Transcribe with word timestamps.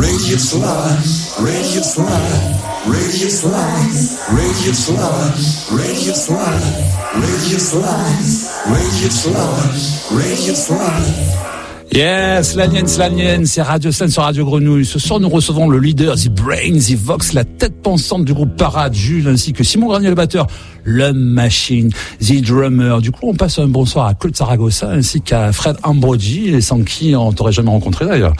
Radius 0.00 0.54
Live, 0.54 1.44
Radius 1.44 1.98
Live, 1.98 2.88
Radius 2.88 3.44
Live, 3.44 4.32
Radius 4.32 4.88
Live, 4.88 5.78
Radius 5.78 6.30
Live, 6.30 7.20
Radius 7.20 7.74
Live, 7.74 8.72
Radius 8.72 9.26
Live, 9.26 10.16
Radius 10.16 10.70
Live. 10.70 11.49
Yes, 11.92 12.54
Lanien, 12.54 12.84
Lanien, 12.98 13.44
c'est 13.46 13.62
Radio 13.62 13.90
Scène 13.90 14.10
sur 14.10 14.22
Radio 14.22 14.44
Grenouille. 14.44 14.84
Ce 14.86 15.00
soir, 15.00 15.18
nous 15.18 15.28
recevons 15.28 15.68
le 15.68 15.78
leader, 15.80 16.14
The 16.14 16.28
Brains, 16.28 16.78
The 16.78 16.94
Vox, 16.94 17.32
la 17.32 17.44
tête 17.44 17.82
pensante 17.82 18.24
du 18.24 18.32
groupe 18.32 18.56
Parade, 18.56 18.94
Jules, 18.94 19.26
ainsi 19.26 19.52
que 19.52 19.64
Simon 19.64 19.88
Granier, 19.88 20.08
le 20.08 20.14
batteur, 20.14 20.46
le 20.84 21.12
Machine, 21.12 21.90
The 22.24 22.40
Drummer. 22.42 23.00
Du 23.00 23.10
coup, 23.10 23.28
on 23.28 23.34
passe 23.34 23.58
un 23.58 23.66
bonsoir 23.66 24.06
à 24.06 24.14
Claude 24.14 24.36
Saragossa, 24.36 24.88
ainsi 24.88 25.20
qu'à 25.20 25.50
Fred 25.52 25.78
Ambrogi, 25.82 26.62
sans 26.62 26.84
qui 26.84 27.16
on 27.16 27.32
t'aurait 27.32 27.50
jamais 27.52 27.70
rencontré 27.70 28.06
d'ailleurs. 28.06 28.34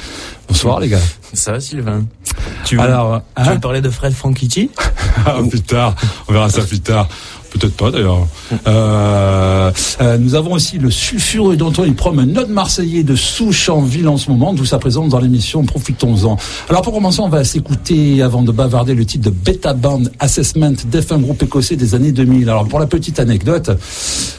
Bonsoir, 0.49 0.79
les 0.79 0.89
gars. 0.89 1.01
Ça 1.33 1.51
va, 1.51 1.59
Sylvain? 1.61 2.05
Tu 2.65 2.77
veux, 2.77 2.83
Alors, 2.83 3.23
tu 3.37 3.43
hein? 3.43 3.55
veux 3.55 3.61
parler 3.61 3.81
de 3.81 3.91
Fred 3.91 4.13
Franchitti 4.13 4.71
Ah, 5.27 5.39
plus 5.49 5.61
tard, 5.61 5.97
on 6.29 6.33
verra 6.33 6.49
ça 6.51 6.63
plus 6.63 6.81
tard. 6.81 7.09
Peut-être 7.51 7.75
pas 7.75 7.91
d'ailleurs. 7.91 8.29
Euh, 8.67 9.73
euh, 10.01 10.19
nous 10.19 10.35
avons 10.37 10.53
aussi 10.53 10.79
le 10.79 10.91
sulfureux 10.91 11.57
d'Antoine 11.57 11.95
Prom, 11.95 12.19
un 12.19 12.37
autre 12.37 12.51
Marseillais 12.51 13.03
de 13.03 13.17
souche 13.17 13.69
en 13.69 13.83
ville 13.83 14.09
en 14.09 14.17
ce 14.17 14.31
moment, 14.31 14.55
d'où 14.55 14.65
sa 14.65 14.79
présence 14.79 15.09
dans 15.09 15.19
l'émission. 15.19 15.65
Profitons-en. 15.65 16.37
Alors 16.69 16.83
pour 16.83 16.93
commencer, 16.93 17.21
on 17.21 17.29
va 17.29 17.43
s'écouter 17.43 18.23
avant 18.23 18.43
de 18.43 18.53
bavarder 18.53 18.95
le 18.95 19.05
titre 19.05 19.25
de 19.25 19.35
Beta 19.35 19.73
Band 19.73 20.03
Assessment, 20.21 20.75
Def, 20.87 21.11
un 21.11 21.19
groupe 21.19 21.43
écossais 21.43 21.75
des 21.75 21.95
années 21.97 22.13
2000. 22.13 22.49
Alors 22.49 22.69
pour 22.69 22.79
la 22.79 22.87
petite 22.87 23.19
anecdote, 23.19 23.71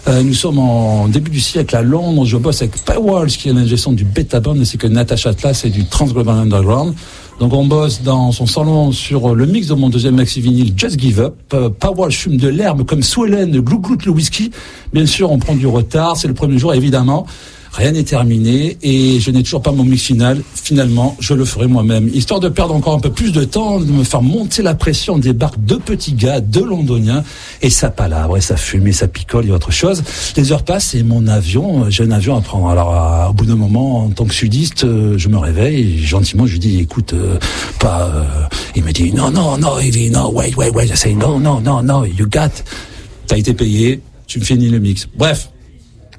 euh, 0.08 0.24
nous 0.24 0.34
sommes 0.34 0.60
en 0.60 1.10
début 1.10 1.32
du 1.32 1.42
siècle 1.42 1.76
à 1.76 1.82
Londres. 1.82 2.26
Je 2.26 2.38
bosse 2.38 2.62
avec 2.62 2.74
Pie 2.86 2.98
Walsh 2.98 3.38
qui 3.38 3.50
est 3.50 3.54
l'ingestion 3.54 3.92
du 3.92 4.06
Beta 4.06 4.40
Band, 4.40 4.58
ainsi 4.60 4.78
que 4.78 4.88
Natasha 4.88 5.32
Atlas 5.32 5.66
et 5.66 5.70
du 5.70 5.86
Transglobal 5.86 6.38
Underground. 6.38 6.94
Donc 7.42 7.54
on 7.54 7.66
bosse 7.66 8.04
dans 8.04 8.32
son 8.32 8.46
salon 8.46 8.92
sur 8.92 9.34
le 9.34 9.48
mix 9.48 9.66
de 9.66 9.74
mon 9.74 9.90
deuxième 9.90 10.16
maxi 10.16 10.42
vinyle 10.42 10.74
Just 10.78 11.00
Give 11.00 11.20
Up. 11.20 11.36
Euh, 11.56 11.72
Powell 11.72 12.12
fume 12.12 12.38
de 12.38 12.48
l'herbe 12.48 12.86
comme 12.86 13.02
Swellen 13.02 13.60
glougloute 13.62 14.06
le 14.06 14.12
whisky. 14.12 14.52
Bien 14.94 15.08
sûr, 15.08 15.32
on 15.32 15.40
prend 15.40 15.56
du 15.56 15.66
retard. 15.66 16.18
C'est 16.18 16.28
le 16.28 16.36
premier 16.36 16.60
jour, 16.60 16.72
évidemment. 16.76 17.26
Rien 17.74 17.92
n'est 17.92 18.04
terminé 18.04 18.78
et 18.82 19.22
je 19.22 19.32
n'ai 19.32 19.44
toujours 19.44 19.62
pas 19.62 19.72
mon 19.72 19.86
mix 19.86 20.04
final. 20.04 20.42
Finalement, 20.56 21.16
je 21.20 21.34
le 21.34 21.46
ferai 21.46 21.68
moi-même. 21.68 22.10
Histoire 22.14 22.42
de 22.42 22.50
perdre 22.50 22.76
encore 22.76 22.96
un 22.96 23.00
peu 23.00 23.12
plus 23.12 23.32
de 23.32 23.46
temps, 23.46 23.80
de 23.80 23.92
me 23.92 24.04
faire 24.04 24.22
monter 24.22 24.62
la 24.62 24.76
pression, 24.76 25.18
débarquent 25.18 25.60
deux 25.60 25.80
petits 25.80 26.12
gars, 26.12 26.42
deux 26.42 26.66
londoniens, 26.66 27.24
et 27.62 27.70
ça 27.70 27.90
palabre, 27.90 28.36
et 28.36 28.42
ça 28.42 28.58
fume, 28.58 28.88
et 28.88 28.92
ça 28.92 29.08
picole, 29.08 29.48
et 29.48 29.52
autre 29.52 29.72
chose. 29.72 30.04
Les 30.36 30.52
heures 30.52 30.64
passent 30.64 30.96
et 30.96 31.04
mon 31.04 31.28
avion, 31.28 31.86
euh, 31.86 31.90
j'ai 31.90 32.04
un 32.04 32.12
avion 32.12 32.36
à 32.36 32.42
prendre. 32.42 32.68
Alors, 32.68 32.94
euh, 32.94 33.30
au 33.30 33.34
bout 33.34 33.46
d'un 33.46 33.56
moment, 33.56 34.06
en 34.06 34.10
tant 34.10 34.26
que 34.26 34.34
sudiste, 34.34 34.84
euh, 34.84 35.18
je 35.18 35.30
me 35.30 35.38
réveille, 35.38 36.04
gentiment, 36.04 36.46
je 36.46 36.54
lui 36.54 36.60
dis, 36.60 36.80
écoute, 36.80 37.14
euh, 37.14 37.38
pas, 37.80 38.12
euh, 38.14 38.24
il 38.76 38.84
me 38.84 38.92
dit, 38.92 39.14
non, 39.14 39.32
non, 39.32 39.58
non, 39.58 39.80
Evie, 39.80 40.10
non, 40.10 40.30
wait, 40.34 40.54
wait, 40.56 40.72
wait. 40.72 40.88
I 40.88 40.98
say, 40.98 41.14
no, 41.14 41.40
no, 41.40 41.62
no, 41.62 41.82
no, 41.82 42.04
you 42.04 42.28
got, 42.30 42.52
t'as 43.28 43.38
été 43.38 43.54
payé, 43.54 44.02
tu 44.28 44.40
me 44.40 44.44
finis 44.44 44.68
le 44.68 44.80
mix. 44.80 45.08
Bref. 45.16 45.50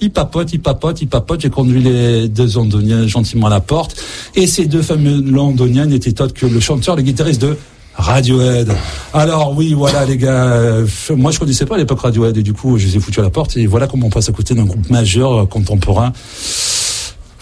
Il 0.02 0.10
papote, 0.10 0.52
il 0.52 0.60
papote, 0.60 1.00
il 1.00 1.06
papote. 1.06 1.40
J'ai 1.42 1.48
conduit 1.48 1.80
les 1.80 2.28
deux 2.28 2.52
londoniens 2.56 3.06
gentiment 3.06 3.46
à 3.46 3.50
la 3.50 3.60
porte. 3.60 3.94
Et 4.34 4.48
ces 4.48 4.66
deux 4.66 4.82
fameux 4.82 5.22
londoniens 5.22 5.86
n'étaient 5.86 6.20
autres 6.20 6.34
que 6.34 6.44
le 6.44 6.58
chanteur, 6.58 6.96
le 6.96 7.02
guitariste 7.02 7.40
de 7.40 7.56
Radiohead. 7.94 8.74
Alors 9.14 9.56
oui, 9.56 9.74
voilà 9.74 10.04
les 10.04 10.16
gars. 10.16 10.54
euh, 10.54 10.86
moi 11.10 11.30
je 11.30 11.38
connaissais 11.38 11.66
pas 11.66 11.76
à 11.76 11.78
l'époque 11.78 12.00
Radiohead 12.00 12.36
et 12.36 12.42
du 12.42 12.52
coup 12.52 12.78
je 12.78 12.86
les 12.86 12.96
ai 12.96 13.00
foutus 13.00 13.20
à 13.20 13.22
la 13.22 13.30
porte 13.30 13.56
et 13.56 13.66
voilà 13.66 13.86
comment 13.86 14.08
on 14.08 14.10
passe 14.10 14.28
à 14.28 14.32
côté 14.32 14.56
d'un 14.56 14.64
groupe 14.64 14.90
majeur 14.90 15.42
euh, 15.42 15.46
contemporain. 15.46 16.12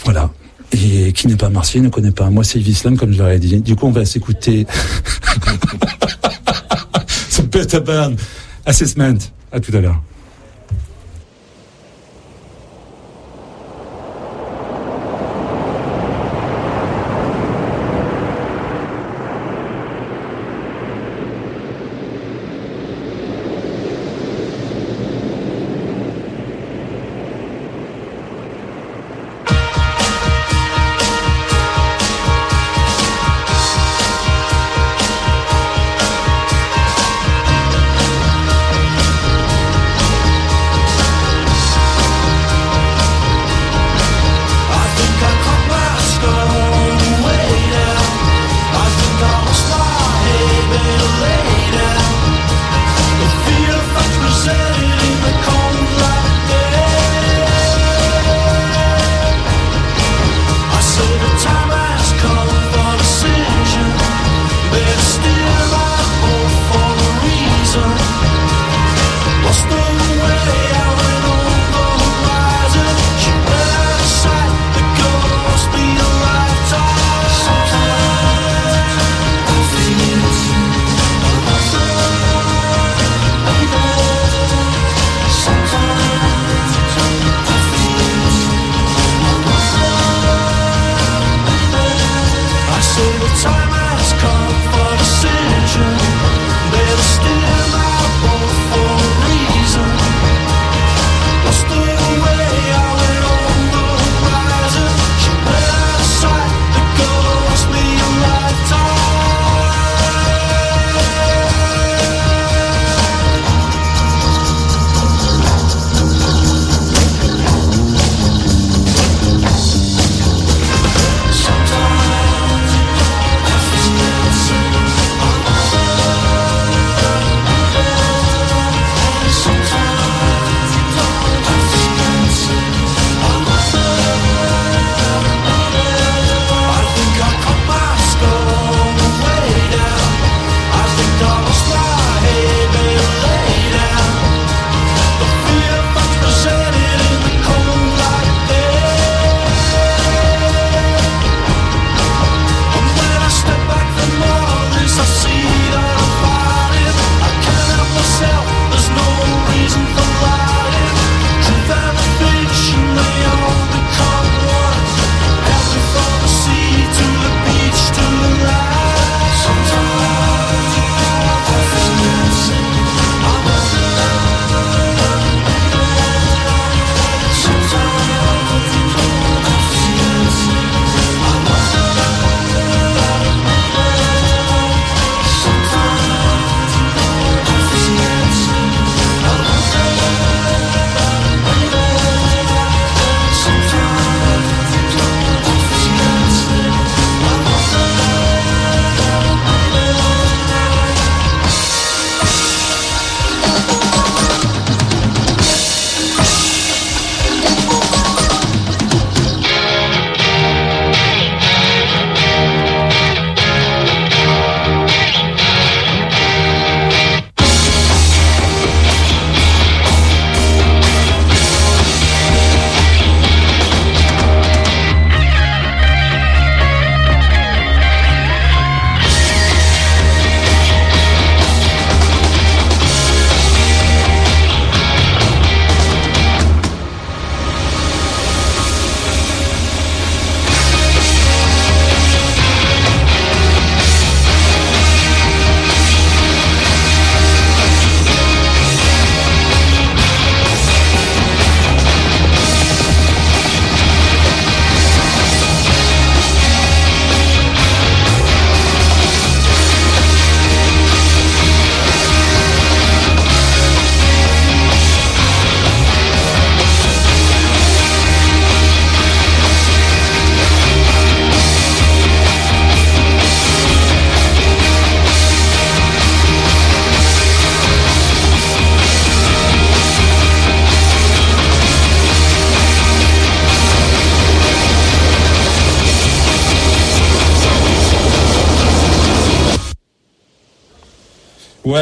Voilà. 0.05 0.29
Et 0.73 1.15
qui 1.15 1.29
n'est 1.29 1.37
pas 1.37 1.49
marseillais, 1.49 1.83
ne 1.83 1.89
connaît 1.89 2.11
pas. 2.11 2.29
Moi 2.29 2.45
c'est 2.45 2.61
Islam 2.61 2.99
comme 2.99 3.15
je 3.15 3.19
leur 3.19 3.31
ai 3.31 3.39
dit. 3.39 3.59
Du 3.63 3.75
coup 3.75 3.87
on 3.87 3.91
va 3.93 4.05
s'écouter. 4.05 4.67
Ce 7.31 7.41
Better 7.41 7.81
Band 7.81 8.13
Assessment. 8.67 9.17
À 9.51 9.61
tout 9.61 9.75
à 9.75 9.81
l'heure. 9.81 10.03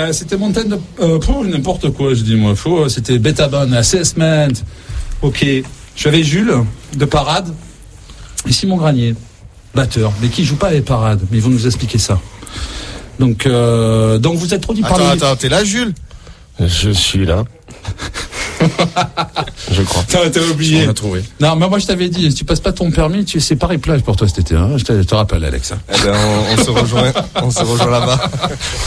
Ouais, 0.08 0.14
c'était 0.14 0.38
Montagne 0.38 0.68
de... 0.68 0.80
Euh, 1.00 1.18
pour 1.18 1.44
n'importe 1.44 1.90
quoi, 1.90 2.14
je 2.14 2.22
dis 2.22 2.34
moi. 2.34 2.56
Faux, 2.56 2.88
c'était 2.88 3.18
Betabon, 3.18 3.70
Assessment. 3.72 4.54
Ok. 5.20 5.44
J'avais 5.96 6.22
Jules, 6.22 6.64
de 6.96 7.04
Parade, 7.04 7.54
et 8.48 8.52
Simon 8.52 8.78
Granier, 8.78 9.14
batteur, 9.74 10.10
mais 10.22 10.28
qui 10.28 10.46
joue 10.46 10.56
pas 10.56 10.70
les 10.70 10.80
parades. 10.80 11.20
Mais 11.30 11.36
ils 11.36 11.42
vont 11.42 11.50
nous 11.50 11.66
expliquer 11.66 11.98
ça. 11.98 12.18
Donc, 13.18 13.44
euh, 13.44 14.16
donc 14.16 14.38
vous 14.38 14.54
êtes 14.54 14.62
produit 14.62 14.82
par 14.82 14.94
Attends, 14.94 15.12
les... 15.12 15.22
attends, 15.22 15.36
t'es 15.36 15.50
là, 15.50 15.62
Jules? 15.62 15.92
Je 16.58 16.88
suis 16.88 17.26
là. 17.26 17.44
je 19.70 19.82
crois. 19.82 20.04
T'as 20.08 20.28
t'as 20.30 20.40
oublié. 20.40 20.84
On 20.86 20.90
a 20.90 20.94
trouvé. 20.94 21.22
Non, 21.40 21.56
mais 21.56 21.68
moi 21.68 21.78
je 21.78 21.86
t'avais 21.86 22.08
dit, 22.08 22.30
si 22.30 22.34
tu 22.34 22.44
passes 22.44 22.60
pas 22.60 22.72
ton 22.72 22.90
permis, 22.90 23.24
tu 23.24 23.40
c'est 23.40 23.56
Paris 23.56 23.78
plage 23.78 24.02
pour 24.02 24.16
toi 24.16 24.26
cet 24.28 24.38
été. 24.40 24.54
Hein 24.54 24.70
je, 24.76 24.84
te, 24.84 24.92
je 24.98 25.06
te 25.06 25.14
rappelle, 25.14 25.44
Alex. 25.44 25.72
hein. 25.72 25.78
Eh 25.94 26.02
ben, 26.06 26.14
on, 26.14 26.54
on 26.60 26.64
se 26.64 26.70
rejoint, 26.70 27.12
on 27.42 27.50
se 27.50 27.62
rejoint 27.64 27.90
là-bas. 27.90 28.20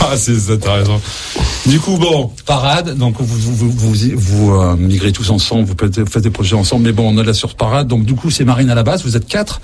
Ah, 0.00 0.16
c'est 0.16 0.34
ça, 0.38 0.56
t'as 0.56 0.74
raison. 0.74 1.00
Du 1.64 1.78
coup, 1.78 1.96
bon, 1.96 2.30
parade. 2.44 2.96
Donc, 2.98 3.14
vous, 3.20 3.24
vous, 3.24 3.54
vous, 3.54 3.70
vous, 3.70 3.94
vous, 4.16 4.52
euh, 4.52 4.76
migrez 4.76 5.12
tous 5.12 5.30
ensemble, 5.30 5.64
vous 5.64 5.74
faites, 5.78 6.18
des 6.18 6.30
projets 6.30 6.56
ensemble. 6.56 6.84
Mais 6.84 6.92
bon, 6.92 7.08
on 7.08 7.20
est 7.22 7.24
là 7.24 7.32
sur 7.32 7.54
parade. 7.54 7.86
Donc, 7.86 8.04
du 8.04 8.14
coup, 8.14 8.30
c'est 8.30 8.44
Marine 8.44 8.68
à 8.68 8.74
la 8.74 8.82
base. 8.82 9.04
Vous 9.04 9.16
êtes 9.16 9.26
quatre. 9.28 9.60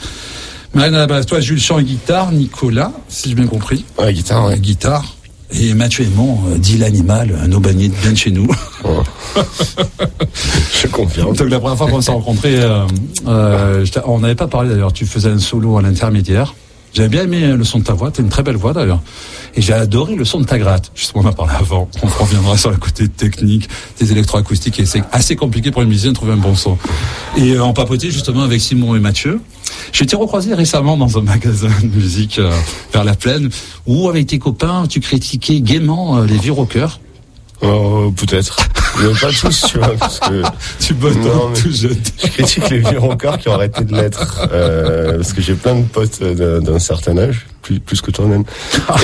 Marine 0.75 0.94
à 0.94 0.99
la 0.99 1.06
base. 1.06 1.26
Toi, 1.26 1.41
Jules 1.41 1.61
chant 1.61 1.79
et 1.81 1.85
guitare. 1.85 2.31
Nicolas, 2.31 2.93
si 3.09 3.29
j'ai 3.31 3.35
bien 3.35 3.47
compris. 3.49 3.85
Ouais, 3.99 4.12
guitare, 4.12 4.47
ouais. 4.47 4.59
Guitare. 4.59 5.05
Et 5.50 5.73
Mathieu 5.75 6.05
Aymon, 6.05 6.39
euh, 6.49 6.59
dit 6.59 6.77
l'animal, 6.77 7.35
un 7.43 7.50
aubanier 7.53 7.89
bien 7.89 8.12
de 8.12 8.17
chez 8.17 8.31
nous. 8.31 8.47
Je 10.83 10.87
confirme. 10.89 11.35
Donc 11.35 11.49
la 11.49 11.59
première 11.59 11.79
fois 11.79 11.89
qu'on 11.89 12.03
s'est 12.03 12.11
rencontrés, 12.11 12.61
euh, 12.61 12.85
euh, 13.27 13.87
on 14.05 14.21
n'avait 14.21 14.35
pas 14.35 14.47
parlé 14.47 14.69
d'ailleurs. 14.69 14.93
Tu 14.93 15.06
faisais 15.06 15.31
un 15.31 15.39
solo 15.39 15.79
à 15.79 15.83
l'intermédiaire. 15.83 16.55
J'avais 16.94 17.08
bien 17.08 17.25
aimé 17.25 17.55
le 17.56 17.64
son 17.64 17.79
de 17.79 17.85
ta 17.85 17.93
voix. 17.93 18.11
T'as 18.11 18.23
une 18.23 18.29
très 18.29 18.43
belle 18.43 18.56
voix 18.56 18.73
d'ailleurs. 18.73 19.00
Et 19.55 19.62
j'ai 19.62 19.73
adoré 19.73 20.14
le 20.14 20.25
son 20.25 20.40
de 20.40 20.44
ta 20.44 20.58
gratte. 20.58 20.90
Justement, 20.94 21.25
on 21.25 21.29
en 21.29 21.32
parlé 21.32 21.55
avant. 21.58 21.88
On 22.02 22.06
reviendra 22.23 22.56
sur 22.56 22.70
le 22.70 22.76
côté 22.76 23.08
technique 23.08 23.69
des 23.99 24.12
électroacoustiques. 24.12 24.81
Et 24.81 24.87
c'est 24.87 25.02
assez 25.12 25.37
compliqué 25.37 25.70
pour 25.70 25.82
une 25.82 25.88
musicien 25.88 26.11
de 26.11 26.17
trouver 26.17 26.32
un 26.32 26.37
bon 26.37 26.55
son. 26.55 26.79
Et 27.37 27.52
euh, 27.52 27.64
en 27.64 27.73
papoté 27.73 28.11
justement 28.11 28.43
avec 28.43 28.61
Simon 28.61 28.94
et 28.96 29.00
Mathieu. 29.00 29.40
J'ai 29.93 30.05
été 30.05 30.17
recroisé 30.17 30.55
récemment 30.55 30.96
dans 30.96 31.19
un 31.19 31.23
magasin 31.23 31.70
de 31.82 31.88
musique 31.88 32.38
euh, 32.38 32.52
vers 32.93 33.05
la 33.05 33.14
plaine 33.14 33.50
où 33.87 34.08
avec 34.08 34.26
tes 34.26 34.38
copains 34.38 34.87
tu 34.88 35.00
critiquais 35.00 35.61
gaiement 35.61 36.19
euh, 36.19 36.26
les 36.26 36.38
vieux 36.38 36.52
rockers. 36.52 37.00
Oh, 37.62 38.12
peut-être. 38.17 38.56
Mais 39.00 39.12
pas 39.21 39.29
tous, 39.33 39.65
tu 39.71 39.79
vois, 39.79 39.95
parce 39.99 40.21
que 40.21 40.43
Tu 40.81 40.95
bosses 40.95 41.17
Non, 41.17 41.50
mais- 41.50 41.61
tout 41.61 41.71
jeune. 41.73 41.97
je 42.23 42.29
critique 42.29 42.69
les 42.71 42.79
vieux 42.79 42.99
rockers 42.99 43.39
qui 43.39 43.49
ont 43.49 43.55
arrêté 43.55 43.85
de 43.85 43.95
l'être. 43.95 44.49
Euh, 44.53 45.17
parce 45.19 45.33
que 45.33 45.41
j'ai 45.43 45.55
plein 45.55 45.75
de 45.77 45.85
potes 45.85 46.23
d'un 46.23 46.79
certain 46.79 47.17
âge, 47.19 47.47
plus, 47.62 47.81
plus 47.81 48.00
que 48.00 48.11
toi-même. 48.11 48.45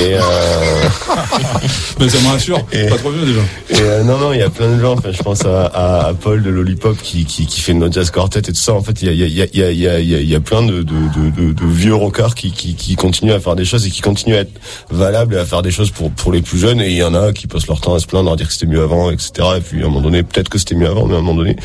Et, 0.00 0.14
euh, 0.14 0.20
Mais 2.00 2.08
ça 2.08 2.18
me 2.20 2.28
rassure. 2.28 2.58
Et- 2.72 2.86
Pas 2.88 2.96
trop 2.96 3.10
vieux 3.10 3.26
déjà. 3.26 3.40
et 3.70 3.80
euh, 3.80 4.02
non, 4.04 4.18
non, 4.18 4.32
il 4.32 4.40
y 4.40 4.42
a 4.42 4.50
plein 4.50 4.74
de 4.74 4.80
gens. 4.80 4.92
Enfin, 4.94 5.10
je 5.12 5.22
pense 5.22 5.44
à, 5.44 5.66
à, 5.66 6.06
à 6.08 6.14
Paul 6.14 6.42
de 6.42 6.50
Lollipop 6.50 6.96
qui, 7.02 7.24
qui, 7.24 7.46
qui 7.46 7.60
fait 7.60 7.74
No 7.74 7.90
Jazz 7.90 8.10
Quartet 8.10 8.40
et 8.40 8.42
tout 8.42 8.54
ça. 8.54 8.72
En 8.74 8.82
fait, 8.82 9.02
il 9.02 9.06
y 9.06 9.10
a, 9.10 9.26
il 9.26 9.32
y, 9.32 9.42
a, 9.42 9.46
il 9.52 9.58
y, 9.58 9.62
a, 9.62 9.70
il 9.70 9.78
y, 9.78 9.88
a, 9.88 9.98
il 10.00 10.08
y, 10.08 10.14
a, 10.14 10.18
il 10.20 10.28
y 10.28 10.34
a 10.34 10.40
plein 10.40 10.62
de, 10.62 10.82
de, 10.82 10.92
de, 11.36 11.52
de, 11.52 11.64
vieux 11.66 11.94
rockers 11.94 12.34
qui, 12.34 12.52
qui, 12.52 12.74
qui 12.74 12.96
continuent 12.96 13.32
à 13.32 13.40
faire 13.40 13.56
des 13.56 13.64
choses 13.64 13.86
et 13.86 13.90
qui 13.90 14.00
continuent 14.00 14.36
à 14.36 14.40
être 14.40 14.52
valables 14.90 15.34
et 15.34 15.38
à 15.38 15.44
faire 15.44 15.62
des 15.62 15.70
choses 15.70 15.90
pour, 15.90 16.10
pour 16.10 16.32
les 16.32 16.42
plus 16.42 16.58
jeunes. 16.58 16.80
Et 16.80 16.90
il 16.90 16.96
y 16.96 17.02
en 17.04 17.14
a 17.14 17.32
qui 17.32 17.46
passent 17.46 17.66
leur 17.66 17.80
temps 17.80 17.94
à 17.94 18.00
se 18.00 18.06
plaindre, 18.06 18.32
à 18.32 18.36
dire 18.36 18.46
que 18.46 18.52
c'était 18.52 18.66
mieux 18.66 18.82
avant, 18.82 19.10
etc. 19.10 19.30
Et 19.56 19.60
puis 19.60 19.83
à 19.84 19.88
un 19.88 19.90
moment 19.90 20.00
donné, 20.00 20.22
peut-être 20.22 20.48
que 20.48 20.58
c'était 20.58 20.74
mieux 20.74 20.88
avant, 20.88 21.06
mais 21.06 21.14
à 21.14 21.18
un 21.18 21.20
moment 21.20 21.34
donné, 21.36 21.56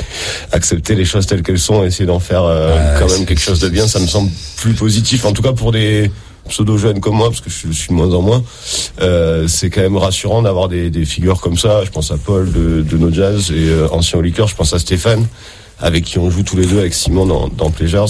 accepter 0.51 0.95
les 0.95 1.05
choses 1.05 1.25
telles 1.25 1.43
qu'elles 1.43 1.59
sont, 1.59 1.83
et 1.83 1.87
essayer 1.87 2.05
d'en 2.05 2.19
faire 2.19 2.43
euh, 2.43 2.99
quand 2.99 3.09
même 3.09 3.25
quelque 3.25 3.41
chose 3.41 3.59
de 3.59 3.69
bien, 3.69 3.87
ça 3.87 3.99
me 3.99 4.07
semble 4.07 4.29
plus 4.57 4.73
positif. 4.73 5.25
En 5.25 5.31
tout 5.31 5.41
cas 5.41 5.53
pour 5.53 5.71
des 5.71 6.11
pseudo 6.47 6.77
jeunes 6.77 6.99
comme 6.99 7.15
moi, 7.15 7.29
parce 7.29 7.41
que 7.41 7.49
je, 7.49 7.67
je 7.67 7.77
suis 7.77 7.89
de 7.89 7.93
moins 7.93 8.13
en 8.13 8.21
moins, 8.21 8.43
euh, 9.01 9.47
c'est 9.47 9.69
quand 9.69 9.81
même 9.81 9.97
rassurant 9.97 10.41
d'avoir 10.41 10.67
des, 10.67 10.89
des 10.89 11.05
figures 11.05 11.41
comme 11.41 11.57
ça. 11.57 11.83
Je 11.85 11.91
pense 11.91 12.11
à 12.11 12.17
Paul 12.17 12.51
de, 12.51 12.81
de 12.81 12.97
No 12.97 13.11
Jazz 13.11 13.51
et 13.51 13.69
euh, 13.69 13.87
ancien 13.91 14.17
au 14.19 14.21
liqueur. 14.21 14.47
Je 14.47 14.55
pense 14.55 14.73
à 14.73 14.79
Stéphane 14.79 15.27
avec 15.81 16.03
qui 16.05 16.19
on 16.19 16.29
joue 16.29 16.43
tous 16.43 16.57
les 16.57 16.65
deux 16.65 16.79
avec 16.79 16.93
Simon 16.93 17.25
dans, 17.25 17.47
dans 17.47 17.69
Pleasures. 17.69 18.07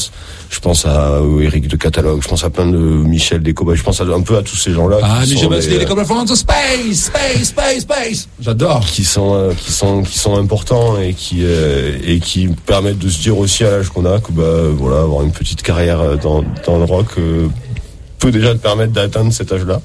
Je 0.49 0.59
pense 0.59 0.85
à 0.85 1.13
euh, 1.13 1.41
Eric 1.41 1.67
de 1.67 1.75
Catalogue. 1.75 2.21
Je 2.23 2.27
pense 2.27 2.43
à 2.43 2.49
plein 2.49 2.65
de 2.65 2.77
Michel 2.77 3.41
des 3.43 3.53
Cowboys. 3.53 3.75
Je 3.75 3.83
pense 3.83 4.01
à, 4.01 4.03
un 4.03 4.21
peu 4.21 4.37
à 4.37 4.41
tous 4.41 4.55
ces 4.55 4.73
gens-là. 4.73 4.97
Ah, 5.03 5.21
euh, 5.23 5.85
comme 5.85 6.03
from 6.05 6.25
the 6.25 6.35
space, 6.35 7.05
space, 7.05 7.49
space, 7.49 7.81
space. 7.81 8.27
J'adore. 8.41 8.85
qui 8.85 9.03
sont 9.03 9.35
euh, 9.35 9.53
qui 9.53 9.71
sont 9.71 10.03
qui 10.03 10.17
sont 10.17 10.35
importants 10.35 10.99
et 10.99 11.13
qui 11.13 11.39
euh, 11.43 11.97
et 12.05 12.19
qui 12.19 12.47
permettent 12.65 12.99
de 12.99 13.09
se 13.09 13.21
dire 13.21 13.37
aussi 13.37 13.63
à 13.63 13.71
l'âge 13.71 13.89
qu'on 13.89 14.05
a 14.05 14.19
que 14.19 14.31
bah 14.31 14.69
voilà 14.75 15.01
avoir 15.01 15.23
une 15.23 15.31
petite 15.31 15.61
carrière 15.61 15.99
euh, 15.99 16.15
dans 16.15 16.43
dans 16.65 16.77
le 16.77 16.85
rock 16.85 17.07
euh, 17.17 17.47
peut 18.19 18.31
déjà 18.31 18.53
te 18.53 18.59
permettre 18.59 18.91
d'atteindre 18.93 19.31
cet 19.33 19.51
âge-là 19.51 19.81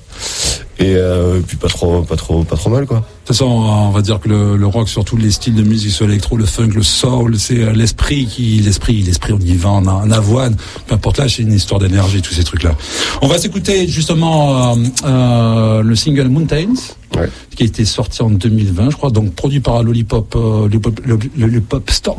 et 0.80 0.94
euh, 0.96 1.38
puis 1.46 1.56
pas 1.56 1.68
trop 1.68 2.02
pas 2.02 2.16
trop 2.16 2.42
pas 2.42 2.56
trop 2.56 2.68
mal 2.68 2.84
quoi. 2.84 2.96
De 2.98 3.02
toute 3.28 3.28
façon, 3.28 3.46
on 3.46 3.90
va 3.90 4.02
dire 4.02 4.20
que 4.20 4.28
le, 4.28 4.56
le 4.56 4.66
rock, 4.66 4.86
sur 4.88 5.02
tous 5.04 5.16
les 5.16 5.30
styles 5.30 5.54
de 5.54 5.62
musique, 5.62 5.92
sur 5.92 6.06
l'électro, 6.06 6.36
le 6.36 6.44
funk, 6.44 6.70
le 6.74 6.82
soul, 6.82 7.38
c'est 7.38 7.60
euh, 7.62 7.72
l'esprit 7.72 8.26
qui, 8.26 8.56
l'esprit, 8.58 9.00
l'esprit, 9.02 9.32
on 9.32 9.38
y 9.38 9.54
va 9.56 9.70
en, 9.70 9.86
en 9.86 10.10
avoine. 10.10 10.56
Peu 10.86 10.94
importe 10.96 11.16
là, 11.18 11.26
c'est 11.28 11.40
une 11.42 11.52
histoire 11.54 11.80
d'énergie, 11.80 12.20
tous 12.20 12.34
ces 12.34 12.44
trucs-là. 12.44 12.74
On 13.22 13.28
va 13.28 13.38
s'écouter 13.38 13.86
justement 13.88 14.74
euh, 14.74 14.76
euh, 15.06 15.82
le 15.82 15.96
single 15.96 16.28
Mountains, 16.28 16.74
Ouais. 17.16 17.30
qui 17.54 17.62
a 17.62 17.66
été 17.66 17.84
sorti 17.84 18.20
en 18.22 18.28
2020, 18.30 18.90
je 18.90 18.96
crois, 18.96 19.10
donc 19.10 19.32
produit 19.34 19.60
par 19.60 19.82
Lollipop, 19.84 20.34
euh, 20.34 20.62
Lollipop, 20.62 21.00
Lollipop 21.38 21.88
Store, 21.90 22.16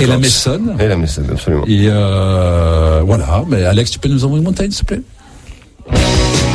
et 0.00 0.06
la 0.06 0.16
Maison. 0.18 0.60
Et 0.78 0.86
la 0.88 0.96
Maison 0.96 1.22
absolument. 1.30 1.64
Et 1.66 1.86
euh, 1.88 3.02
voilà, 3.04 3.44
mais 3.48 3.64
Alex, 3.64 3.90
tu 3.90 3.98
peux 3.98 4.08
nous 4.08 4.24
envoyer 4.24 4.42
Mountains, 4.44 4.70
s'il 4.70 4.84
te 4.86 4.94
plaît? 4.94 5.02
I've 5.86 6.53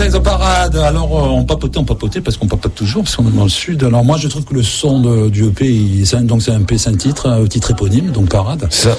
Euh, 0.00 0.20
Parade. 0.20 0.76
Alors, 0.76 1.18
euh, 1.18 1.28
on 1.28 1.44
papotait, 1.44 1.78
on 1.78 1.84
papotait, 1.84 2.20
parce 2.20 2.36
qu'on 2.36 2.46
papote 2.46 2.74
toujours, 2.74 3.02
parce 3.04 3.16
qu'on 3.16 3.26
est 3.28 3.36
dans 3.36 3.44
le 3.44 3.48
sud. 3.48 3.82
Alors, 3.84 4.04
moi, 4.04 4.16
je 4.18 4.28
trouve 4.28 4.44
que 4.44 4.54
le 4.54 4.62
son 4.62 5.00
de- 5.00 5.28
du 5.30 5.44
EP, 5.46 5.66
il- 5.68 6.06
c'est 6.06 6.16
un- 6.16 6.22
donc 6.22 6.42
c'est 6.42 6.50
un 6.52 6.60
EP, 6.60 6.76
c'est 6.78 6.90
un 6.90 6.94
titre, 6.96 7.28
un 7.28 7.46
titre 7.46 7.70
éponyme, 7.70 8.10
donc 8.10 8.28
Parade. 8.28 8.66
Ça, 8.70 8.96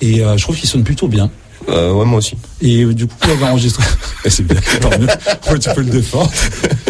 Et 0.00 0.22
euh, 0.24 0.36
je 0.36 0.42
trouve 0.42 0.56
qu'il 0.56 0.68
sonne 0.68 0.82
plutôt 0.84 1.08
bien. 1.08 1.30
euh, 1.68 1.92
ouais, 1.92 2.04
moi 2.04 2.18
aussi. 2.18 2.36
Et 2.60 2.82
euh, 2.84 2.92
du 2.94 3.06
coup, 3.06 3.14
vous 3.22 3.28
l'avez 3.28 3.44
enregistré. 3.44 3.82
Et 4.24 4.30
c'est 4.30 4.42
bien, 4.42 4.56
tant 4.80 4.90
mieux. 4.98 5.06
Ouais, 5.50 5.58
tu 5.58 5.70
peux 5.74 5.80
le 5.82 5.90
défendre. 5.90 6.30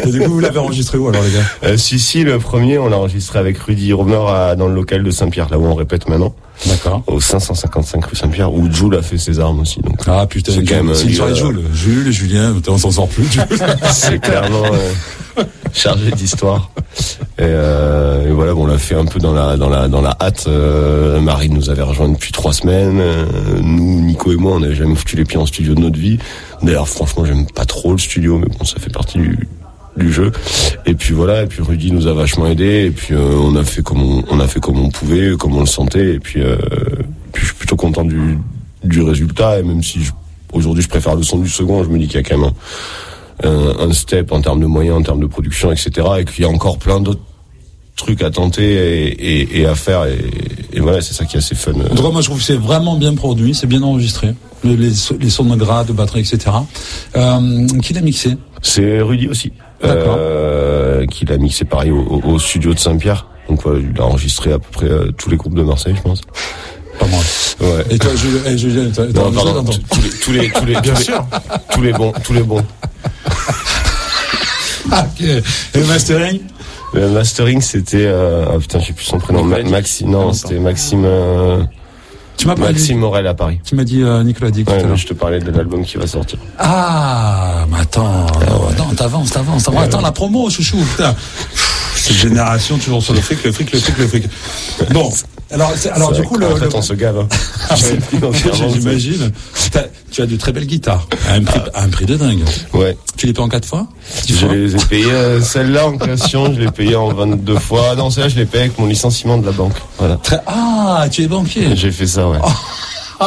Et 0.07 0.11
du 0.11 0.21
coup, 0.21 0.31
vous 0.33 0.41
l'avez 0.41 0.59
enregistré 0.59 0.99
où 0.99 1.09
alors, 1.09 1.23
les 1.23 1.31
gars 1.31 1.45
Euh, 1.65 1.77
si, 1.77 1.99
si, 1.99 2.23
le 2.25 2.39
premier, 2.39 2.79
on 2.79 2.89
l'a 2.89 2.97
enregistré 2.99 3.39
avec 3.39 3.59
Rudy 3.59 3.93
Romer 3.93 4.21
à- 4.29 4.55
dans 4.57 4.69
le 4.69 4.75
local 4.75 5.03
de 5.03 5.11
Saint-Pierre, 5.11 5.49
là 5.51 5.59
où 5.59 5.65
on 5.65 5.75
répète 5.75 6.09
maintenant, 6.09 6.35
D'accord. 6.67 7.03
au 7.07 7.21
555 7.21 8.05
rue 8.07 8.17
Saint-Pierre, 8.17 8.53
où 8.53 8.71
Jules 8.73 8.95
a 8.95 9.03
fait 9.03 9.19
ses 9.19 9.41
armes 9.41 9.61
aussi. 9.61 9.81
Donc, 9.81 9.97
Ah 10.07 10.27
putain, 10.27 10.53
C'est 10.53 10.65
quand 10.65 10.83
même 10.83 10.95
c'est 10.95 11.13
soirée 11.13 11.33
gars- 11.33 11.39
Jules. 11.39 11.61
Jules, 11.75 12.13
Julien, 12.13 12.55
on 12.69 12.79
s'en 12.79 12.91
sort 12.91 13.09
plus. 13.09 13.25
Jules. 13.31 13.43
c'est 13.93 14.19
clairement 14.21 14.63
euh, 14.65 15.43
chargé 15.73 16.11
d'histoire. 16.13 16.71
Et, 17.39 17.43
euh, 17.43 18.29
et 18.29 18.33
voilà, 18.33 18.55
bon, 18.55 18.63
on 18.63 18.67
l'a 18.67 18.79
fait 18.79 18.95
un 18.95 19.05
peu 19.05 19.19
dans 19.21 19.35
la 19.35 19.59
dans 19.59 19.69
la 19.69 19.89
dans 19.89 20.01
la 20.01 20.17
hâte. 20.19 20.47
Euh, 20.49 21.21
Marie 21.21 21.51
nous 21.51 21.69
avait 21.69 21.83
rejoint 21.83 22.09
depuis 22.09 22.33
trois 22.33 22.55
semaines. 22.55 22.99
Euh, 23.01 23.27
nous, 23.61 24.01
Nico 24.01 24.33
et 24.33 24.37
moi, 24.37 24.53
on 24.53 24.61
n'avait 24.61 24.75
jamais 24.75 24.95
foutu 24.95 25.17
les 25.17 25.25
pieds 25.27 25.37
en 25.39 25.45
studio 25.45 25.75
de 25.75 25.81
notre 25.81 25.99
vie. 25.99 26.17
D'ailleurs, 26.63 26.89
franchement, 26.89 27.27
j'aime 27.27 27.45
pas 27.47 27.67
trop 27.67 27.93
le 27.93 27.99
studio, 27.99 28.39
mais 28.39 28.47
bon, 28.59 28.65
ça 28.65 28.81
fait 28.81 28.91
partie 28.91 29.19
du 29.19 29.47
du 29.97 30.13
jeu. 30.13 30.33
Et 30.85 30.95
puis 30.95 31.15
voilà, 31.15 31.43
et 31.43 31.47
puis 31.47 31.63
Rudy 31.63 31.91
nous 31.93 32.07
a 32.07 32.13
vachement 32.13 32.47
aidé. 32.47 32.87
Et 32.87 32.91
puis 32.91 33.15
euh, 33.15 33.39
on 33.41 33.57
a 33.57 33.65
fait 33.65 33.83
comme 33.83 34.03
on, 34.03 34.25
on 34.31 34.41
a 34.41 34.47
fait 34.47 34.61
comme 34.61 34.79
on 34.79 34.91
pouvait, 34.91 35.37
comme 35.39 35.57
on 35.57 35.61
le 35.61 35.67
sentait. 35.67 36.15
Et 36.15 36.19
puis, 36.19 36.43
euh, 36.43 36.57
puis 37.33 37.43
je 37.43 37.47
suis 37.47 37.57
plutôt 37.57 37.77
content 37.77 38.05
du 38.05 38.39
du 38.85 39.03
résultat. 39.03 39.59
Et 39.59 39.63
même 39.63 39.83
si 39.83 40.01
aujourd'hui 40.53 40.83
je 40.83 40.89
préfère 40.89 41.17
le 41.17 41.23
son 41.23 41.39
du 41.39 41.49
second, 41.49 41.83
je 41.83 41.89
me 41.89 41.99
dis 41.99 42.07
qu'il 42.07 42.17
y 42.17 42.19
a 42.21 42.23
quand 42.23 42.39
même 42.39 42.51
un, 43.43 43.49
un, 43.49 43.89
un 43.89 43.93
step 43.93 44.33
en 44.33 44.41
termes 44.41 44.61
de 44.61 44.67
moyens, 44.67 44.99
en 44.99 45.03
termes 45.03 45.21
de 45.21 45.27
production, 45.27 45.73
etc. 45.73 45.91
Et 46.19 46.25
qu'il 46.25 46.45
y 46.45 46.47
a 46.47 46.51
encore 46.51 46.79
plein 46.79 47.01
d'autres 47.01 47.21
trucs 47.97 48.23
à 48.23 48.31
tenter 48.31 48.75
et, 48.75 49.07
et, 49.09 49.61
et 49.61 49.67
à 49.67 49.75
faire. 49.75 50.05
Et, 50.05 50.19
et 50.75 50.81
voilà, 50.81 51.01
c'est 51.01 51.15
ça 51.15 51.25
qui 51.25 51.37
est 51.37 51.39
assez 51.39 51.55
fun. 51.55 51.73
Moi, 51.73 52.21
je 52.21 52.27
trouve 52.27 52.39
que 52.39 52.45
c'est 52.45 52.55
vraiment 52.57 52.97
bien 52.97 53.15
produit, 53.15 53.55
c'est 53.55 53.67
bien 53.67 53.83
enregistré. 53.83 54.35
Les, 54.65 54.77
les, 54.77 54.93
les 55.21 55.31
sons 55.31 55.45
de 55.45 55.57
gras, 55.57 55.85
de 55.85 55.93
batterie, 55.93 56.21
etc. 56.21 56.39
Euh, 57.17 57.67
qui 57.83 57.95
l'a 57.95 58.03
mixé? 58.03 58.37
C'est 58.63 59.01
Rudy 59.01 59.29
aussi. 59.29 59.53
Euh, 59.85 61.07
qui 61.07 61.25
l'a 61.27 61.37
mixé 61.39 61.65
pareil 61.65 61.91
au, 61.91 61.99
au- 62.01 62.31
au 62.35 62.39
studio 62.39 62.73
de 62.75 62.79
Saint-Pierre. 62.79 63.27
Donc 63.49 63.63
voilà, 63.63 63.79
il 63.81 64.01
a 64.01 64.05
enregistré 64.05 64.53
à 64.53 64.59
peu 64.59 64.69
près 64.73 64.87
euh, 64.87 65.13
tous 65.17 65.31
les 65.31 65.37
groupes 65.37 65.55
de 65.55 65.63
Marseille, 65.63 65.95
je 65.97 66.03
pense. 66.03 66.21
Pas 66.99 67.07
mal. 67.07 67.21
Ouais. 67.61 67.85
Et 67.91 67.99
toi, 67.99 68.11
Julien, 68.17 68.41
eh, 68.47 68.59
Julien, 68.59 68.91
t'as- 68.95 69.07
tous 69.07 69.13
les, 69.93 70.11
tous 70.21 70.33
les, 70.33 70.51
tous 70.51 70.65
les, 70.65 70.75
tous 70.83 70.91
les, 70.91 71.15
tous 71.75 71.83
les 71.83 71.93
bons, 71.93 72.13
tous 72.25 72.33
les 72.33 72.43
bons. 72.43 72.65
Ah, 74.93 75.05
ok. 75.05 75.21
Et 75.27 75.43
le 75.79 75.85
mastering? 75.87 76.41
Le 76.95 77.09
mastering, 77.11 77.61
c'était, 77.61 78.07
euh, 78.07 78.45
ah 78.49 78.59
putain, 78.61 78.79
je 78.79 78.87
sais 78.87 78.93
plus 78.93 79.05
son 79.05 79.19
prénom, 79.19 79.43
Ma- 79.43 79.63
Maxime, 79.65 80.11
non, 80.11 80.33
c'était 80.33 80.61
Maxime, 80.61 81.03
euh, 81.05 81.63
Tu 82.37 82.47
m'as 82.47 82.55
parlé. 82.55 82.75
Maxime 82.75 82.99
Morel 82.99 83.27
à 83.27 83.35
Paris. 83.35 83.61
Tu 83.65 83.75
m'as 83.75 83.85
dit 83.85 84.03
euh, 84.03 84.23
Nicolas 84.23 84.51
Dick 84.51 84.69
Ouais, 84.69 84.83
tout 84.83 84.93
à 84.93 84.95
je 84.95 85.07
te 85.07 85.15
parlais 85.15 85.41
de 85.41 85.51
l'album 85.51 85.85
qui 85.85 85.97
va 85.97 86.07
sortir. 86.07 86.39
Ah, 86.59 87.65
mais 87.71 87.81
attends, 87.81 88.27
non, 88.49 88.69
attends, 88.71 88.95
t'avances, 88.95 89.31
t'avances, 89.31 89.65
t'avances. 89.65 89.85
Attends, 89.85 90.01
la 90.01 90.13
promo, 90.13 90.51
chouchou, 90.51 90.79
putain. 90.79 91.15
Cette 91.95 92.17
génération 92.17 92.79
toujours 92.79 93.03
sur 93.03 93.15
le 93.15 93.21
fric, 93.21 93.43
le 93.43 93.53
fric, 93.53 93.73
le 93.73 93.79
fric, 93.79 93.99
le 93.99 94.07
fric. 94.07 94.25
Bon, 94.93 95.11
alors, 95.51 95.73
alors 95.93 96.13
du 96.13 96.23
coup, 96.23 96.37
le, 96.37 96.47
en 96.53 96.57
fait, 96.57 96.65
le- 96.67 96.77
on 96.77 96.83
se 96.83 96.93
gave. 96.95 97.19
Hein. 97.19 97.29
Financièrement, 97.77 98.69
j'imagine. 98.75 99.31
Tu 100.11 100.23
as 100.23 100.27
de 100.27 100.37
très 100.37 100.53
belles 100.53 100.67
guitares, 100.67 101.07
à 101.29 101.35
un 101.35 101.43
prix, 101.43 101.61
à 101.75 101.83
un 101.83 101.89
prix 101.89 102.07
de 102.07 102.17
dingue. 102.17 102.43
Ouais. 102.73 102.97
Tu 103.17 103.27
les 103.27 103.33
payes 103.33 103.45
en 103.45 103.49
quatre 103.49 103.67
fois? 103.67 103.87
Dix 104.27 104.39
Je 104.39 104.47
les 104.47 104.75
ai 104.75 104.79
payés, 104.79 105.11
euh, 105.11 105.41
celle-là 105.43 105.87
en 105.89 105.97
création, 105.99 106.53
je 106.55 106.61
l'ai 106.61 106.71
payée 106.71 106.97
en 106.97 107.09
22 107.13 107.59
fois. 107.59 107.95
Non, 107.97 108.09
celle-là, 108.11 108.29
je 108.31 108.37
l'ai 108.37 108.47
payée 108.47 108.65
avec 108.65 108.79
mon 108.79 108.87
licenciement 108.87 109.37
de 109.39 109.45
la 109.47 109.53
banque. 109.53 109.75
Voilà. 109.99 110.17
Très- 110.23 110.41
Ah, 110.47 111.07
tu 111.11 111.23
es 111.23 111.27
banquier. 111.27 111.77
J'ai 111.77 111.91
fait 111.93 112.07
ça, 112.07 112.29
ouais. 112.29 112.39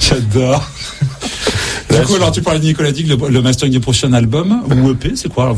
J'adore. 0.00 0.62
Du 1.90 1.96
coup, 2.06 2.14
alors 2.16 2.30
tu 2.32 2.42
parlais 2.42 2.60
de 2.60 2.64
Nicolas 2.64 2.92
Dick, 2.92 3.08
le, 3.08 3.16
le 3.28 3.42
mastering 3.42 3.72
du 3.72 3.80
prochain 3.80 4.12
album 4.12 4.62
ou 4.70 4.90
EP, 4.90 5.12
c'est 5.16 5.32
quoi? 5.32 5.54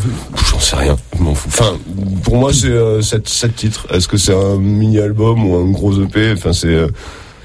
J'en 0.51 0.61
sais 0.61 0.77
rien, 0.77 0.97
m'en 1.21 1.35
fous. 1.35 1.49
Enfin, 1.49 1.79
pour 2.23 2.37
moi, 2.37 2.53
c'est 2.53 2.69
euh, 2.69 3.03
sept, 3.03 3.29
sept 3.29 3.55
titres. 3.57 3.87
Est-ce 3.93 4.09
que 4.09 4.17
c'est 4.17 4.35
un 4.35 4.57
mini-album 4.57 5.45
ou 5.47 5.57
un 5.57 5.71
gros 5.71 6.01
EP 6.03 6.33
Enfin, 6.33 6.53
c'est 6.53 6.69
euh, 6.69 6.89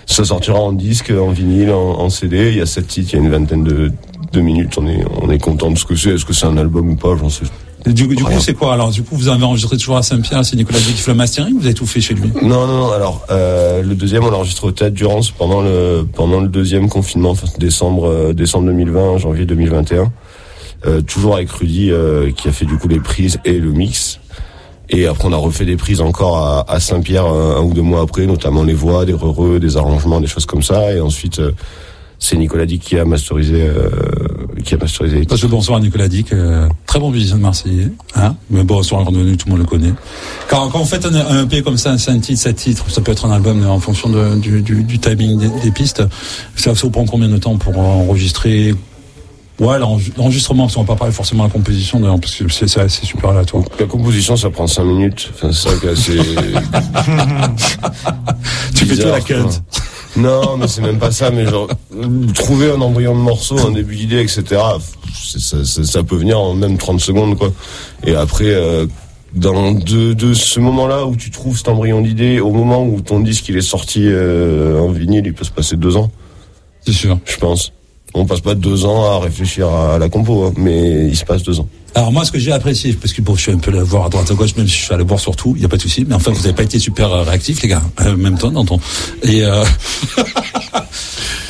ça 0.06 0.24
sortira 0.24 0.60
en 0.60 0.72
disque, 0.72 1.12
en 1.12 1.30
vinyle, 1.32 1.72
en, 1.72 2.00
en 2.00 2.10
CD. 2.10 2.50
Il 2.52 2.58
y 2.58 2.62
a 2.62 2.66
sept 2.66 2.88
titres, 2.88 3.10
il 3.14 3.20
y 3.20 3.22
a 3.22 3.26
une 3.26 3.32
vingtaine 3.32 3.64
de, 3.64 3.92
de 4.34 4.42
minutes. 4.42 4.78
On 4.78 4.88
est, 4.88 5.04
on 5.22 5.30
est 5.30 5.40
content 5.40 5.72
de 5.72 5.78
ce 5.78 5.86
que 5.86 5.96
c'est. 5.96 6.12
Est-ce 6.12 6.26
que 6.26 6.34
c'est 6.34 6.46
un 6.46 6.58
album 6.58 6.90
ou 6.90 6.96
pas? 6.96 7.16
J'en 7.20 7.30
sais. 7.30 7.46
Du, 7.86 8.08
du 8.08 8.24
coup, 8.24 8.32
c'est 8.40 8.56
quoi? 8.56 8.74
Alors 8.74 8.90
Du 8.90 9.04
coup, 9.04 9.16
vous 9.16 9.28
avez 9.28 9.44
enregistré 9.44 9.78
toujours 9.78 9.98
à 9.98 10.02
Saint-Pierre, 10.02 10.44
c'est 10.44 10.56
Nicolas 10.56 10.80
Dick 10.80 10.96
qui 10.96 11.02
fait 11.04 11.12
le 11.12 11.18
mastering? 11.18 11.54
Ou 11.56 11.60
vous 11.60 11.66
avez 11.66 11.76
tout 11.76 11.86
fait 11.86 12.02
chez 12.02 12.16
lui? 12.16 12.32
Non, 12.42 12.66
non, 12.66 12.80
non. 12.80 12.92
Alors, 12.92 13.24
euh, 13.30 13.84
le 13.84 13.94
deuxième, 13.94 14.24
on 14.24 14.32
l'a 14.32 14.38
enregistré 14.38 14.66
au 14.68 14.72
Théâtre 14.72 14.96
Durance 14.96 15.30
pendant 15.30 15.62
le 15.62 16.04
pendant 16.12 16.40
le 16.40 16.48
deuxième 16.48 16.90
confinement, 16.90 17.30
enfin, 17.30 17.46
décembre 17.60 18.08
euh, 18.10 18.34
décembre 18.34 18.66
2020, 18.68 19.20
janvier 19.20 19.46
2021. 19.46 20.12
Euh, 20.86 21.02
toujours 21.02 21.36
avec 21.36 21.50
Rudy 21.50 21.92
euh, 21.92 22.32
qui 22.32 22.48
a 22.48 22.52
fait 22.52 22.66
du 22.66 22.78
coup 22.78 22.88
les 22.88 23.00
prises 23.00 23.40
et 23.44 23.60
le 23.60 23.72
mix. 23.72 24.20
Et 24.90 25.08
après, 25.08 25.28
on 25.28 25.34
a 25.34 25.38
refait 25.38 25.66
des 25.66 25.78
prises 25.78 26.02
encore 26.02 26.66
à, 26.68 26.80
Saint-Pierre 26.80 27.26
un, 27.26 27.62
ou 27.62 27.74
deux 27.74 27.82
mois 27.82 28.02
après, 28.02 28.26
notamment 28.26 28.64
les 28.64 28.74
voix, 28.74 29.06
des 29.06 29.14
re 29.14 29.60
des 29.60 29.78
arrangements, 29.78 30.22
des 30.22 30.28
choses 30.28 30.46
comme 30.46 30.62
ça. 30.62 30.94
Et 30.94 31.00
ensuite, 31.00 31.40
euh, 31.40 31.52
c'est 32.20 32.38
Nicolas 32.38 32.66
Dick 32.66 32.82
qui 32.82 32.98
a 32.98 33.06
masterisé, 33.06 33.62
euh, 33.62 33.90
qui 34.64 34.76
a 34.76 34.78
masterisé 34.78 35.20
les 35.20 35.26
Parce 35.26 35.42
que 35.42 35.48
bonsoir 35.48 35.80
à 35.80 35.82
Nicolas 35.82 36.08
Dick, 36.08 36.32
euh, 36.34 36.68
très 36.86 37.00
bon 37.00 37.10
musicien 37.10 37.38
de 37.38 37.42
Marseillais, 37.42 37.90
hein 38.16 38.36
Mais 38.50 38.64
bonsoir 38.64 39.06
tout 39.06 39.12
le 39.12 39.50
monde 39.50 39.60
le 39.60 39.66
connaît. 39.66 39.94
Quand, 40.50 40.70
quand 40.70 40.80
vous 40.80 40.86
faites 40.86 41.06
un, 41.06 41.16
un 41.16 41.44
EP 41.44 41.62
comme 41.62 41.78
ça, 41.78 41.98
c'est 41.98 42.12
un 42.12 42.20
titre, 42.20 42.40
sept 42.40 42.56
titres, 42.56 42.90
ça 42.90 43.02
peut 43.02 43.12
être 43.12 43.26
un 43.26 43.32
album 43.32 43.68
en 43.68 43.80
fonction 43.80 44.10
de, 44.10 44.36
du, 44.40 44.62
du, 44.62 44.84
du 44.84 45.00
timing 45.00 45.38
des, 45.38 45.50
des 45.64 45.72
pistes. 45.72 46.04
Ça, 46.56 46.76
ça 46.76 46.82
vous 46.84 46.92
prend 46.92 47.06
combien 47.06 47.28
de 47.28 47.38
temps 47.38 47.58
pour 47.58 47.78
enregistrer 47.78 48.74
Ouais, 49.60 49.80
l'enregistre- 49.80 50.18
l'enregistrement, 50.18 50.64
parce 50.64 50.76
qu'on 50.76 50.82
va 50.84 50.88
pas 50.88 50.96
parler 51.00 51.14
forcément 51.14 51.44
de 51.44 51.48
la 51.50 51.54
composition, 51.54 52.00
d'ailleurs, 52.02 52.20
parce 52.20 52.36
que 52.36 52.52
c'est 52.52 52.68
c'est 52.68 52.82
assez 52.82 53.06
super 53.06 53.30
aléatoire. 53.30 53.64
La 53.80 53.86
composition, 53.86 54.36
ça 54.36 54.50
prend 54.50 54.68
cinq 54.68 54.84
minutes. 54.84 55.32
Enfin, 55.34 55.54
c'est 55.54 55.70
ça 55.70 55.76
qui 55.80 55.86
est 55.86 55.90
assez. 55.92 56.18
Tu 58.76 58.86
fais 58.86 58.98
tout 58.98 59.08
la 59.08 59.22
cut. 59.22 59.36
Non, 60.18 60.58
mais 60.58 60.68
c'est 60.68 60.82
même 60.82 61.00
pas 61.00 61.12
ça. 61.12 61.30
Mais 61.32 61.46
genre, 61.46 61.68
trouver 62.34 62.72
un 62.72 62.82
embryon 62.82 63.16
de 63.16 63.22
morceau, 63.22 63.58
un 63.68 63.72
début 63.72 63.96
d'idée, 63.96 64.22
etc. 64.22 64.44
c'est- 65.14 65.40
Ça, 65.40 65.66
ça, 65.66 65.84
ça 65.84 66.04
peut 66.04 66.16
venir 66.18 66.40
en 66.40 66.54
même 66.54 66.78
30 66.78 67.00
secondes, 67.02 67.38
quoi. 67.38 67.52
Et 68.06 68.16
après, 68.16 68.46
euh, 68.46 68.86
dans 69.34 69.72
de, 69.72 70.14
de 70.14 70.34
ce 70.34 70.60
moment-là 70.60 71.06
où 71.06 71.16
tu 71.16 71.32
trouves 71.32 71.58
cet 71.58 71.68
embryon 71.68 72.02
d'idée, 72.02 72.40
au 72.40 72.52
moment 72.52 72.86
où 72.86 73.02
ton 73.02 73.20
disque 73.20 73.50
il 73.50 73.58
est 73.58 73.62
sorti 73.62 74.02
euh, 74.06 74.80
en 74.80 74.90
vinyle, 74.90 75.24
il 75.26 75.34
peut 75.34 75.44
se 75.46 75.52
passer 75.52 75.76
deux 75.76 75.98
ans, 75.98 76.12
C'est 76.86 76.94
sûr. 76.94 77.18
je 77.26 77.38
pense. 77.38 77.72
On 78.18 78.26
passe 78.26 78.40
pas 78.40 78.56
deux 78.56 78.86
ans 78.86 79.12
à 79.12 79.20
réfléchir 79.20 79.68
à, 79.68 80.00
la 80.00 80.08
compo, 80.08 80.46
hein, 80.46 80.54
mais 80.56 81.08
il 81.08 81.16
se 81.16 81.26
passe 81.26 81.44
deux 81.44 81.60
ans. 81.60 81.68
Alors 81.96 82.12
moi, 82.12 82.24
ce 82.24 82.32
que 82.32 82.40
j'ai 82.40 82.54
apprécié, 82.54 82.94
parce 82.94 83.14
que 83.14 83.22
bon, 83.22 83.36
je 83.36 83.42
suis 83.42 83.52
un 83.52 83.58
peu 83.58 83.72
le 83.72 83.82
voir 83.82 84.06
à 84.06 84.10
droite 84.10 84.32
à 84.32 84.34
gauche, 84.34 84.56
même 84.56 84.68
si 84.68 84.78
je 84.78 84.84
suis 84.86 84.94
allé 84.94 85.04
voir 85.04 85.20
sur 85.20 85.36
tout, 85.36 85.54
il 85.56 85.60
n'y 85.60 85.66
a 85.66 85.70
pas 85.70 85.78
de 85.78 85.82
souci. 85.82 86.06
Mais 86.08 86.16
enfin, 86.16 86.32
vous 86.32 86.42
n'avez 86.42 86.54
pas 86.54 86.64
été 86.64 86.80
super 86.80 87.12
réactifs, 87.26 87.62
les 87.62 87.68
gars, 87.68 87.82
euh, 88.02 88.16
même 88.16 88.38
temps, 88.38 88.52
dans 88.52 88.66
ton. 88.66 88.80
Et 89.24 89.44
euh... 89.44 89.64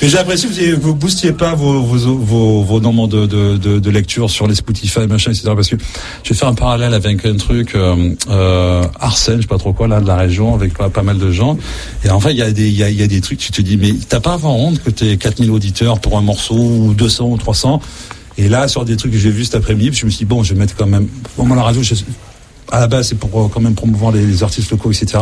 mais 0.01 0.09
j'ai 0.09 0.17
apprécié, 0.17 0.47
vous, 0.49 0.57
avez- 0.59 0.73
vous 0.73 0.93
boostiez 0.95 1.31
pas 1.31 1.55
vos 1.55 1.81
vos 1.81 2.15
vos, 2.17 2.63
vos 2.63 2.79
nombres 2.79 3.07
de, 3.07 3.25
de, 3.25 3.57
de, 3.57 3.79
de 3.79 3.89
lecture 3.89 4.29
sur 4.29 4.47
les 4.47 4.55
Spotify, 4.55 5.07
machin, 5.07 5.31
etc. 5.31 5.51
Parce 5.55 5.69
que 5.69 5.77
je 6.23 6.29
vais 6.29 6.35
faire 6.35 6.47
un 6.49 6.53
parallèle 6.53 6.93
avec 6.93 7.25
un 7.25 7.35
truc 7.37 7.75
euh, 7.75 8.13
euh, 8.29 8.83
Arsène, 8.99 9.37
je 9.37 9.41
sais 9.43 9.47
pas 9.47 9.57
trop 9.57 9.73
quoi, 9.73 9.87
là, 9.87 10.01
de 10.01 10.07
la 10.07 10.15
région, 10.17 10.53
avec 10.53 10.77
pas, 10.77 10.89
pas 10.89 11.03
mal 11.03 11.17
de 11.17 11.31
gens. 11.31 11.57
Et 12.03 12.09
enfin, 12.09 12.29
il 12.31 12.37
y 12.37 12.41
a 12.41 12.51
des 12.51 12.69
y 12.69 12.83
a, 12.83 12.89
y 12.89 13.01
a 13.03 13.07
des 13.07 13.21
trucs, 13.21 13.39
tu 13.39 13.51
te 13.51 13.61
dis, 13.61 13.77
mais 13.77 13.93
t'as 14.07 14.19
pas 14.19 14.33
avant 14.33 14.55
honte 14.55 14.83
que 14.83 14.89
t'es 14.89 15.17
4000 15.17 15.49
auditeurs 15.51 15.99
pour 15.99 16.17
un 16.17 16.21
morceau 16.21 16.55
ou 16.55 16.93
200 16.93 17.25
ou 17.29 17.37
300 17.37 17.81
et 18.37 18.49
là, 18.49 18.67
sur 18.67 18.83
des 18.83 18.97
trucs 18.97 19.13
que 19.13 19.17
j'ai 19.17 19.29
vus 19.31 19.45
cet 19.45 19.55
après-midi, 19.55 19.91
je 19.93 20.05
me 20.05 20.11
suis 20.11 20.19
dit, 20.19 20.25
bon, 20.25 20.43
je 20.43 20.53
vais 20.53 20.59
mettre 20.59 20.75
quand 20.75 20.87
même. 20.87 21.07
Bon, 21.37 21.45
moi, 21.45 21.55
la 21.55 21.63
radio, 21.63 21.81
je- 21.81 21.95
à 22.71 22.81
la 22.81 22.87
base, 22.87 23.07
c'est 23.07 23.15
pour 23.17 23.39
euh, 23.39 23.47
quand 23.53 23.61
même 23.61 23.75
promouvoir 23.75 24.11
les 24.11 24.43
artistes 24.43 24.69
locaux, 24.71 24.91
etc. 24.91 25.19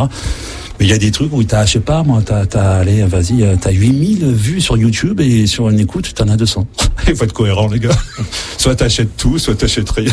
Mais 0.80 0.86
il 0.86 0.90
y 0.90 0.92
a 0.92 0.98
des 0.98 1.10
trucs 1.12 1.32
où 1.32 1.42
t'as, 1.44 1.66
je 1.66 1.72
sais 1.74 1.80
pas, 1.80 2.02
moi, 2.02 2.20
t'as, 2.24 2.46
t'as, 2.46 2.78
allez, 2.78 3.02
vas-y, 3.04 3.42
euh, 3.42 3.54
t'as 3.60 3.70
8000 3.70 4.26
vues 4.34 4.60
sur 4.60 4.76
YouTube 4.76 5.20
et 5.20 5.46
sur 5.46 5.68
une 5.68 5.78
écoute, 5.78 6.12
t'en 6.14 6.28
as 6.28 6.36
200. 6.36 6.66
Il 7.08 7.14
faut 7.16 7.24
être 7.24 7.32
cohérent, 7.32 7.68
les 7.68 7.78
gars. 7.78 7.96
soit 8.58 8.74
t'achètes 8.74 9.16
tout, 9.16 9.38
soit 9.38 9.54
t'achètes 9.54 9.90
rien. 9.90 10.12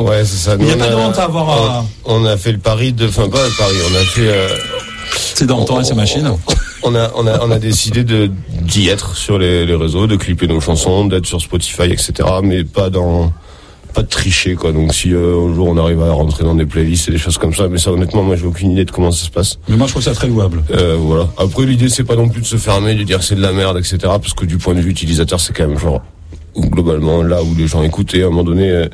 Ouais, 0.00 0.24
c'est 0.24 0.36
ça. 0.36 0.56
Il 0.58 0.66
n'y 0.66 0.72
a 0.72 0.76
pas 0.76 0.88
de 0.90 0.94
on 0.94 1.06
honte 1.08 1.18
à 1.18 1.24
avoir 1.24 1.48
à... 1.50 1.86
On 2.04 2.24
a 2.24 2.36
fait 2.36 2.52
le 2.52 2.58
pari 2.58 2.92
de, 2.92 3.08
enfin 3.08 3.28
pas 3.28 3.42
le 3.44 3.56
pari, 3.56 3.74
on 3.90 3.94
a 3.94 4.04
fait. 4.04 4.28
euh, 4.28 4.48
C'est 5.34 5.46
dans 5.46 5.64
ton 5.64 5.80
et 5.80 5.84
ces 5.84 5.94
machines. 5.94 6.30
On 6.82 6.94
a, 6.94 7.10
on 7.16 7.26
a, 7.26 7.40
on 7.44 7.50
a 7.50 7.58
décidé 7.58 8.04
de 8.04 8.30
d'y 8.62 8.88
être 8.88 9.16
sur 9.16 9.38
les, 9.38 9.66
les 9.66 9.74
réseaux, 9.74 10.06
de 10.06 10.16
clipper 10.16 10.46
nos 10.46 10.60
chansons, 10.60 11.06
d'être 11.06 11.26
sur 11.26 11.40
Spotify, 11.40 11.84
etc. 11.84 12.12
Mais 12.42 12.64
pas 12.64 12.88
dans, 12.90 13.32
pas 13.92 14.02
de 14.02 14.08
tricher 14.08 14.54
quoi. 14.54 14.72
Donc 14.72 14.94
si 14.94 15.12
euh, 15.12 15.48
un 15.48 15.54
jour 15.54 15.68
on 15.68 15.76
arrive 15.76 16.02
à 16.02 16.10
rentrer 16.12 16.44
dans 16.44 16.54
des 16.54 16.66
playlists 16.66 17.08
et 17.08 17.12
des 17.12 17.18
choses 17.18 17.38
comme 17.38 17.54
ça, 17.54 17.68
mais 17.68 17.78
ça 17.78 17.90
honnêtement 17.92 18.22
moi 18.22 18.36
j'ai 18.36 18.46
aucune 18.46 18.70
idée 18.72 18.84
de 18.84 18.90
comment 18.90 19.10
ça 19.10 19.24
se 19.24 19.30
passe. 19.30 19.58
Mais 19.68 19.76
moi, 19.76 19.86
je 19.86 19.92
trouve 19.92 20.02
ça 20.02 20.12
très 20.12 20.28
louable. 20.28 20.62
Euh, 20.70 20.96
voilà. 20.98 21.28
Après 21.38 21.64
l'idée 21.66 21.88
c'est 21.88 22.04
pas 22.04 22.16
non 22.16 22.28
plus 22.28 22.40
de 22.42 22.46
se 22.46 22.56
fermer, 22.56 22.94
de 22.94 23.02
dire 23.02 23.18
que 23.18 23.24
c'est 23.24 23.34
de 23.36 23.42
la 23.42 23.52
merde, 23.52 23.78
etc. 23.78 23.96
Parce 24.02 24.34
que 24.34 24.44
du 24.44 24.58
point 24.58 24.74
de 24.74 24.80
vue 24.80 24.90
utilisateur 24.90 25.40
c'est 25.40 25.52
quand 25.52 25.66
même 25.68 25.78
genre 25.78 26.02
globalement 26.56 27.22
là 27.22 27.42
où 27.42 27.54
les 27.56 27.66
gens 27.66 27.82
écoutent 27.82 28.14
et 28.14 28.22
à 28.22 28.26
un 28.26 28.30
moment 28.30 28.44
donné. 28.44 28.70
euh, 28.70 28.88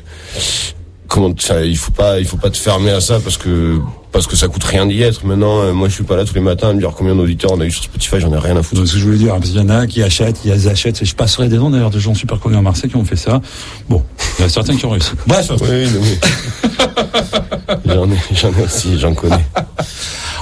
Comment, 1.07 1.27
enfin, 1.37 1.61
il 1.61 1.77
faut 1.77 1.91
pas, 1.91 2.19
il 2.19 2.25
faut 2.25 2.37
pas 2.37 2.49
te 2.49 2.57
fermer 2.57 2.91
à 2.91 2.99
ça 3.01 3.19
parce 3.19 3.37
que 3.37 3.79
parce 4.11 4.27
que 4.27 4.35
ça 4.37 4.47
coûte 4.47 4.63
rien 4.63 4.85
d'y 4.85 5.01
être. 5.01 5.25
Maintenant, 5.25 5.59
euh, 5.61 5.73
moi, 5.73 5.89
je 5.89 5.93
suis 5.93 6.03
pas 6.05 6.15
là 6.15 6.23
tous 6.25 6.33
les 6.33 6.39
matins 6.41 6.69
à 6.69 6.73
me 6.73 6.79
dire 6.79 6.91
combien 6.97 7.13
d'auditeurs 7.15 7.51
on 7.53 7.59
a 7.59 7.65
eu 7.65 7.71
sur 7.71 7.83
Spotify. 7.83 8.19
J'en 8.19 8.31
ai 8.33 8.37
rien 8.39 8.55
à 8.57 8.63
foutre. 8.63 8.81
C'est 8.81 8.87
ce 8.87 8.93
que 8.93 8.99
je 8.99 9.05
voulais 9.05 9.17
dire, 9.17 9.33
parce 9.35 9.49
qu'il 9.49 9.57
y 9.59 9.63
en 9.63 9.69
a 9.69 9.85
qui 9.87 10.01
achètent, 10.01 10.41
qui 10.41 10.51
achètent. 10.51 11.03
Je 11.03 11.15
passerai 11.15 11.47
des 11.49 11.57
noms 11.57 11.69
d'ailleurs 11.69 11.89
de 11.89 11.99
gens 11.99 12.13
super 12.15 12.39
connus 12.39 12.55
à 12.57 12.61
Marseille 12.61 12.89
qui 12.89 12.95
ont 12.95 13.03
fait 13.05 13.17
ça. 13.17 13.41
Bon, 13.89 14.03
il 14.39 14.43
y 14.43 14.45
a 14.45 14.49
certains 14.49 14.75
qui 14.77 14.85
ont 14.85 14.91
réussi. 14.91 15.11
Bref, 15.27 15.51
Oui, 15.61 15.87
non, 15.91 16.01
mais- 16.01 17.85
j'en 17.93 18.09
ai, 18.09 18.17
j'en 18.33 18.49
ai 18.57 18.63
aussi, 18.63 18.97
j'en 18.99 19.13
connais. 19.13 19.45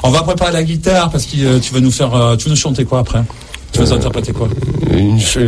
on 0.03 0.11
va 0.11 0.21
préparer 0.21 0.51
la 0.53 0.63
guitare 0.63 1.09
parce 1.09 1.25
que 1.25 1.37
euh, 1.43 1.59
tu 1.59 1.73
vas 1.73 1.79
nous 1.79 1.91
faire, 1.91 2.13
euh, 2.13 2.35
tu 2.35 2.45
vas 2.45 2.51
nous 2.51 2.55
chanter 2.55 2.85
quoi 2.85 2.99
après? 2.99 3.23
Tu 3.73 3.79
vas 3.81 3.91
interpréter 3.93 4.31
quoi 4.33 4.47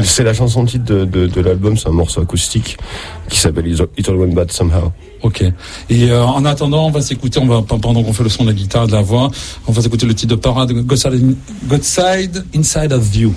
C'est 0.03 0.23
la 0.23 0.33
chanson 0.33 0.65
titre 0.65 0.85
de, 0.85 1.05
de, 1.05 1.27
de 1.27 1.41
l'album, 1.41 1.77
c'est 1.77 1.87
un 1.87 1.91
morceau 1.91 2.21
acoustique 2.21 2.77
qui 3.29 3.39
s'appelle 3.39 3.67
It 3.67 4.09
All- 4.09 4.15
Went 4.15 4.33
Bad 4.33 4.51
Somehow. 4.51 4.91
Ok. 5.21 5.43
Et 5.89 6.09
euh, 6.11 6.23
en 6.25 6.43
attendant, 6.45 6.87
on 6.87 6.91
va 6.91 7.01
s'écouter, 7.01 7.39
on 7.39 7.45
va 7.45 7.61
pendant 7.61 8.03
qu'on 8.03 8.13
fait 8.13 8.23
le 8.23 8.29
son 8.29 8.43
de 8.43 8.49
la 8.49 8.55
guitare 8.55 8.87
de 8.87 8.91
la 8.93 9.01
voix, 9.01 9.29
on 9.67 9.71
va 9.71 9.81
s'écouter 9.81 10.05
le 10.07 10.13
titre 10.15 10.35
de 10.35 10.39
parade 10.41 10.71
God 10.71 10.97
Side, 10.97 11.35
God 11.67 11.83
Side 11.83 12.45
Inside 12.55 12.91
of. 12.93 13.15
You 13.15 13.33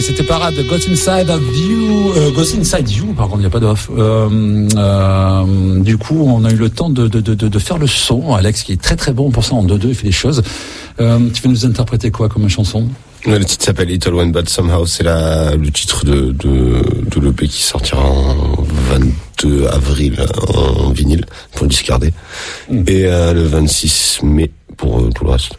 C'était 0.00 0.24
parade. 0.24 0.54
Ghost 0.68 0.88
Inside 0.88 1.30
of 1.30 1.42
You. 1.56 2.12
Euh, 2.16 2.58
Inside 2.58 2.90
You, 2.90 3.14
par 3.14 3.28
contre, 3.28 3.38
il 3.38 3.40
n'y 3.40 3.46
a 3.46 3.50
pas 3.50 3.60
d'off. 3.60 3.88
Euh, 3.96 4.68
euh, 4.76 5.80
du 5.80 5.96
coup, 5.96 6.22
on 6.26 6.44
a 6.44 6.50
eu 6.50 6.56
le 6.56 6.68
temps 6.68 6.90
de, 6.90 7.08
de, 7.08 7.20
de, 7.20 7.34
de 7.34 7.58
faire 7.58 7.78
le 7.78 7.86
son. 7.86 8.34
Alex, 8.34 8.62
qui 8.62 8.72
est 8.72 8.80
très 8.80 8.96
très 8.96 9.12
bon 9.12 9.30
pour 9.30 9.44
ça 9.44 9.54
en 9.54 9.64
2-2, 9.64 9.88
il 9.88 9.94
fait 9.94 10.06
des 10.08 10.12
choses. 10.12 10.42
Euh, 11.00 11.18
tu 11.32 11.42
vas 11.42 11.48
nous 11.48 11.64
interpréter 11.64 12.10
quoi 12.10 12.28
comme 12.28 12.48
chanson? 12.48 12.88
Le 13.24 13.44
titre 13.44 13.64
s'appelle 13.64 13.88
Little 13.88 14.14
One 14.14 14.32
Bad 14.32 14.48
Somehow. 14.48 14.86
C'est 14.86 15.04
le 15.04 15.70
titre 15.70 16.04
de, 16.04 16.32
de, 16.32 16.82
de 17.10 17.20
l'EP 17.20 17.48
qui 17.48 17.62
sortira 17.62 18.02
en 18.02 18.56
22 18.90 19.66
avril 19.66 20.26
en 20.54 20.90
vinyle 20.90 21.24
pour 21.52 21.64
le 21.64 21.70
discarder. 21.70 22.12
Mm. 22.70 22.82
Et 22.86 23.06
euh, 23.06 23.32
le 23.32 23.42
26 23.42 24.20
mai 24.24 24.50
pour 24.76 25.00
euh, 25.00 25.10
tout 25.14 25.24
le 25.24 25.30
reste. 25.30 25.52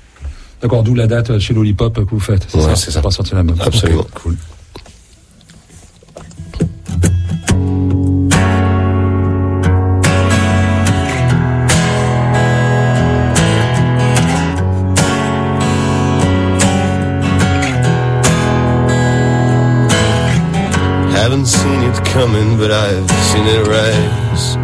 D'accord, 0.62 0.84
d'où 0.84 0.96
la 0.96 1.08
date 1.08 1.38
chez 1.40 1.54
Lollipop 1.54 1.94
que 2.06 2.10
vous 2.10 2.20
faites. 2.20 2.48
Ouais, 2.54 2.76
c'est 2.76 2.92
ça. 2.92 3.02
pas 3.02 3.12
sortir 3.12 3.36
la 3.36 3.44
même. 3.44 3.56
Absolument. 3.60 4.02
Ok, 4.02 4.10
cool. 4.16 4.38
Haven't 21.12 21.46
seen 21.46 21.84
it 21.84 22.06
coming, 22.06 22.58
but 22.58 22.72
I've 22.72 23.10
seen 23.30 23.46
it 23.46 23.68
rise. 23.68 24.58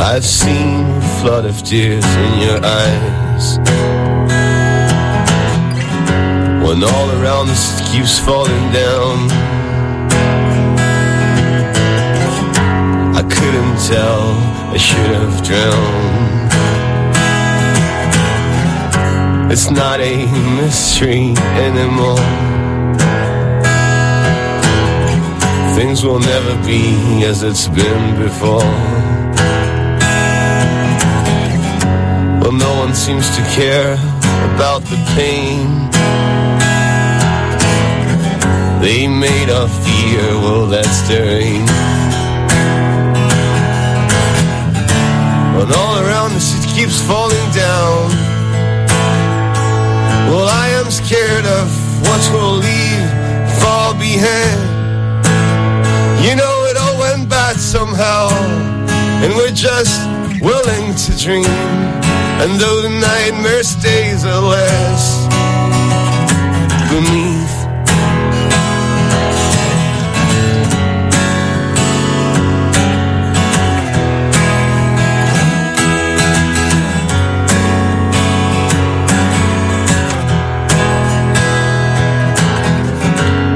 I've 0.00 0.24
seen 0.24 0.67
flood 1.38 1.50
of 1.50 1.62
tears 1.62 2.04
in 2.04 2.40
your 2.40 2.60
eyes. 2.64 3.58
When 6.64 6.82
all 6.82 7.10
around 7.20 7.48
us 7.48 7.80
it 7.80 7.84
keeps 7.92 8.18
falling 8.18 8.72
down. 8.72 9.30
I 13.14 13.22
couldn't 13.36 13.78
tell, 13.86 14.22
I 14.74 14.78
should 14.78 15.12
have 15.20 15.42
drowned. 15.48 16.52
It's 19.52 19.70
not 19.70 20.00
a 20.00 20.26
mystery 20.60 21.34
anymore. 21.66 22.26
Things 25.76 26.02
will 26.04 26.18
never 26.18 26.54
be 26.66 27.24
as 27.24 27.44
it's 27.44 27.68
been 27.68 28.16
before. 28.24 29.07
One 32.88 32.96
seems 32.96 33.28
to 33.36 33.42
care 33.60 33.94
about 34.54 34.80
the 34.92 34.96
pain. 35.14 35.66
They 38.80 39.06
made 39.06 39.50
of 39.50 39.68
fear, 39.84 40.22
well, 40.42 40.66
that's 40.66 41.00
their 41.08 41.26
aim. 41.42 41.66
When 45.56 45.68
all 45.80 45.96
around 46.04 46.32
us 46.32 46.48
it 46.56 46.64
keeps 46.74 46.98
falling 47.02 47.48
down. 47.52 48.08
Well, 50.30 50.48
I 50.48 50.68
am 50.80 50.90
scared 50.90 51.46
of 51.60 51.66
what 52.06 52.22
we'll 52.32 52.58
leave 52.68 53.08
far 53.60 53.92
behind. 53.94 54.60
You 56.24 56.36
know 56.36 56.56
it 56.70 56.76
all 56.78 56.98
went 56.98 57.28
bad 57.28 57.56
somehow, 57.56 58.28
and 59.22 59.34
we're 59.36 59.58
just 59.68 60.00
willing 60.40 60.94
to 60.94 61.10
dream. 61.24 62.07
And 62.40 62.52
though 62.60 62.82
the 62.82 62.88
nightmare 62.88 63.64
stays 63.64 64.22
a 64.22 64.40
less 64.40 65.26
beneath. 66.88 67.58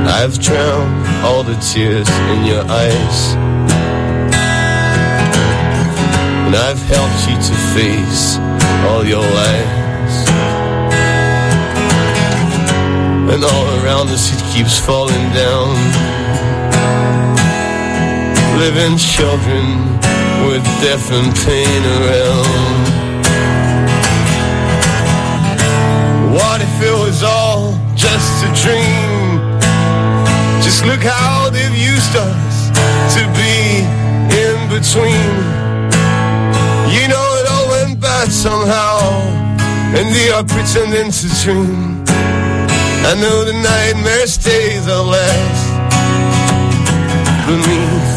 I've 0.08 0.38
drowned 0.40 1.06
all 1.24 1.42
the 1.44 1.56
tears 1.72 2.08
in 2.08 2.44
your 2.46 2.64
eyes. 2.68 3.34
And 6.46 6.56
I've 6.56 6.82
helped 6.82 7.28
you 7.28 7.36
to 7.36 7.54
face 7.74 8.51
all 8.88 9.04
your 9.04 9.20
lies. 9.20 10.16
And 13.32 13.44
all 13.44 13.66
around 13.80 14.08
us 14.08 14.32
it 14.34 14.42
keeps 14.52 14.78
falling 14.78 15.26
down. 15.32 15.68
Living 18.58 18.96
children 18.96 19.64
with 20.46 20.64
death 20.84 21.10
and 21.12 21.34
pain 21.46 21.82
around. 21.98 22.82
What 26.34 26.60
if 26.60 26.74
it 26.82 26.96
was 27.06 27.22
all 27.22 27.78
just 27.94 28.44
a 28.44 28.50
dream? 28.62 29.40
Just 30.62 30.84
look 30.86 31.02
how 31.02 31.50
they've 31.50 31.76
used 31.76 32.14
us 32.16 32.70
to 33.14 33.22
be 33.36 33.84
in 34.36 34.68
between. 34.68 35.61
Went 38.22 38.32
somehow, 38.32 38.98
and 39.96 40.06
they 40.14 40.28
are 40.30 40.44
pretending 40.44 41.10
to 41.10 41.26
dream. 41.42 42.04
I 43.04 43.14
know 43.20 43.44
the 43.44 43.52
nightmare 43.52 44.26
stays 44.26 44.86
a 44.86 45.02
last 45.02 45.62
beneath. 47.46 48.12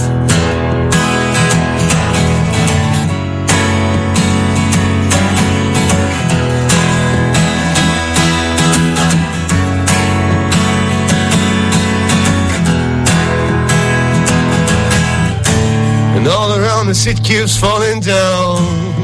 And 16.15 16.27
all 16.27 16.59
around 16.59 16.89
us 16.89 17.07
it 17.07 17.23
keeps 17.23 17.57
falling 17.57 18.01
down. 18.01 18.94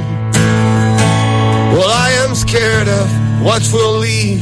Scared 2.81 2.99
of 2.99 3.45
what 3.45 3.61
we'll 3.71 3.99
leave 3.99 4.41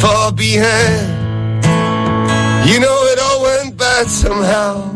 far 0.00 0.30
behind. 0.30 1.08
You 2.68 2.78
know 2.78 2.96
it 3.12 3.18
all 3.18 3.42
went 3.42 3.76
bad 3.76 4.06
somehow, 4.06 4.90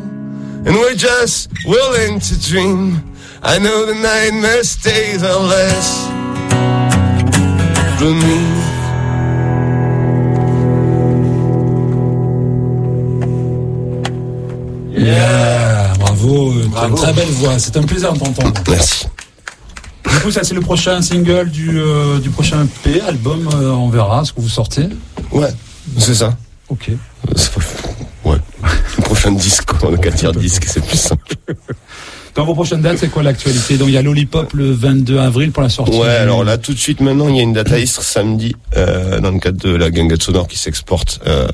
and 0.64 0.76
we're 0.76 0.94
just 0.94 1.50
willing 1.66 2.20
to 2.20 2.40
dream. 2.40 3.02
I 3.42 3.58
know 3.58 3.84
the 3.84 3.94
nightmare 3.94 4.62
stays 4.62 5.22
unless 5.22 6.06
beneath. 7.98 8.62
Yeah, 14.96 15.94
bravo, 15.98 16.52
tu 16.52 16.78
as 16.78 16.86
une 16.86 16.94
très 16.94 17.12
belle 17.12 17.32
voix, 17.40 17.58
c'est 17.58 17.76
un 17.76 17.82
plaisir 17.82 18.12
de 18.12 18.18
t'entendre. 18.20 18.52
Merci. 18.68 19.06
Coup, 20.24 20.30
ça 20.30 20.42
c'est 20.42 20.54
le 20.54 20.62
prochain 20.62 21.02
single 21.02 21.50
du, 21.50 21.78
euh, 21.78 22.18
du 22.18 22.30
prochain 22.30 22.64
EP, 22.86 22.98
album, 23.02 23.46
euh, 23.52 23.68
on 23.72 23.90
verra 23.90 24.24
ce 24.24 24.32
que 24.32 24.40
vous 24.40 24.48
sortez. 24.48 24.86
Ouais, 25.32 25.50
c'est 25.98 26.14
ça. 26.14 26.34
Ok. 26.70 26.90
C'est 27.36 27.52
pas- 27.52 27.60
Ouais. 28.30 28.38
Le 28.96 29.02
prochain 29.02 29.32
disque, 29.32 29.68
a 29.70 29.96
qu'à 29.98 30.10
dire 30.10 30.32
disque, 30.32 30.64
c'est 30.66 30.82
plus 30.82 30.96
simple. 30.96 31.34
Dans 32.34 32.46
vos 32.46 32.54
prochaines 32.54 32.80
dates, 32.80 32.96
c'est 33.00 33.08
quoi 33.08 33.22
l'actualité? 33.22 33.76
Donc 33.76 33.88
il 33.88 33.94
y 33.94 33.98
a 33.98 34.02
Lollipop 34.02 34.54
le 34.54 34.72
22 34.72 35.18
avril 35.18 35.52
pour 35.52 35.62
la 35.62 35.68
sortie. 35.68 35.92
Ouais, 35.98 35.98
du- 36.16 36.22
alors 36.22 36.42
là, 36.42 36.56
tout 36.56 36.72
de 36.72 36.78
suite, 36.78 37.00
maintenant, 37.02 37.28
il 37.28 37.36
y 37.36 37.40
a 37.40 37.42
une 37.42 37.52
date 37.52 37.70
à 37.72 37.78
Istres 37.78 38.02
samedi, 38.02 38.56
euh, 38.78 39.20
dans 39.20 39.30
le 39.30 39.38
cadre 39.38 39.58
de 39.58 39.76
la 39.76 39.90
Gangat 39.90 40.16
Sonore 40.20 40.48
qui 40.48 40.56
s'exporte. 40.58 41.20
Euh, 41.26 41.46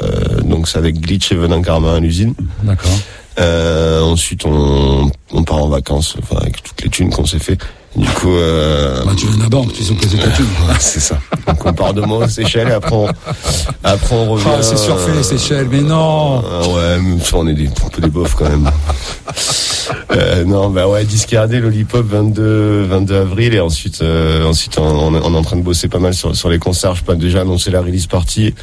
donc 0.45 0.69
c'est 0.69 0.79
avec 0.79 1.01
Glitch 1.01 1.33
et 1.33 1.35
Venin 1.35 1.61
Karma 1.61 1.95
à 1.95 1.99
l'usine. 1.99 2.35
D'accord. 2.63 2.97
Euh, 3.41 4.01
ensuite, 4.03 4.45
on, 4.45 5.11
on 5.33 5.43
part 5.43 5.59
en 5.59 5.69
vacances, 5.69 6.15
enfin, 6.23 6.37
avec 6.41 6.63
toutes 6.63 6.81
les 6.83 6.89
thunes 6.89 7.11
qu'on 7.11 7.27
s'est 7.27 7.41
fait. 7.41 7.59
Du 7.96 8.07
coup, 8.11 8.31
euh, 8.37 9.03
Bah, 9.05 9.12
tu 9.16 9.26
viens 9.26 9.48
banque, 9.48 9.72
tu 9.72 9.83
où 9.90 9.94
poser 9.96 10.16
ta 10.18 10.29
thune. 10.29 10.46
c'est 10.79 11.00
ça. 11.00 11.18
Donc 11.46 11.66
on 11.66 11.72
part 11.72 11.92
de 11.92 12.03
moi 12.03 12.18
aux 12.24 12.29
Seychelles 12.29 12.68
et 12.68 12.72
après 12.72 12.94
on, 12.94 13.09
après 13.83 14.14
on 14.14 14.31
revient. 14.31 14.44
Ah, 14.48 14.62
c'est 14.62 14.76
surfait 14.79 15.11
les 15.12 15.18
euh, 15.18 15.22
Seychelles, 15.24 15.66
mais 15.70 15.81
non 15.83 16.40
Ah 16.48 16.68
ouais, 16.68 16.98
mais 17.03 17.18
ça, 17.20 17.37
on 17.38 17.48
est 17.48 17.55
des, 17.55 17.66
un 17.66 17.88
peu 17.92 18.00
des 18.00 18.09
bofs 18.09 18.35
quand 18.37 18.48
même. 18.48 18.70
Euh, 20.12 20.44
non, 20.44 20.70
bah 20.70 20.87
ouais, 20.88 21.05
discardé 21.05 21.59
Lollipop 21.59 22.07
22, 22.07 22.85
22 22.85 23.14
avril 23.16 23.55
et 23.55 23.61
ensuite, 23.61 24.03
euh, 24.03 24.44
ensuite 24.46 24.79
on, 24.79 24.83
on 24.85 25.14
est- 25.16 25.20
on 25.24 25.35
est 25.35 25.37
en 25.37 25.42
train 25.42 25.57
de 25.57 25.62
bosser 25.62 25.88
pas 25.88 25.98
mal 25.98 26.14
sur, 26.14 26.35
sur 26.37 26.48
les 26.48 26.59
concerts. 26.59 26.94
Je 26.94 27.03
peux 27.03 27.16
déjà 27.16 27.40
annoncer 27.40 27.70
la 27.72 27.81
release 27.81 28.07
party 28.07 28.55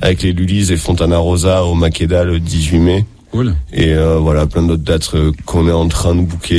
avec 0.00 0.22
les 0.22 0.32
Lulis 0.32 0.72
et 0.72 0.76
Fontana 0.78 1.18
Rosa 1.18 1.64
au 1.64 1.74
Makeda 1.74 2.24
le 2.24 2.40
18 2.40 2.78
mai. 2.78 3.04
Cool. 3.32 3.54
Et 3.72 3.92
euh, 3.94 4.16
voilà, 4.18 4.46
plein 4.46 4.62
d'autres 4.62 4.82
dates 4.82 5.10
qu'on 5.44 5.68
est 5.68 5.72
en 5.72 5.88
train 5.88 6.14
de 6.14 6.22
booker 6.22 6.56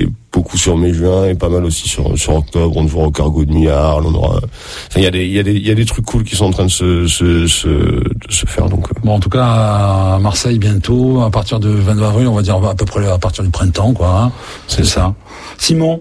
et 0.00 0.08
beaucoup 0.54 0.58
sur 0.58 0.76
mai-juin 0.76 1.26
et 1.26 1.34
pas 1.34 1.48
mal 1.48 1.64
aussi 1.64 1.88
sur, 1.88 2.16
sur 2.16 2.34
octobre. 2.36 2.76
On 2.76 2.86
jouera 2.86 3.06
au 3.08 3.10
Cargo 3.10 3.44
de 3.44 3.52
Miarl. 3.52 4.04
On 4.06 4.14
aura, 4.14 4.36
enfin, 4.36 4.98
il 4.98 5.02
y 5.02 5.06
a 5.06 5.10
des, 5.10 5.24
il 5.26 5.32
y 5.32 5.38
a 5.38 5.42
des, 5.42 5.52
il 5.52 5.66
y 5.66 5.70
a 5.70 5.74
des 5.74 5.84
trucs 5.84 6.04
cool 6.04 6.22
qui 6.22 6.36
sont 6.36 6.44
en 6.46 6.50
train 6.50 6.64
de 6.66 6.70
se, 6.70 7.06
se, 7.08 7.46
se, 7.48 7.68
de 7.68 8.14
se 8.32 8.46
faire. 8.46 8.68
Donc, 8.68 8.86
euh. 8.90 8.94
Bon, 9.02 9.14
en 9.14 9.20
tout 9.20 9.30
cas, 9.30 9.44
à 9.44 10.18
Marseille 10.20 10.58
bientôt, 10.60 11.22
à 11.22 11.30
partir 11.30 11.58
de 11.58 11.68
22 11.70 12.04
avril, 12.04 12.28
on 12.28 12.34
va 12.34 12.42
dire 12.42 12.56
à 12.64 12.74
peu 12.76 12.84
près 12.84 13.04
à 13.08 13.18
partir 13.18 13.42
du 13.42 13.50
printemps, 13.50 13.92
quoi. 13.94 14.08
hein. 14.26 14.32
C'est 14.68 14.84
ça. 14.84 15.14
Simon, 15.58 16.00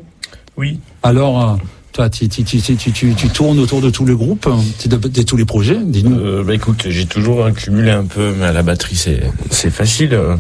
Oui. 0.57 0.79
alors, 1.01 1.41
euh, 1.41 1.55
toi, 1.93 2.09
tu, 2.09 2.27
tu, 2.29 2.43
tu, 2.43 2.59
tu, 2.61 2.75
tu, 2.91 3.13
tu 3.15 3.27
tournes 3.29 3.59
autour 3.59 3.81
de 3.81 3.89
tous 3.89 4.05
les 4.05 4.15
groupes, 4.15 4.47
tu- 4.79 4.87
de, 4.87 4.97
de 4.97 5.21
tous 5.23 5.37
les 5.37 5.45
projets, 5.45 5.77
dis-nous. 5.83 6.19
Euh, 6.19 6.43
bah 6.43 6.53
écoute, 6.55 6.85
j'ai 6.89 7.05
toujours 7.05 7.51
cumulé 7.53 7.91
un 7.91 8.03
peu, 8.05 8.33
mais 8.37 8.45
à 8.45 8.51
la 8.51 8.63
batterie 8.63 8.95
c'est 8.95 9.21
c'est 9.51 9.69
facile 9.69 10.13
euh, 10.15 10.35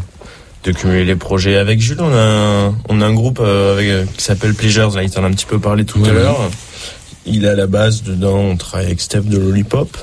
de 0.63 0.71
cumuler 0.71 1.05
les 1.05 1.15
projets. 1.15 1.57
Avec 1.57 1.79
Jules, 1.79 1.99
on 2.01 2.11
a 2.13 2.21
un, 2.67 2.75
on 2.89 3.01
a 3.01 3.05
un 3.05 3.13
groupe 3.13 3.39
euh, 3.41 3.73
avec, 3.73 3.87
euh, 3.87 4.05
qui 4.17 4.23
s'appelle 4.23 4.53
Pleasures. 4.53 4.95
Là, 4.95 5.03
il 5.03 5.09
t'en 5.09 5.23
a 5.23 5.27
un 5.27 5.31
petit 5.31 5.45
peu 5.45 5.59
parlé 5.59 5.85
tout 5.85 5.99
Ouais, 5.99 6.09
à 6.09 6.13
l'heure. 6.13 6.49
Il 7.25 7.45
est 7.45 7.49
à 7.49 7.55
la 7.55 7.67
base 7.67 8.03
dedans. 8.03 8.37
On 8.37 8.57
travaille 8.57 8.87
avec 8.87 9.01
Steph 9.01 9.21
de 9.21 9.37
Lollipop 9.37 9.97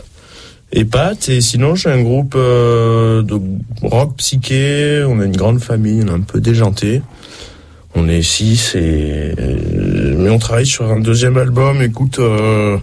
et 0.72 0.84
Pat. 0.84 1.28
Et 1.28 1.40
sinon, 1.40 1.74
j'ai 1.74 1.90
un 1.90 2.02
groupe 2.02 2.34
euh, 2.36 3.22
de 3.22 3.38
rock 3.82 4.16
psyché. 4.18 5.04
On 5.08 5.20
a 5.20 5.24
une 5.24 5.36
grande 5.36 5.60
famille. 5.60 6.02
On 6.04 6.08
est 6.08 6.16
un 6.16 6.20
peu 6.20 6.40
déjanté. 6.40 7.02
On 7.94 8.08
est 8.08 8.22
six 8.22 8.74
et 8.76 9.34
euh, 9.38 10.14
mais 10.16 10.30
on 10.30 10.38
travaille 10.38 10.66
sur 10.66 10.90
un 10.90 11.00
deuxième 11.00 11.36
album. 11.36 11.82
Écoute. 11.82 12.18
euh, 12.18 12.78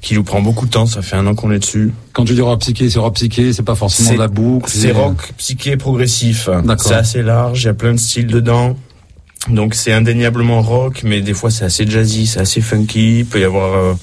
qui 0.00 0.14
nous 0.14 0.22
prend 0.22 0.40
beaucoup 0.40 0.66
de 0.66 0.70
temps, 0.70 0.86
ça 0.86 1.02
fait 1.02 1.16
un 1.16 1.26
an 1.26 1.34
qu'on 1.34 1.50
est 1.50 1.58
dessus. 1.58 1.92
Quand 2.12 2.24
tu 2.24 2.34
dis 2.34 2.40
rock 2.40 2.60
psyché, 2.60 2.88
c'est 2.88 2.98
rock 2.98 3.14
psyché, 3.14 3.52
c'est 3.52 3.62
pas 3.64 3.74
forcément 3.74 4.08
C'est- 4.10 4.14
de 4.14 4.20
la 4.20 4.28
boucle. 4.28 4.70
C'est 4.72 4.92
rock, 4.92 5.32
psyché, 5.36 5.76
progressif. 5.76 6.48
D'accord. 6.48 6.86
C'est 6.86 6.94
assez 6.94 7.22
large, 7.22 7.62
il 7.62 7.66
y 7.66 7.68
a 7.70 7.74
plein 7.74 7.92
de 7.92 7.98
styles 7.98 8.26
dedans. 8.28 8.76
Donc 9.48 9.74
c'est 9.74 9.92
indéniablement 9.92 10.62
rock, 10.62 11.02
mais 11.04 11.20
des 11.20 11.34
fois 11.34 11.50
c'est 11.50 11.64
assez 11.64 11.86
jazzy, 11.88 12.26
c'est 12.26 12.40
assez 12.40 12.60
funky. 12.60 13.20
Il 13.20 13.26
peut 13.26 13.40
y 13.40 13.44
avoir 13.44 13.74
euh, 13.74 13.94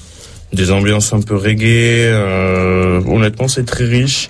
des 0.52 0.70
ambiances 0.70 1.12
un 1.12 1.20
peu 1.20 1.36
reggae. 1.36 1.64
euh, 2.10 3.00
honnêtement, 3.06 3.48
c'est 3.48 3.64
très 3.64 3.84
riche. 3.84 4.28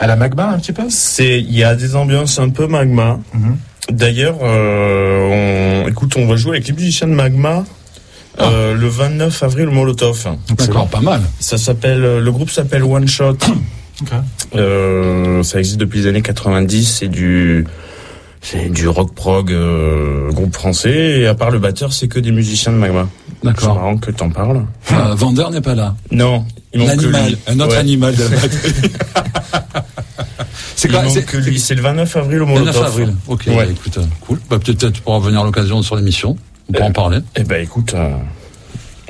À 0.00 0.06
la 0.06 0.16
magma, 0.16 0.48
un 0.48 0.58
petit 0.58 0.72
peu? 0.72 0.82
C'est, 0.88 1.38
il 1.40 1.54
y 1.56 1.62
a 1.62 1.74
des 1.76 1.94
ambiances 1.94 2.38
un 2.38 2.48
peu 2.48 2.66
magma. 2.66 3.20
Mhm. 3.32 3.56
D'ailleurs, 3.92 4.38
euh, 4.42 5.82
on, 5.84 5.88
écoute, 5.88 6.14
on 6.16 6.26
va 6.26 6.36
jouer 6.36 6.52
avec 6.56 6.66
les 6.66 6.72
musiciens 6.74 7.06
de 7.06 7.12
magma. 7.14 7.64
Euh, 8.40 8.74
le 8.74 8.88
29 8.88 9.42
avril 9.42 9.68
au 9.68 9.72
Molotov. 9.72 10.26
D'accord, 10.58 10.88
pas 10.88 11.00
mal. 11.00 11.22
Ça 11.40 11.58
s'appelle, 11.58 12.18
le 12.20 12.32
groupe 12.32 12.50
s'appelle 12.50 12.84
One 12.84 13.08
Shot. 13.08 13.36
Ok. 14.02 14.08
Euh, 14.56 15.44
ça 15.44 15.60
existe 15.60 15.76
depuis 15.78 16.00
les 16.00 16.08
années 16.08 16.20
90. 16.20 16.96
C'est 16.98 17.06
du, 17.06 17.64
c'est 18.40 18.68
du 18.68 18.88
rock 18.88 19.14
prog 19.14 19.52
euh, 19.52 20.32
groupe 20.32 20.52
français. 20.52 21.20
Et 21.20 21.26
à 21.28 21.36
part 21.36 21.52
le 21.52 21.60
batteur, 21.60 21.92
c'est 21.92 22.08
que 22.08 22.18
des 22.18 22.32
musiciens 22.32 22.72
de 22.72 22.78
Magma. 22.78 23.08
C'est 23.28 23.44
D'accord. 23.44 23.76
marrant 23.76 23.96
que 23.96 24.10
t'en 24.10 24.30
parles. 24.30 24.64
Euh, 24.90 25.14
Vander 25.14 25.44
n'est 25.52 25.60
pas 25.60 25.76
là. 25.76 25.94
Non, 26.10 26.44
L'animal, 26.72 27.36
un 27.46 27.60
autre 27.60 27.70
Ouais. 27.70 27.76
animal 27.76 28.16
de 28.16 28.22
la 28.24 28.28
batterie. 28.36 28.72
c'est 30.76 30.88
quoi 30.90 31.08
C'est 31.08 31.24
que 31.24 31.36
lui. 31.36 31.58
C'est 31.60 31.74
le 31.76 31.82
29 31.82 32.16
avril 32.16 32.42
au 32.42 32.46
29 32.46 32.64
Molotov. 32.64 32.84
avril. 32.84 33.14
Ok, 33.28 33.44
Ouais. 33.46 33.68
écoute, 33.70 33.98
euh, 33.98 34.02
cool. 34.22 34.40
Bah, 34.50 34.58
peut-être 34.58 34.90
tu 34.90 35.00
pourras 35.02 35.20
venir 35.20 35.40
à 35.40 35.44
l'occasion 35.44 35.82
sur 35.82 35.94
l'émission. 35.96 36.36
On 36.72 36.76
Euh, 36.76 36.86
en 36.86 36.92
parler. 36.92 37.18
Eh 37.36 37.44
ben 37.44 37.62
écoute, 37.62 37.92
euh, 37.94 38.10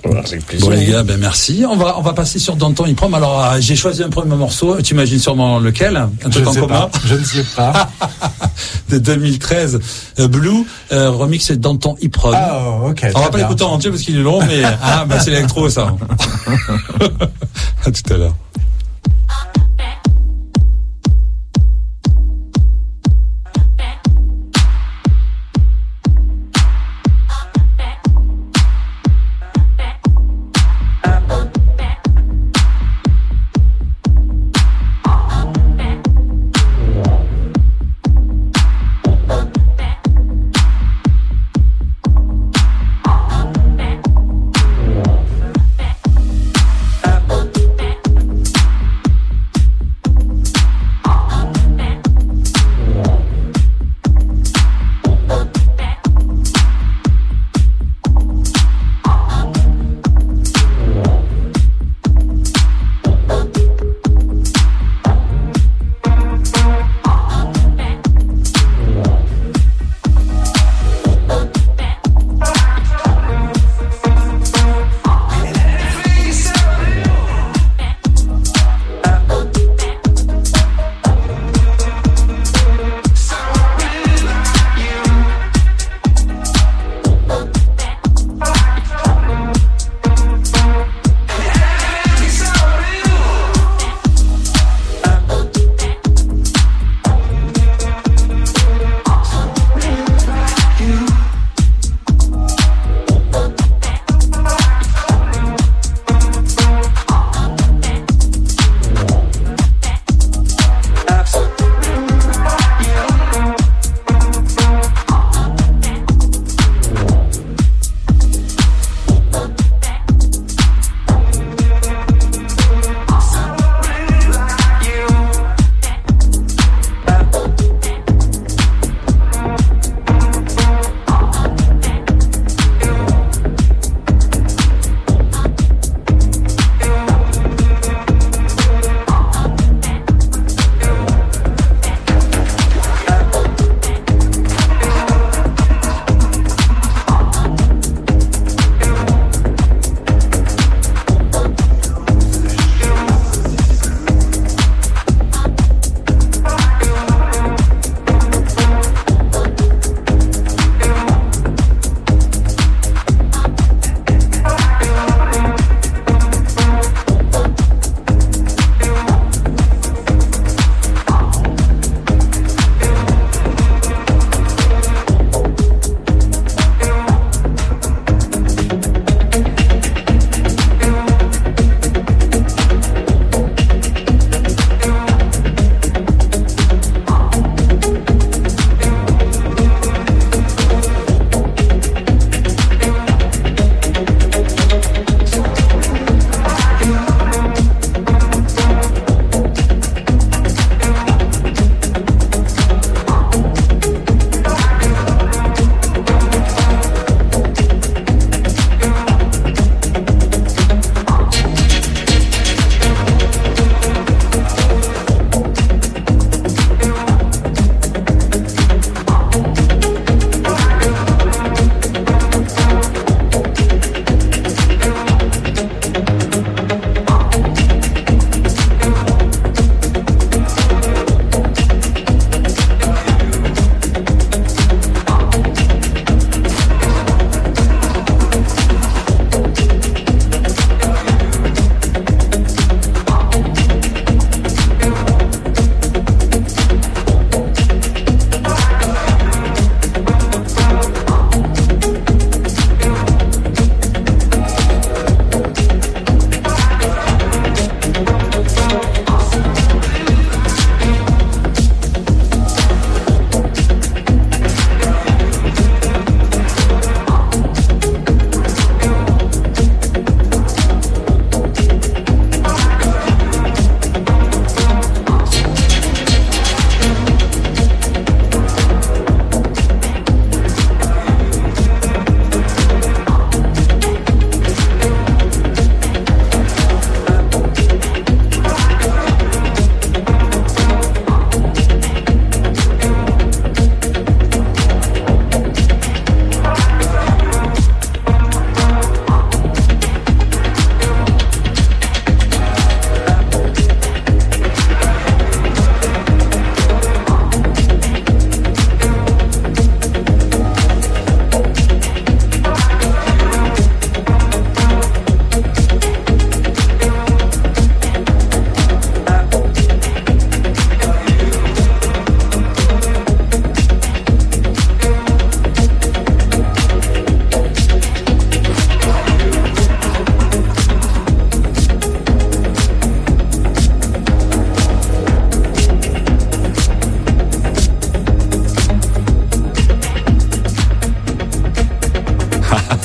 voilà, 0.04 0.20
avec 0.20 0.44
plaisir. 0.44 0.68
Bon 0.68 0.74
les 0.74 0.84
gars, 0.86 1.02
ben 1.02 1.18
merci. 1.18 1.64
On 1.68 1.76
va 1.76 1.98
on 1.98 2.02
va 2.02 2.12
passer 2.12 2.38
sur 2.38 2.56
Danton 2.56 2.84
Iprom. 2.84 3.14
Alors 3.14 3.42
euh, 3.44 3.56
j'ai 3.60 3.76
choisi 3.76 4.02
un 4.02 4.10
premier 4.10 4.36
morceau. 4.36 4.80
Tu 4.82 4.94
imagines 4.94 5.18
sûrement 5.18 5.58
lequel? 5.58 5.96
Un 5.96 6.10
Je 6.24 6.28
truc 6.28 6.46
en 6.48 6.54
commun? 6.54 6.66
pas. 6.66 6.90
Je 7.06 7.14
ne 7.14 7.24
sais 7.24 7.44
pas. 7.56 7.88
de 8.90 8.98
2013. 8.98 9.80
Euh, 10.18 10.28
Blue 10.28 10.66
euh, 10.92 11.10
remix 11.10 11.50
Danton 11.52 11.96
Iprom. 12.02 12.34
Ah, 12.36 12.70
ok. 12.86 13.06
on 13.14 13.20
va 13.20 13.30
pas 13.30 13.38
l'écouter 13.38 13.64
en 13.64 13.72
entier 13.72 13.90
parce 13.90 14.02
qu'il 14.02 14.16
est 14.18 14.22
long, 14.22 14.40
mais 14.44 14.62
ah 14.82 15.04
bah 15.06 15.20
c'est 15.20 15.30
l'électro 15.30 15.68
ça. 15.68 15.94
à 17.86 17.90
tout 17.90 18.12
à 18.12 18.16
l'heure. 18.16 18.34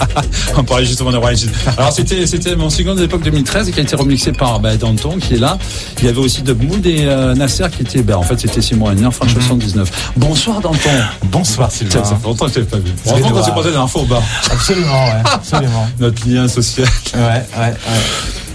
On 0.57 0.63
parlait 0.63 0.85
justement 0.85 1.11
de 1.11 1.17
Ryan 1.17 1.35
Gilles. 1.35 1.51
Alors 1.77 1.91
c'était 1.91 2.25
c'était 2.25 2.55
mon 2.55 2.69
single 2.69 2.95
de 2.95 3.01
l'époque 3.01 3.23
2013 3.23 3.71
qui 3.71 3.79
a 3.79 3.83
été 3.83 3.95
remixé 3.95 4.31
par 4.31 4.59
bah, 4.59 4.75
Danton 4.77 5.17
qui 5.19 5.35
est 5.35 5.39
là. 5.39 5.57
Il 5.99 6.05
y 6.05 6.07
avait 6.07 6.19
aussi 6.19 6.41
de 6.41 6.53
Mood 6.53 6.85
et 6.85 7.05
euh, 7.05 7.35
Nasser 7.35 7.65
qui 7.75 7.83
était 7.83 8.01
bah, 8.01 8.17
en 8.17 8.23
fait 8.23 8.39
c'était 8.39 8.61
Simon 8.61 8.89
Henner 8.91 9.11
fin 9.11 9.27
79. 9.27 10.11
Bonsoir 10.17 10.61
Danton. 10.61 10.89
Bonsoir 11.25 11.71
Sylvain. 11.71 12.03
ça 12.03 12.15
fait 12.15 12.27
longtemps 12.27 12.47
que 12.47 12.53
je 12.55 12.59
pas 12.61 12.77
vu. 12.77 12.91
Qu'on 13.03 13.17
noir. 13.29 13.45
s'est 13.45 13.51
croisé 13.51 13.71
la 13.71 13.87
fois 13.87 14.01
au 14.01 14.05
bar. 14.05 14.21
Absolument, 14.51 15.05
ouais. 15.05 15.21
Absolument. 15.33 15.87
Notre 15.99 16.27
lien 16.27 16.47
social. 16.47 16.87
Ouais, 17.13 17.21
ouais, 17.21 17.43
ouais. 17.57 17.73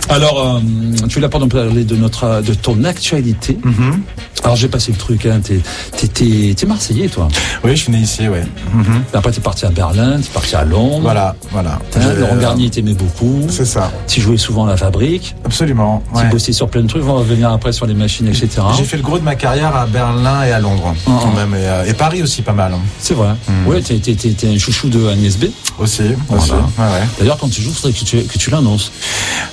Alors, 0.08 0.56
euh, 0.56 0.60
tu 1.08 1.20
l'as 1.20 1.28
pas 1.28 1.38
parler 1.46 1.84
de 1.84 1.96
notre 1.96 2.42
de 2.42 2.54
ton 2.54 2.84
actualité. 2.84 3.58
Mhm. 3.64 4.02
Alors 4.44 4.56
j'ai 4.56 4.68
passé 4.68 4.92
le 4.92 4.98
truc. 4.98 5.24
Hein, 5.26 5.40
t'es 5.42 5.60
t'es 5.96 6.06
t'es 6.06 6.54
t'es 6.54 6.66
Marseillais 6.66 7.08
toi. 7.08 7.28
Oui, 7.64 7.70
je 7.76 7.82
suis 7.82 7.92
né 7.92 7.98
ici, 7.98 8.28
ouais. 8.28 8.44
Mhm. 8.74 9.02
Après 9.14 9.30
t'es 9.32 9.40
parti 9.40 9.64
à 9.64 9.70
Berlin, 9.70 10.18
t'es 10.20 10.28
parti 10.32 10.54
à 10.54 10.64
Londres. 10.64 11.00
Voilà, 11.02 11.34
voilà. 11.50 11.78
Hein, 11.96 12.12
Laurent 12.18 12.36
Garnier 12.36 12.68
t'aimait 12.70 12.92
beaucoup. 12.94 13.46
C'est 13.48 13.64
ça. 13.64 13.90
Tu 14.06 14.20
jouais 14.20 14.36
souvent 14.36 14.66
à 14.66 14.70
la 14.70 14.76
fabrique. 14.76 15.34
Absolument. 15.44 16.02
Tu 16.14 16.20
ouais. 16.20 16.28
bossais 16.28 16.52
sur 16.52 16.68
plein 16.68 16.82
de 16.82 16.88
trucs. 16.88 17.02
On 17.04 17.06
va 17.06 17.12
revenir 17.20 17.50
après 17.50 17.72
sur 17.72 17.86
les 17.86 17.94
machines, 17.94 18.28
etc. 18.28 18.48
J'ai 18.76 18.84
fait 18.84 18.96
le 18.98 19.02
gros 19.02 19.18
de 19.18 19.24
ma 19.24 19.34
carrière 19.34 19.74
à 19.74 19.86
Berlin 19.86 20.42
et 20.44 20.52
à 20.52 20.60
Londres, 20.60 20.94
Mhm. 21.06 21.14
quand 21.22 21.32
même, 21.34 21.54
et, 21.54 21.66
euh, 21.66 21.84
et 21.86 21.94
Paris 21.94 22.22
aussi 22.22 22.42
pas 22.42 22.52
mal, 22.52 22.72
hein. 22.74 22.80
C'est 23.00 23.14
vrai. 23.14 23.30
Ouais, 23.66 23.80
t'es 23.80 23.96
t'es 23.98 24.14
t'es 24.14 24.30
t'es 24.30 24.48
un 24.48 24.58
chouchou 24.58 24.88
de 24.88 25.08
Agnès 25.08 25.36
B. 25.38 25.44
aussi. 25.78 26.02
aussi. 26.02 26.02
Voilà. 26.28 26.54
Ouais, 26.54 27.00
ouais. 27.00 27.06
D'ailleurs, 27.18 27.38
quand 27.38 27.48
tu 27.48 27.62
joues, 27.62 27.72
faudrait 27.72 27.92
que 27.98 28.04
tu 28.04 28.22
que 28.22 28.38
tu 28.38 28.50
l'annonces. 28.50 28.92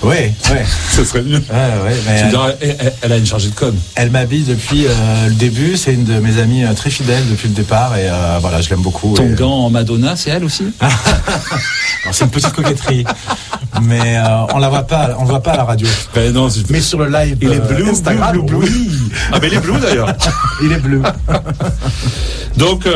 Ouais, 0.03 0.33
ouais. 0.49 0.65
Ce 0.91 1.03
serait 1.05 1.21
mieux. 1.21 1.37
Ouais, 1.37 1.83
ouais, 1.85 1.95
mais 2.05 2.17
Tu 2.17 2.23
me 2.23 2.25
elle, 2.25 2.29
diras, 2.29 2.49
elle, 2.61 2.75
elle- 2.79 2.93
elle 3.01 3.11
a 3.13 3.17
une 3.17 3.25
chargée 3.25 3.49
de 3.49 3.55
com. 3.55 3.73
elle 3.95 4.11
m'habille 4.11 4.43
depuis 4.43 4.80
euh, 4.87 5.27
le 5.27 5.33
début. 5.35 5.77
C'est 5.77 5.93
une 5.93 6.03
de 6.03 6.19
mes 6.19 6.39
amies 6.39 6.63
euh, 6.65 6.73
très 6.73 6.89
fidèles 6.89 7.23
depuis 7.29 7.47
le 7.47 7.53
départ 7.53 7.95
et 7.97 8.09
euh, 8.09 8.37
voilà, 8.41 8.61
je 8.61 8.69
l'aime 8.69 8.81
beaucoup. 8.81 9.13
Ton 9.15 9.25
et- 9.31 9.35
gant 9.35 9.51
en 9.65 9.69
Madonna, 9.69 10.15
c'est 10.15 10.29
elle 10.29 10.43
aussi 10.43 10.65
c'est 12.11 12.25
une 12.25 12.31
petite 12.31 12.51
coquetterie, 12.53 13.05
mais 13.83 14.17
euh, 14.17 14.23
on 14.53 14.59
la 14.59 14.69
voit 14.69 14.83
pas, 14.83 15.11
on 15.17 15.21
le 15.23 15.27
voit 15.29 15.41
pas 15.43 15.51
à 15.51 15.57
la 15.57 15.63
radio. 15.65 15.87
Ben 16.15 16.33
non, 16.33 16.47
Mais 16.69 16.81
sur 16.81 16.99
le 16.99 17.09
live, 17.09 17.37
Il 17.41 17.51
est 17.51 17.59
bleu, 17.59 17.89
Instagram, 17.89 18.31
bleu, 18.33 18.41
bleu, 18.41 18.57
bleu. 18.59 18.67
oui, 18.69 18.99
Ah, 19.31 19.37
mais 19.41 19.47
il 19.47 19.53
est 19.53 19.59
bleu 19.59 19.79
d'ailleurs. 19.79 20.13
il 20.63 20.71
est 20.71 20.79
bleu. 20.79 21.01
Donc, 22.57 22.87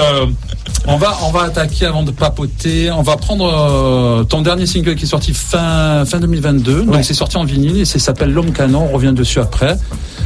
on 0.88 0.97
va 0.97 1.17
on 1.23 1.31
va 1.31 1.43
attaquer 1.43 1.86
avant 1.86 2.03
de 2.03 2.11
papoter. 2.11 2.91
On 2.91 3.01
va 3.01 3.17
prendre 3.17 3.45
euh, 3.47 4.23
ton 4.23 4.41
dernier 4.41 4.65
single 4.65 4.95
qui 4.95 5.05
est 5.05 5.07
sorti 5.07 5.33
fin 5.33 6.03
fin 6.05 6.19
2022. 6.19 6.81
Ouais. 6.81 6.86
Donc 6.86 7.03
c'est 7.03 7.13
sorti 7.13 7.38
en 7.38 7.43
vinyle 7.43 7.77
et 7.79 7.86
ça 7.86 7.97
s'appelle 7.99 8.31
L'homme 8.31 8.51
canon. 8.51 8.88
On 8.91 8.93
revient 8.93 9.13
dessus 9.13 9.39
après. 9.39 9.77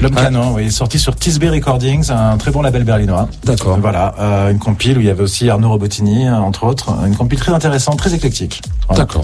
L'homme 0.01 0.13
Ah. 0.17 0.23
canon, 0.23 0.53
oui, 0.55 0.71
sorti 0.71 0.99
sur 0.99 1.15
Tisbe 1.15 1.43
Recordings, 1.49 2.11
un 2.11 2.37
très 2.37 2.51
bon 2.51 2.61
label 2.61 2.83
berlinois. 2.83 3.27
D'accord. 3.43 3.77
Voilà, 3.79 4.15
euh, 4.19 4.51
une 4.51 4.59
compile 4.59 4.97
où 4.97 5.01
il 5.01 5.07
y 5.07 5.09
avait 5.09 5.23
aussi 5.23 5.49
Arnaud 5.49 5.69
Robotini, 5.69 6.27
euh, 6.27 6.35
entre 6.35 6.65
autres, 6.65 6.89
une 7.05 7.15
compile 7.15 7.39
très 7.39 7.53
intéressante, 7.53 7.97
très 7.97 8.13
éclectique. 8.13 8.61
Voilà. 8.87 9.03
D'accord. 9.03 9.23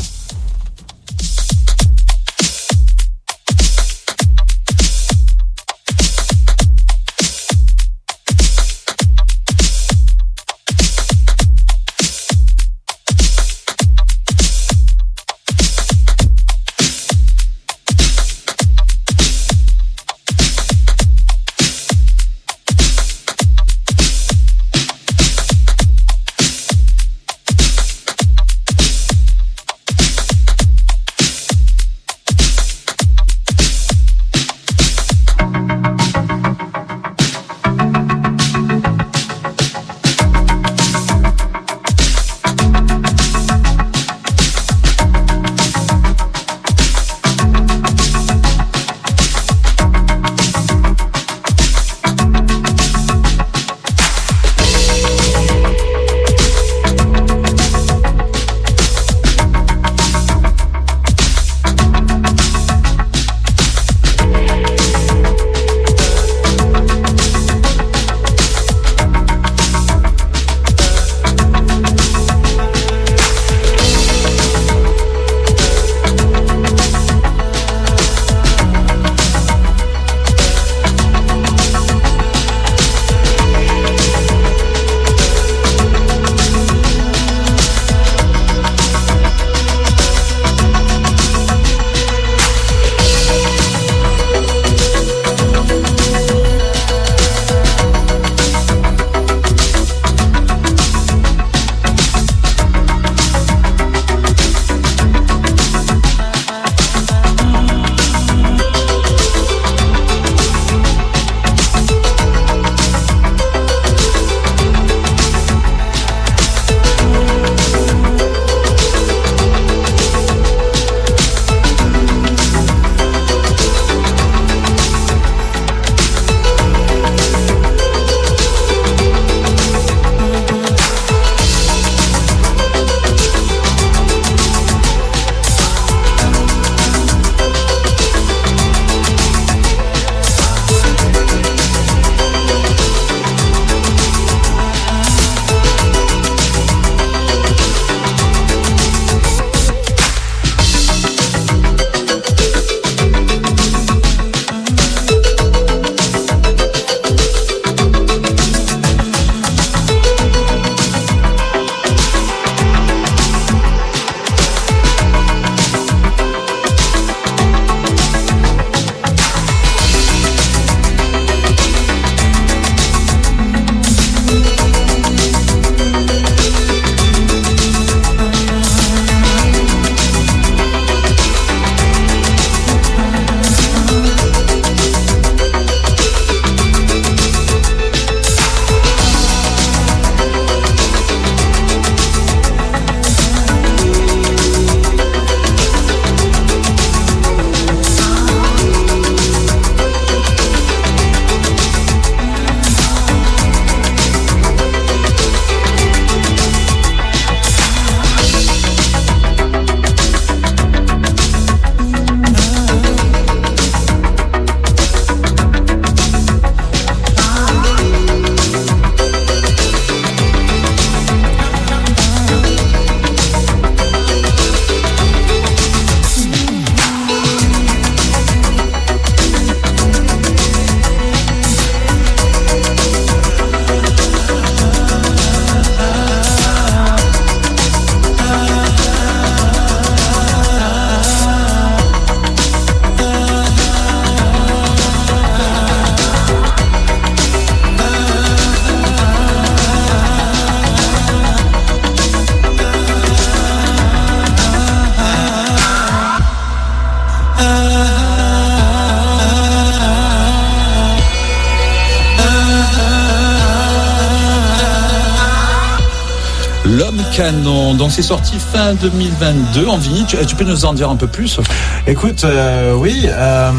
Donc 267.31 267.91
c'est 267.91 268.03
sorti 268.03 268.37
fin 268.37 268.75
2022 268.75 269.67
en 269.67 269.77
vinyle. 269.77 270.05
Tu, 270.05 270.35
peux 270.35 270.43
nous 270.43 270.65
en 270.65 270.73
dire 270.73 270.91
un 270.91 270.95
peu 270.95 271.07
plus? 271.07 271.39
Écoute, 271.87 272.23
euh, 272.23 272.75
oui, 272.75 273.07
euh, 273.07 273.51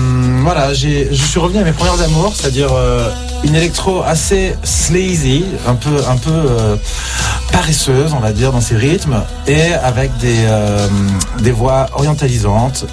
voilà, 0.43 0.73
je 0.73 1.13
suis 1.13 1.41
revenu 1.41 1.59
à 1.59 1.65
mes 1.65 1.73
premières 1.73 2.01
amours, 2.01 2.33
c'est-à-dire 2.37 2.69
euh, 2.73 3.11
une 3.43 3.57
électro 3.57 4.03
assez 4.03 4.55
sleazy, 4.63 5.45
un 5.67 5.75
peu, 5.75 5.97
un 6.09 6.17
peu 6.17 6.31
euh, 6.31 6.77
paresseuse, 7.51 8.13
on 8.17 8.21
va 8.21 8.33
dire, 8.33 8.53
dans 8.53 8.61
ses 8.61 8.77
rythmes, 8.77 9.21
et 9.49 9.73
avec 9.73 10.17
des, 10.19 10.47
des 11.43 11.51
voix 11.53 11.87
orientalisantes, 11.95 12.87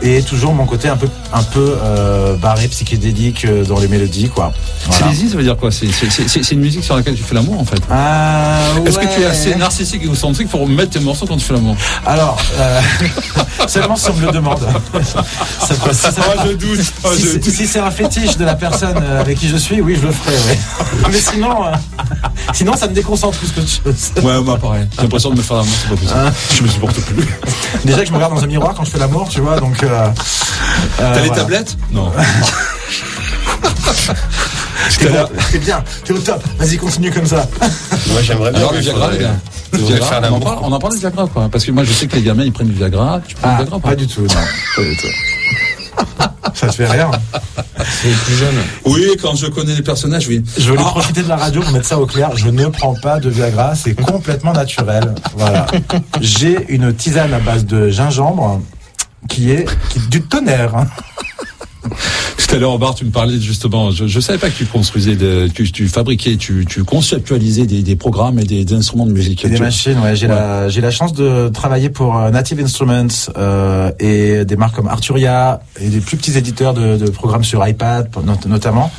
et 0.00 0.22
toujours 0.22 0.54
mon 0.54 0.64
côté 0.64 0.88
un 0.88 0.96
peu, 0.96 1.08
un 1.34 1.42
peu 1.42 1.76
euh, 1.82 2.36
barré, 2.36 2.68
psychédélique 2.68 3.44
euh, 3.44 3.64
dans 3.64 3.78
les 3.80 3.88
mélodies, 3.88 4.28
quoi. 4.28 4.52
Voilà. 4.86 5.12
Ça 5.14 5.36
veut 5.36 5.42
dire 5.42 5.56
quoi? 5.56 5.70
C'est 5.72 6.50
une 6.52 6.60
musique 6.60 6.84
sur 6.84 6.94
laquelle 6.96 7.14
tu 7.16 7.22
fais 7.24 7.34
l'amour 7.34 7.60
en 7.60 7.64
fait. 7.64 7.80
Ah, 7.90 8.58
Est-ce 8.86 8.98
que 8.98 9.12
tu 9.14 9.20
es 9.20 9.24
assez 9.26 9.54
narcissique 9.56 10.02
et 10.02 10.04
égocentrique 10.04 10.48
pour 10.48 10.66
mettre 10.68 10.90
tes 10.90 11.00
morceaux 11.00 11.26
quand 11.26 11.36
tu 11.36 11.44
fais 11.44 11.54
l'amour? 11.54 11.76
Alors, 12.06 12.38
euh, 12.58 12.80
seulement 13.66 13.96
si 13.96 14.10
on 14.10 14.14
me 14.14 14.26
le 14.26 14.32
demande. 14.32 14.60
Ça 15.60 15.74
si 15.92 16.00
ça- 16.00 16.12
je 16.46 16.52
doute. 16.52 16.80
si 17.16 17.22
c'est- 17.26 17.50
si 17.50 17.66
c'est 17.66 17.78
un 17.80 17.90
fétiche 17.90 18.36
de 18.36 18.44
la 18.44 18.54
personne 18.54 18.96
euh, 19.02 19.20
avec 19.20 19.38
qui 19.38 19.48
je 19.48 19.56
suis, 19.56 19.80
oui, 19.80 19.96
je 20.00 20.06
le 20.06 20.12
ferai. 20.12 20.58
Mais 21.10 21.18
sinon, 21.18 21.66
euh, 21.66 21.70
sinon, 22.52 22.76
ça 22.76 22.86
me 22.88 22.94
déconcentre 22.94 23.38
plus 23.38 23.50
qu'autre 23.52 23.68
chose. 23.68 24.24
Ouais, 24.24 24.40
moi 24.42 24.56
pareil. 24.58 24.86
J'ai 24.96 25.02
l'impression 25.02 25.30
de 25.30 25.36
me 25.36 25.42
faire 25.42 25.56
l'amour, 25.56 25.72
c'est 25.82 25.88
pas 25.88 25.96
possible. 25.96 26.32
Je 26.56 26.62
me 26.62 26.68
supporte 26.68 27.00
plus. 27.00 27.24
Déjà 27.84 28.00
que 28.00 28.06
je 28.06 28.10
me 28.12 28.16
regarde 28.16 28.34
dans 28.34 28.42
un 28.44 28.46
miroir 28.46 28.74
quand 28.76 28.84
je 28.84 28.90
fais 28.90 28.98
l'amour, 28.98 29.28
tu 29.28 29.40
vois, 29.40 29.58
donc. 29.58 29.82
Euh, 29.82 30.08
les 31.24 31.28
voilà. 31.28 31.42
tablettes 31.42 31.76
Non. 31.92 32.10
Bon, 35.00 35.28
t'es 35.52 35.58
bien, 35.58 35.82
t'es 36.04 36.12
au 36.12 36.18
top. 36.18 36.42
Vas-y, 36.58 36.76
continue 36.76 37.10
comme 37.10 37.26
ça. 37.26 37.46
Moi, 38.08 38.22
j'aimerais 38.22 38.50
bien. 38.50 38.60
Alors 38.60 38.72
le 38.72 38.78
Viagra, 38.80 39.00
faudrait- 39.02 39.18
les 39.18 39.24
gars. 39.24 39.34
Le 39.72 39.78
faudrait 39.78 39.94
Viagra, 39.96 40.20
faire 40.20 40.32
on, 40.32 40.36
en 40.36 40.40
parle, 40.40 40.58
on 40.62 40.72
en 40.72 40.78
parle 40.78 40.92
du 40.94 41.00
Viagra 41.00 41.26
quoi 41.26 41.48
Parce 41.50 41.64
que 41.64 41.70
moi 41.72 41.84
je 41.84 41.92
sais 41.92 42.06
que 42.06 42.16
les 42.16 42.22
gamins 42.22 42.44
ils 42.44 42.52
prennent 42.52 42.68
du 42.68 42.74
Viagra. 42.74 43.20
Tu 43.26 43.34
prends 43.34 43.48
Ah, 43.48 43.52
du 43.52 43.56
Viagra 43.62 43.76
ou 43.76 43.80
pas 43.80 43.88
pas 43.90 43.96
du 43.96 44.06
tout, 44.06 44.22
non. 44.22 44.28
Pas 44.28 44.82
du 44.82 44.96
tout. 44.96 45.06
Ça 46.54 46.66
te 46.68 46.72
fait 46.74 46.86
rien. 46.86 47.10
C'est 48.02 48.10
plus 48.24 48.34
jeune. 48.36 48.54
Oui, 48.84 49.16
quand 49.20 49.34
je 49.34 49.46
connais 49.46 49.74
les 49.74 49.82
personnages, 49.82 50.28
oui. 50.28 50.42
Je 50.58 50.68
voulais 50.70 50.82
Ah, 50.84 50.90
profiter 50.90 51.22
de 51.22 51.28
la 51.28 51.36
radio 51.36 51.60
pour 51.62 51.70
mettre 51.72 51.86
ça 51.86 51.98
au 51.98 52.06
clair. 52.06 52.30
Je 52.36 52.48
ne 52.48 52.66
prends 52.66 52.94
pas 52.94 53.18
de 53.20 53.28
Viagra, 53.30 53.74
c'est 53.74 53.94
complètement 53.94 54.52
naturel. 54.52 55.14
Voilà. 55.36 55.66
J'ai 56.20 56.56
une 56.68 56.94
tisane 56.94 57.32
à 57.34 57.38
base 57.40 57.64
de 57.66 57.88
gingembre 57.90 58.60
qui 59.28 59.50
est, 59.52 59.66
qui 59.90 60.00
du 60.08 60.22
tonnerre. 60.22 60.76
hein. 60.76 60.86
Tout 61.84 62.54
à 62.54 62.58
l'heure 62.58 62.72
au 62.72 62.78
bar, 62.78 62.94
tu 62.94 63.04
me 63.04 63.10
parlais 63.10 63.40
justement. 63.40 63.90
Je, 63.90 64.06
je 64.06 64.20
savais 64.20 64.38
pas 64.38 64.48
que 64.50 64.56
tu 64.56 64.66
construisais, 64.66 65.16
de, 65.16 65.48
que 65.54 65.62
tu 65.62 65.88
fabriquais, 65.88 66.36
tu, 66.36 66.64
tu 66.68 66.84
conceptualisais 66.84 67.66
des, 67.66 67.82
des 67.82 67.96
programmes 67.96 68.38
et 68.38 68.44
des, 68.44 68.64
des 68.64 68.74
instruments 68.74 69.06
de 69.06 69.12
musique. 69.12 69.44
Et 69.44 69.48
des 69.48 69.58
machines, 69.58 69.98
ouais. 70.00 70.14
J'ai 70.16 70.26
la, 70.28 70.90
chance 70.90 71.12
de 71.12 71.48
travailler 71.48 71.90
pour 71.90 72.16
euh, 72.16 72.30
Native 72.30 72.60
Instruments 72.60 73.08
euh, 73.36 73.90
et 73.98 74.44
des 74.44 74.56
marques 74.56 74.76
comme 74.76 74.88
Arturia 74.88 75.60
et 75.80 75.88
des 75.88 76.00
plus 76.00 76.16
petits 76.16 76.36
éditeurs 76.38 76.74
de, 76.74 76.96
de 76.96 77.10
programmes 77.10 77.44
sur 77.44 77.66
iPad 77.66 78.08
not- 78.24 78.48
notamment. 78.48 78.90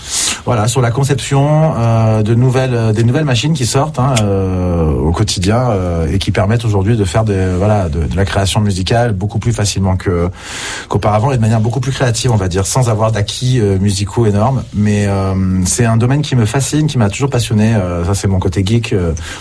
Voilà, 0.45 0.67
sur 0.67 0.81
la 0.81 0.91
conception 0.91 1.73
euh, 1.77 2.21
de 2.21 2.35
nouvelles, 2.35 2.93
des 2.93 3.03
nouvelles 3.03 3.25
machines 3.25 3.53
qui 3.53 3.65
sortent 3.65 3.97
hein, 3.99 4.13
euh, 4.21 4.91
au 4.91 5.11
quotidien 5.11 5.69
et 6.11 6.19
qui 6.19 6.31
permettent 6.31 6.65
aujourd'hui 6.65 6.95
de 6.97 7.05
faire 7.05 7.23
des, 7.23 7.47
voilà, 7.57 7.89
de, 7.89 8.03
de 8.05 8.15
la 8.15 8.25
création 8.25 8.59
musicale 8.61 9.13
beaucoup 9.13 9.39
plus 9.39 9.53
facilement 9.53 9.97
qu'auparavant 9.97 11.31
et 11.31 11.37
de 11.37 11.41
manière 11.41 11.61
beaucoup 11.61 11.79
plus 11.79 11.91
créative, 11.91 12.31
on 12.31 12.35
va 12.35 12.47
dire, 12.47 12.67
sans 12.75 12.89
avoir 12.89 13.13
d'acquis 13.13 13.61
euh, 13.61 13.79
musicaux 13.79 14.25
énormes. 14.25 14.61
Mais 14.73 15.07
euh, 15.07 15.33
c'est 15.65 15.85
un 15.85 15.95
domaine 15.95 16.21
qui 16.21 16.35
me 16.35 16.45
fascine, 16.45 16.87
qui 16.87 16.97
m'a 16.97 17.09
toujours 17.09 17.29
passionné. 17.29 17.73
Euh, 17.73 18.03
ça, 18.03 18.13
c'est 18.15 18.27
mon 18.27 18.39
côté 18.39 18.65
geek, 18.65 18.93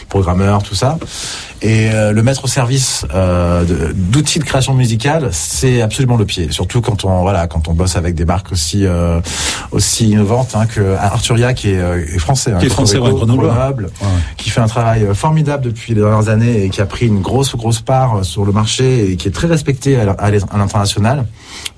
programmeur, 0.08 0.62
tout 0.62 0.76
ça. 0.76 0.98
Et 1.62 1.88
le 1.90 2.22
mettre 2.22 2.44
au 2.44 2.48
service 2.48 3.06
d'outils 3.94 4.38
de 4.38 4.44
création 4.44 4.74
musicale, 4.74 5.30
c'est 5.32 5.80
absolument 5.80 6.18
le 6.18 6.26
pied. 6.26 6.48
Surtout 6.50 6.82
quand 6.82 7.06
on 7.06 7.22
voilà, 7.22 7.46
quand 7.46 7.68
on 7.68 7.72
bosse 7.72 7.96
avec 7.96 8.14
des 8.14 8.26
marques 8.26 8.52
aussi 8.52 8.84
aussi 9.70 10.10
innovantes 10.10 10.54
hein, 10.54 10.66
que 10.66 10.94
Arturia, 10.96 11.54
qui 11.54 11.70
est, 11.70 11.80
est 11.80 12.18
français, 12.18 12.52
hein, 12.52 12.58
Qui 12.58 12.66
est 12.66 12.68
français. 12.68 12.98
Ouais. 14.02 14.08
qui 14.36 14.50
fait 14.50 14.60
un 14.60 14.66
travail 14.66 15.06
formidable 15.14 15.64
depuis 15.64 15.94
les 15.94 16.02
dernières 16.02 16.28
années 16.28 16.64
et 16.64 16.68
qui 16.68 16.82
a 16.82 16.86
pris 16.86 17.06
une 17.06 17.22
grosse 17.22 17.56
grosse 17.56 17.80
part 17.80 18.26
sur 18.26 18.44
le 18.44 18.52
marché 18.52 19.10
et 19.10 19.16
qui 19.16 19.28
est 19.28 19.36
très 19.38 19.48
respecté 19.48 19.96
à 19.98 20.30
l'international. 20.58 21.24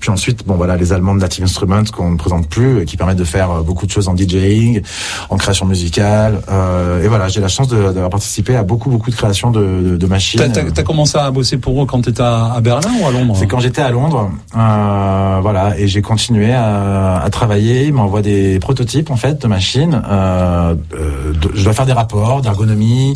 Puis 0.01 0.11
ensuite, 0.11 0.45
bon 0.47 0.55
voilà, 0.57 0.77
les 0.77 0.93
Allemands 0.93 1.15
de 1.15 1.21
Native 1.21 1.46
Instruments 1.47 1.85
qu'on 1.95 2.11
ne 2.11 2.17
présente 2.17 2.49
plus 2.49 2.81
et 2.81 2.85
qui 2.85 2.97
permettent 2.97 3.17
de 3.27 3.31
faire 3.37 3.51
euh, 3.51 3.61
beaucoup 3.63 3.87
de 3.87 3.91
choses 3.93 4.09
en 4.09 4.15
DJing, 4.17 4.83
en 5.31 5.37
création 5.37 5.65
musicale. 5.65 6.41
Euh, 6.51 7.05
et 7.05 7.09
voilà, 7.09 7.29
j'ai 7.29 7.41
la 7.41 7.49
chance 7.49 7.69
d'avoir 7.69 8.11
participé 8.11 8.57
à 8.57 8.63
beaucoup 8.65 8.91
beaucoup 8.91 9.11
de 9.11 9.17
créations 9.17 9.51
de, 9.53 9.61
de, 9.91 9.97
de 9.97 10.07
machines. 10.07 10.41
T'as, 10.53 10.63
t'as 10.77 10.83
commencé 10.83 11.17
à 11.19 11.31
bosser 11.31 11.57
pour 11.59 11.75
eux 11.83 11.87
quand 11.87 12.01
t'étais 12.03 12.23
à, 12.23 12.53
à 12.57 12.61
Berlin 12.61 12.91
ou 13.01 13.07
à 13.07 13.13
Londres? 13.13 13.35
C'est 13.39 13.47
quand 13.47 13.61
j'étais 13.61 13.83
à 13.83 13.91
Londres, 13.91 14.31
euh, 14.57 15.39
voilà, 15.41 15.79
et 15.79 15.87
j'ai 15.89 16.03
continué 16.03 16.53
à, 16.53 17.19
à 17.23 17.31
travailler. 17.31 17.87
Ils 17.87 17.93
m'envoient 17.93 18.23
des 18.23 18.59
prototypes 18.59 19.11
en 19.11 19.17
fait 19.17 19.41
de 19.41 19.47
machines. 19.47 20.03
Euh, 20.09 20.75
de- 20.75 21.51
je 21.55 21.63
dois 21.65 21.73
faire 21.75 21.87
des 21.87 21.93
rapports 22.03 22.41
d'ergonomie, 22.43 23.15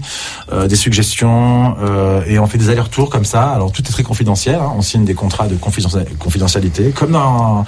des 0.73 0.77
suggestions, 0.77 1.75
et 2.29 2.39
on 2.39 2.47
fait 2.47 2.59
des 2.59 2.69
allers-retours 2.71 3.11
comme 3.11 3.25
ça. 3.25 3.43
Alors 3.51 3.73
tout 3.73 3.83
est 3.83 3.91
très 3.93 4.03
confidentiel. 4.05 4.57
hein. 4.63 4.73
On 4.77 4.83
signe 4.83 5.05
des 5.05 5.15
contrats 5.15 5.49
de 5.49 5.57
confidentiali- 5.57 6.15
confidentialité, 6.19 6.91
comme 6.91 7.13
dans 7.13 7.65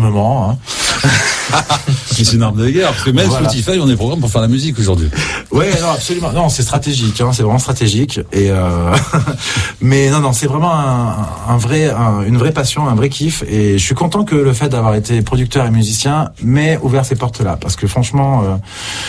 l'armement. 0.00 0.50
hein. 0.50 1.08
Mais 2.18 2.24
c'est 2.24 2.34
une 2.36 2.42
arme 2.42 2.58
de 2.58 2.68
guerre. 2.68 2.90
Parce 2.90 3.04
que 3.04 3.10
même 3.10 3.26
Voilà. 3.28 3.48
Spotify, 3.48 3.78
on 3.80 3.88
est 3.88 3.96
programme 3.96 4.20
pour 4.20 4.30
faire 4.30 4.40
la 4.42 4.48
musique 4.48 4.78
aujourd'hui. 4.78 5.08
Oui, 5.52 5.66
non, 5.80 5.90
absolument. 5.94 6.32
Non, 6.32 6.48
c'est 6.48 6.62
stratégique. 6.62 7.20
Hein, 7.20 7.30
c'est 7.32 7.42
vraiment 7.42 7.58
stratégique. 7.58 8.18
Et 8.32 8.50
euh, 8.50 8.92
mais 9.80 10.10
non, 10.10 10.20
non, 10.20 10.32
c'est 10.32 10.46
vraiment 10.46 10.74
un, 10.74 11.14
un 11.48 11.56
vrai, 11.56 11.90
un- 11.90 12.22
une 12.26 12.36
vraie 12.36 12.52
passion, 12.52 12.88
un 12.88 12.94
vrai 12.94 13.08
kiff. 13.08 13.44
Et 13.48 13.78
je 13.78 13.84
suis 13.84 13.94
content 13.94 14.24
que 14.24 14.34
le 14.34 14.52
fait 14.52 14.68
d'avoir 14.68 14.94
été 14.94 15.22
producteur 15.22 15.66
et 15.66 15.70
musicien 15.70 16.30
m'ait 16.42 16.78
ouvert 16.82 17.04
ces 17.04 17.14
portes-là, 17.14 17.56
parce 17.60 17.76
que 17.76 17.86
franchement, 17.86 18.42
euh, 18.44 18.56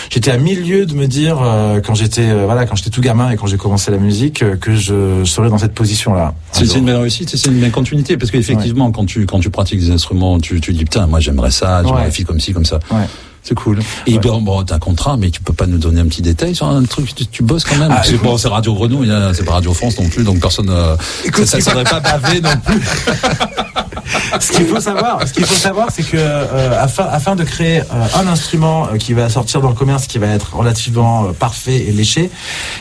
j'étais 0.09 0.31
à 0.31 0.37
mille 0.37 0.67
lieues 0.67 0.85
de 0.85 0.93
me 0.93 1.07
dire 1.07 1.37
euh, 1.41 1.81
quand 1.81 1.95
j'étais, 1.95 2.29
euh, 2.29 2.45
voilà, 2.45 2.65
quand 2.65 2.75
j'étais 2.75 2.89
tout 2.89 3.01
gamin 3.01 3.31
et 3.31 3.37
quand 3.37 3.47
j'ai 3.47 3.57
commencé 3.57 3.91
la 3.91 3.97
musique, 3.97 4.43
que 4.59 4.75
je 4.75 5.23
serais 5.25 5.49
dans 5.49 5.57
cette 5.57 5.73
position-là. 5.73 6.33
C'est, 6.51 6.65
c'est 6.65 6.77
une 6.79 6.85
belle 6.85 6.97
réussite, 6.97 7.29
c'est 7.35 7.49
une 7.49 7.59
belle 7.59 7.71
continuité. 7.71 8.17
Parce 8.17 8.31
qu'effectivement, 8.31 8.91
quand 8.91 9.05
tu, 9.05 9.25
quand 9.25 9.39
tu 9.39 9.49
pratiques 9.49 9.79
des 9.79 9.91
instruments, 9.91 10.39
tu, 10.39 10.61
tu 10.61 10.73
dis, 10.73 10.83
putain, 10.83 11.07
moi 11.07 11.19
j'aimerais 11.19 11.51
ça, 11.51 11.81
j'aimerais 11.83 12.03
Ouais. 12.03 12.11
Comme 12.29 12.39
ci, 12.39 12.53
comme 12.53 12.65
ça. 12.65 12.79
Ouais. 12.91 13.07
C'est 13.41 13.55
cool. 13.55 13.79
Et 14.05 14.13
Ouais. 14.13 14.19
bon, 14.19 14.41
bon, 14.41 14.63
t'as 14.63 14.75
un 14.75 14.79
contrat, 14.79 15.17
mais 15.17 15.31
tu 15.31 15.41
peux 15.41 15.53
pas 15.53 15.65
nous 15.65 15.79
donner 15.79 16.01
un 16.01 16.05
petit 16.05 16.21
détail 16.21 16.53
sur 16.53 16.67
un 16.67 16.83
truc, 16.83 17.15
tu, 17.15 17.25
tu 17.25 17.41
bosses 17.41 17.63
quand 17.63 17.77
même. 17.77 17.91
Ah, 17.91 18.03
bon, 18.21 18.37
c'est 18.37 18.49
Radio 18.49 18.73
Grenouille, 18.75 19.09
hein, 19.11 19.31
c'est 19.33 19.45
pas 19.45 19.53
Radio 19.53 19.73
France 19.73 19.97
non 19.99 20.07
plus, 20.07 20.23
donc 20.23 20.39
personne, 20.39 20.69
euh, 20.69 20.95
Écoute, 21.25 21.45
ça, 21.45 21.57
qu'il 21.57 21.65
serait 21.65 21.83
pas 21.85 21.99
bavé 21.99 22.41
non 22.41 22.51
plus. 22.63 22.79
ce 24.39 24.51
qu'il 24.51 24.65
faut 24.65 24.79
savoir, 24.79 25.25
ce 25.27 25.33
qu'il 25.33 25.45
faut 25.45 25.55
savoir, 25.55 25.87
c'est 25.91 26.03
que 26.03 26.17
euh, 26.17 26.83
afin, 26.83 27.05
afin 27.05 27.35
de 27.35 27.43
créer 27.43 27.79
euh, 27.79 28.05
un 28.19 28.27
instrument 28.27 28.87
euh, 28.91 28.97
qui 28.97 29.13
va 29.13 29.29
sortir 29.29 29.61
dans 29.61 29.69
le 29.69 29.75
commerce, 29.75 30.05
qui 30.05 30.19
va 30.19 30.27
être 30.27 30.55
relativement 30.55 31.31
parfait 31.33 31.77
et 31.87 31.91
léché, 31.91 32.29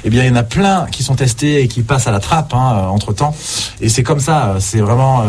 eh 0.04 0.10
bien, 0.10 0.24
il 0.24 0.28
y 0.28 0.30
en 0.30 0.36
a 0.36 0.42
plein 0.42 0.86
qui 0.90 1.02
sont 1.02 1.14
testés 1.14 1.62
et 1.62 1.68
qui 1.68 1.82
passent 1.82 2.08
à 2.08 2.10
la 2.10 2.20
trappe 2.20 2.52
hein, 2.52 2.88
entre 2.90 3.12
temps. 3.12 3.34
Et 3.80 3.88
c'est 3.88 4.02
comme 4.02 4.20
ça. 4.20 4.56
C'est 4.58 4.80
vraiment 4.80 5.22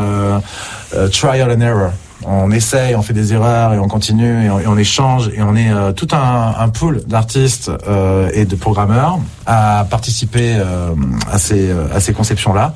trial 1.11 1.51
and 1.51 1.61
error. 1.61 1.91
On 2.31 2.51
essaye, 2.51 2.95
on 2.95 3.01
fait 3.01 3.13
des 3.13 3.33
erreurs 3.33 3.73
et 3.73 3.79
on 3.79 3.87
continue 3.87 4.45
et 4.45 4.51
on, 4.51 4.77
échange 4.77 5.31
et 5.35 5.41
on 5.41 5.55
est 5.55 5.71
euh, 5.71 5.93
tout 5.93 6.09
un, 6.11 6.69
pool 6.69 7.01
d'artistes 7.07 7.71
euh, 7.87 8.29
et 8.35 8.45
de 8.45 8.55
programmeurs 8.55 9.17
à 9.47 9.87
participer 9.89 10.53
euh, 10.57 10.93
à 11.31 11.39
ces 11.39 11.71
à 11.91 11.99
ces 11.99 12.13
conceptions 12.13 12.53
là. 12.53 12.75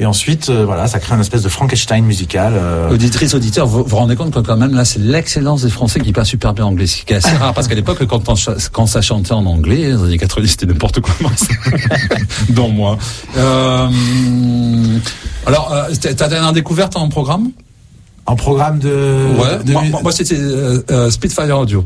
Et 0.00 0.06
ensuite, 0.06 0.48
voilà, 0.48 0.86
ça 0.86 1.00
crée 1.00 1.14
une 1.14 1.20
espèce 1.20 1.42
de 1.42 1.50
Frankenstein 1.50 2.02
musical. 2.02 2.54
Auditrice, 2.90 3.34
auditeur, 3.34 3.66
vous 3.66 3.84
vous 3.84 3.96
rendez 3.96 4.16
compte 4.16 4.32
que 4.32 4.38
quand 4.38 4.56
même 4.56 4.74
là, 4.74 4.86
c'est 4.86 5.00
l'excellence 5.00 5.64
des 5.64 5.70
Français 5.70 6.00
qui 6.00 6.12
parlent 6.12 6.24
super 6.26 6.54
bien 6.54 6.64
anglais, 6.64 6.86
ce 6.86 7.04
qui 7.04 7.12
est 7.12 7.16
assez 7.16 7.36
rare 7.36 7.52
parce 7.52 7.68
qu'à 7.68 7.74
l'époque, 7.74 8.06
quand, 8.06 8.22
quand 8.72 8.86
ça 8.86 9.02
chantait 9.02 9.32
en 9.32 9.44
anglais, 9.44 9.90
les 9.90 10.02
années 10.02 10.16
90, 10.16 10.48
c'était 10.48 10.64
n'importe 10.64 11.00
quoi. 11.00 11.14
Dans 12.48 12.70
moi. 12.70 12.96
Alors, 15.46 15.76
t'as 16.00 16.28
dernière 16.28 16.54
découverte 16.54 16.96
en 16.96 17.10
programme? 17.10 17.50
En 18.26 18.36
programme 18.36 18.78
de. 18.78 18.88
Ouais. 19.38 19.64
de- 19.64 19.72
Moi, 19.72 19.82
moi, 19.90 20.00
moi, 20.02 20.12
c'était 20.12 20.36
euh, 20.38 20.82
euh, 20.90 21.10
Spitfire 21.10 21.58
Audio. 21.58 21.84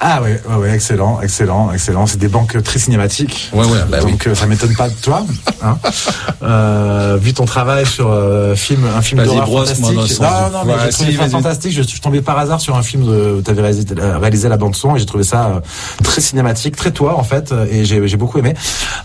Ah 0.00 0.22
ouais, 0.22 0.40
ouais, 0.48 0.56
ouais, 0.56 0.74
excellent, 0.74 1.20
excellent, 1.20 1.72
excellent. 1.72 2.06
C'est 2.06 2.18
des 2.18 2.28
banques 2.28 2.62
très 2.62 2.78
cinématiques. 2.78 3.50
Ouais, 3.52 3.66
ouais, 3.66 3.78
bah 3.88 3.98
oui. 4.04 4.12
Donc 4.12 4.26
euh, 4.26 4.34
ça 4.34 4.46
m'étonne 4.46 4.74
pas 4.74 4.88
de 4.88 4.94
toi, 4.94 5.24
hein. 5.62 5.78
euh, 6.42 7.18
vu 7.20 7.32
ton 7.34 7.44
travail 7.44 7.86
sur 7.86 8.10
euh, 8.10 8.54
film, 8.54 8.82
un 8.96 9.02
film 9.02 9.22
d'horreur 9.22 9.48
fantastique. 9.48 9.84
Non, 9.84 10.04
du- 10.04 10.52
non, 10.52 10.64
mais 10.64 10.74
Ouais, 10.74 10.78
j'ai 10.86 10.90
trouvé 10.90 11.10
si, 11.12 11.16
ça 11.16 11.28
fantastique. 11.28 11.72
Je, 11.72 11.82
suis 11.82 12.00
tombé 12.00 12.20
par 12.22 12.38
hasard 12.38 12.60
sur 12.60 12.76
un 12.76 12.82
film 12.82 13.04
de, 13.04 13.36
où 13.38 13.42
tu 13.42 13.50
avais 13.50 13.62
réalisé, 13.62 13.84
euh, 13.98 14.18
réalisé 14.18 14.48
la 14.48 14.56
bande 14.56 14.74
son 14.74 14.96
et 14.96 14.98
j'ai 14.98 15.06
trouvé 15.06 15.24
ça 15.24 15.46
euh, 15.46 15.60
très 16.02 16.20
cinématique, 16.20 16.76
très 16.76 16.92
toi 16.92 17.18
en 17.18 17.24
fait, 17.24 17.52
et 17.70 17.84
j'ai 17.84 18.06
j'ai 18.06 18.16
beaucoup 18.16 18.38
aimé. 18.38 18.54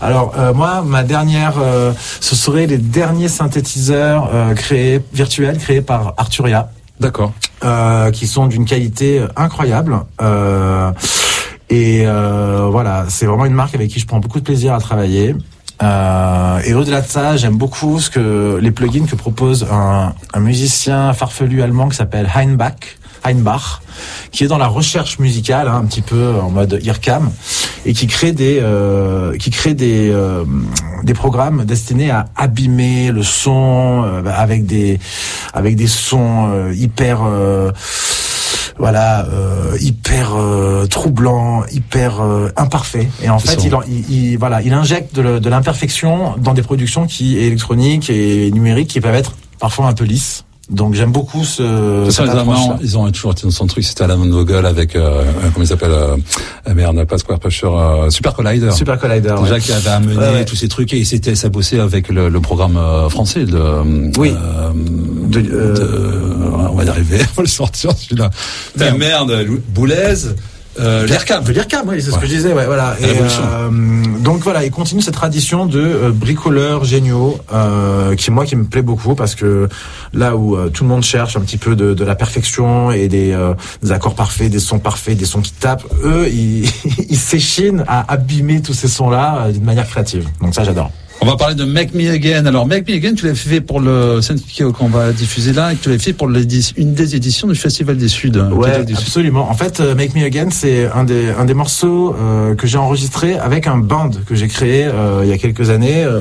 Alors 0.00 0.34
euh, 0.38 0.52
moi, 0.52 0.82
ma 0.82 1.02
dernière, 1.02 1.54
euh, 1.60 1.92
ce 2.20 2.34
serait 2.36 2.66
les 2.66 2.78
derniers 2.78 3.28
synthétiseurs 3.28 4.30
euh, 4.32 4.54
créés 4.54 5.00
virtuels 5.12 5.58
créés 5.58 5.82
par 5.82 6.14
Arturia 6.16 6.70
D'accord. 7.00 7.32
euh, 7.64 8.10
qui 8.10 8.26
sont 8.26 8.46
d'une 8.46 8.64
qualité 8.64 9.24
incroyable. 9.36 9.98
Euh, 10.20 10.90
Et 11.68 12.04
euh, 12.06 12.68
voilà, 12.70 13.06
c'est 13.08 13.26
vraiment 13.26 13.44
une 13.44 13.52
marque 13.54 13.74
avec 13.74 13.90
qui 13.90 13.98
je 13.98 14.06
prends 14.06 14.20
beaucoup 14.20 14.38
de 14.38 14.44
plaisir 14.44 14.72
à 14.72 14.78
travailler. 14.78 15.34
Euh, 15.82 16.60
et 16.64 16.74
au-delà 16.74 17.00
de 17.02 17.08
ça, 17.08 17.36
j'aime 17.36 17.56
beaucoup 17.56 17.98
ce 18.00 18.08
que 18.08 18.58
les 18.62 18.70
plugins 18.70 19.04
que 19.04 19.16
propose 19.16 19.66
un, 19.70 20.14
un 20.32 20.40
musicien 20.40 21.12
farfelu 21.12 21.62
allemand 21.62 21.88
qui 21.88 21.96
s'appelle 21.96 22.30
Heinbach. 22.34 22.98
Heinbach, 23.28 23.80
qui 24.30 24.44
est 24.44 24.48
dans 24.48 24.58
la 24.58 24.66
recherche 24.68 25.18
musicale, 25.18 25.68
hein, 25.68 25.80
un 25.82 25.86
petit 25.86 26.02
peu 26.02 26.34
en 26.40 26.50
mode 26.50 26.78
IRCAM, 26.82 27.30
et 27.84 27.92
qui 27.92 28.06
crée 28.06 28.32
des, 28.32 28.58
euh, 28.60 29.36
qui 29.36 29.50
crée 29.50 29.74
des, 29.74 30.10
euh, 30.10 30.44
des 31.04 31.14
programmes 31.14 31.64
destinés 31.64 32.10
à 32.10 32.26
abîmer 32.36 33.12
le 33.12 33.22
son 33.22 34.02
euh, 34.04 34.22
avec 34.34 34.66
des, 34.66 34.98
avec 35.54 35.76
des 35.76 35.86
sons 35.86 36.48
euh, 36.50 36.74
hyper, 36.74 37.20
euh, 37.24 37.70
voilà, 38.78 39.24
euh, 39.26 39.76
hyper 39.80 40.34
euh, 40.36 40.86
troublant, 40.86 41.64
hyper 41.72 42.20
euh, 42.20 42.50
imparfait. 42.56 43.08
Et 43.22 43.30
en 43.30 43.38
fait, 43.38 43.56
il, 43.64 43.72
il, 43.88 44.10
il- 44.32 44.36
voilà, 44.38 44.60
il 44.62 44.72
injecte 44.74 45.14
de 45.18 45.48
l'imperfection 45.48 46.34
dans 46.38 46.52
des 46.54 46.62
productions 46.62 47.06
qui 47.06 47.38
électroniques 47.38 48.10
et 48.10 48.50
numériques 48.50 48.88
qui 48.88 49.00
peuvent 49.00 49.14
être 49.14 49.32
parfois 49.58 49.86
un 49.86 49.94
peu 49.94 50.04
lisses. 50.04 50.44
Donc 50.68 50.94
j'aime 50.94 51.12
beaucoup 51.12 51.44
ce. 51.44 52.08
Ça, 52.10 52.26
cette 52.26 52.34
ils 52.82 52.98
ont 52.98 53.08
toujours 53.12 53.32
été 53.32 53.42
dans 53.42 53.50
son 53.50 53.66
truc, 53.68 53.84
c'était 53.84 54.02
Alan 54.02 54.16
Vogel 54.18 54.66
avec, 54.66 54.96
euh, 54.96 55.20
euh, 55.22 55.24
comment 55.54 55.64
il 55.64 55.68
s'appelle, 55.68 55.92
euh, 55.92 56.16
euh, 56.68 56.74
merde, 56.74 57.04
pas 57.04 57.18
Square 57.18 57.38
euh, 57.78 58.10
Super 58.10 58.34
Collider. 58.34 58.72
Super 58.72 58.98
Collider. 58.98 59.34
Déjà 59.42 59.54
ouais. 59.54 59.60
qui 59.60 59.72
avait 59.72 59.88
amené 59.90 60.16
Ouais, 60.16 60.28
ouais. 60.30 60.44
tous 60.44 60.56
ces 60.56 60.66
trucs 60.66 60.92
et 60.92 61.04
c'était 61.04 61.36
ça 61.36 61.50
bossait 61.50 61.78
avec 61.78 62.08
le, 62.08 62.28
le 62.28 62.40
programme 62.40 62.76
euh, 62.76 63.08
français 63.08 63.44
de 63.44 63.60
Oui. 64.18 64.32
euh, 64.34 64.70
De- 65.28 65.38
euh, 65.38 65.74
de- 65.74 66.68
on 66.70 66.74
va 66.74 66.84
y 66.84 66.88
arriver 66.88 67.18
on 67.32 67.36
va 67.36 67.42
le 67.42 67.48
sortir 67.48 67.92
celui-là 67.96 68.30
mais 68.76 68.90
merde 68.92 69.46
Boulez 69.68 70.14
euh, 70.78 71.06
l'IRCAM 71.06 71.44
De 71.44 71.52
l'IRCAM, 71.52 71.88
oui, 71.88 72.02
c'est 72.02 72.10
ce 72.10 72.18
que 72.18 72.26
je 72.26 72.34
disais, 72.34 72.52
ouais, 72.52 72.66
voilà. 72.66 72.96
Et, 73.00 73.04
euh, 73.04 73.70
donc 74.20 74.40
voilà, 74.40 74.64
il 74.64 74.70
continue 74.70 75.02
cette 75.02 75.14
tradition 75.14 75.66
de 75.66 75.80
euh, 75.80 76.10
bricoleurs 76.10 76.84
géniaux, 76.84 77.38
euh, 77.52 78.14
qui 78.14 78.30
moi 78.30 78.44
qui 78.44 78.56
me 78.56 78.64
plaît 78.64 78.82
beaucoup 78.82 79.14
parce 79.14 79.34
que 79.34 79.68
là 80.12 80.36
où 80.36 80.56
tout 80.70 80.84
le 80.84 80.88
monde 80.88 81.02
cherche 81.02 81.36
un 81.36 81.40
petit 81.40 81.58
peu 81.58 81.76
de, 81.76 81.94
de 81.94 82.04
la 82.04 82.14
perfection 82.14 82.90
et 82.90 83.08
des, 83.08 83.32
euh, 83.32 83.54
des 83.82 83.92
accords 83.92 84.14
parfaits, 84.14 84.50
des 84.50 84.58
sons 84.58 84.78
parfaits, 84.78 85.16
des 85.16 85.24
sons 85.24 85.40
qui 85.40 85.52
tapent, 85.52 85.84
eux 86.04 86.28
ils 86.28 86.68
ils 87.08 87.16
s'échinent 87.16 87.84
à 87.86 88.12
abîmer 88.12 88.62
tous 88.62 88.74
ces 88.74 88.88
sons-là 88.88 89.50
d'une 89.52 89.64
manière 89.64 89.86
créative. 89.86 90.26
Donc 90.40 90.54
ça 90.54 90.64
j'adore. 90.64 90.90
On 91.20 91.26
va 91.26 91.36
parler 91.36 91.54
de 91.54 91.64
Make 91.64 91.94
Me 91.94 92.10
Again 92.10 92.46
alors 92.46 92.66
Make 92.66 92.88
Me 92.88 92.94
Again 92.94 93.14
tu 93.14 93.26
l'as 93.26 93.34
fait 93.34 93.60
pour 93.60 93.80
le 93.80 94.20
qu'on 94.72 94.88
va 94.88 95.12
diffuser 95.12 95.52
là 95.52 95.72
et 95.72 95.76
que 95.76 95.82
tu 95.82 95.90
l'as 95.90 95.98
fait 95.98 96.12
pour 96.12 96.28
une 96.28 96.94
des 96.94 97.16
éditions 97.16 97.48
du 97.48 97.54
Festival 97.54 97.96
des 97.96 98.08
Suds 98.08 98.38
Ouais, 98.52 98.84
des 98.84 98.94
Suds. 98.94 99.02
absolument. 99.02 99.50
En 99.50 99.54
fait, 99.54 99.80
euh, 99.80 99.94
Make 99.94 100.14
Me 100.14 100.24
Again, 100.24 100.48
c'est 100.50 100.86
un 100.86 101.04
des 101.04 101.30
un 101.30 101.44
des 101.44 101.54
morceaux 101.54 102.14
euh, 102.14 102.54
que 102.54 102.66
j'ai 102.66 102.78
enregistré 102.78 103.36
avec 103.38 103.66
un 103.66 103.78
band 103.78 104.10
que 104.26 104.34
j'ai 104.34 104.48
créé 104.48 104.84
euh, 104.86 105.22
il 105.24 105.28
y 105.28 105.32
a 105.32 105.38
quelques 105.38 105.70
années, 105.70 106.04
euh, 106.04 106.20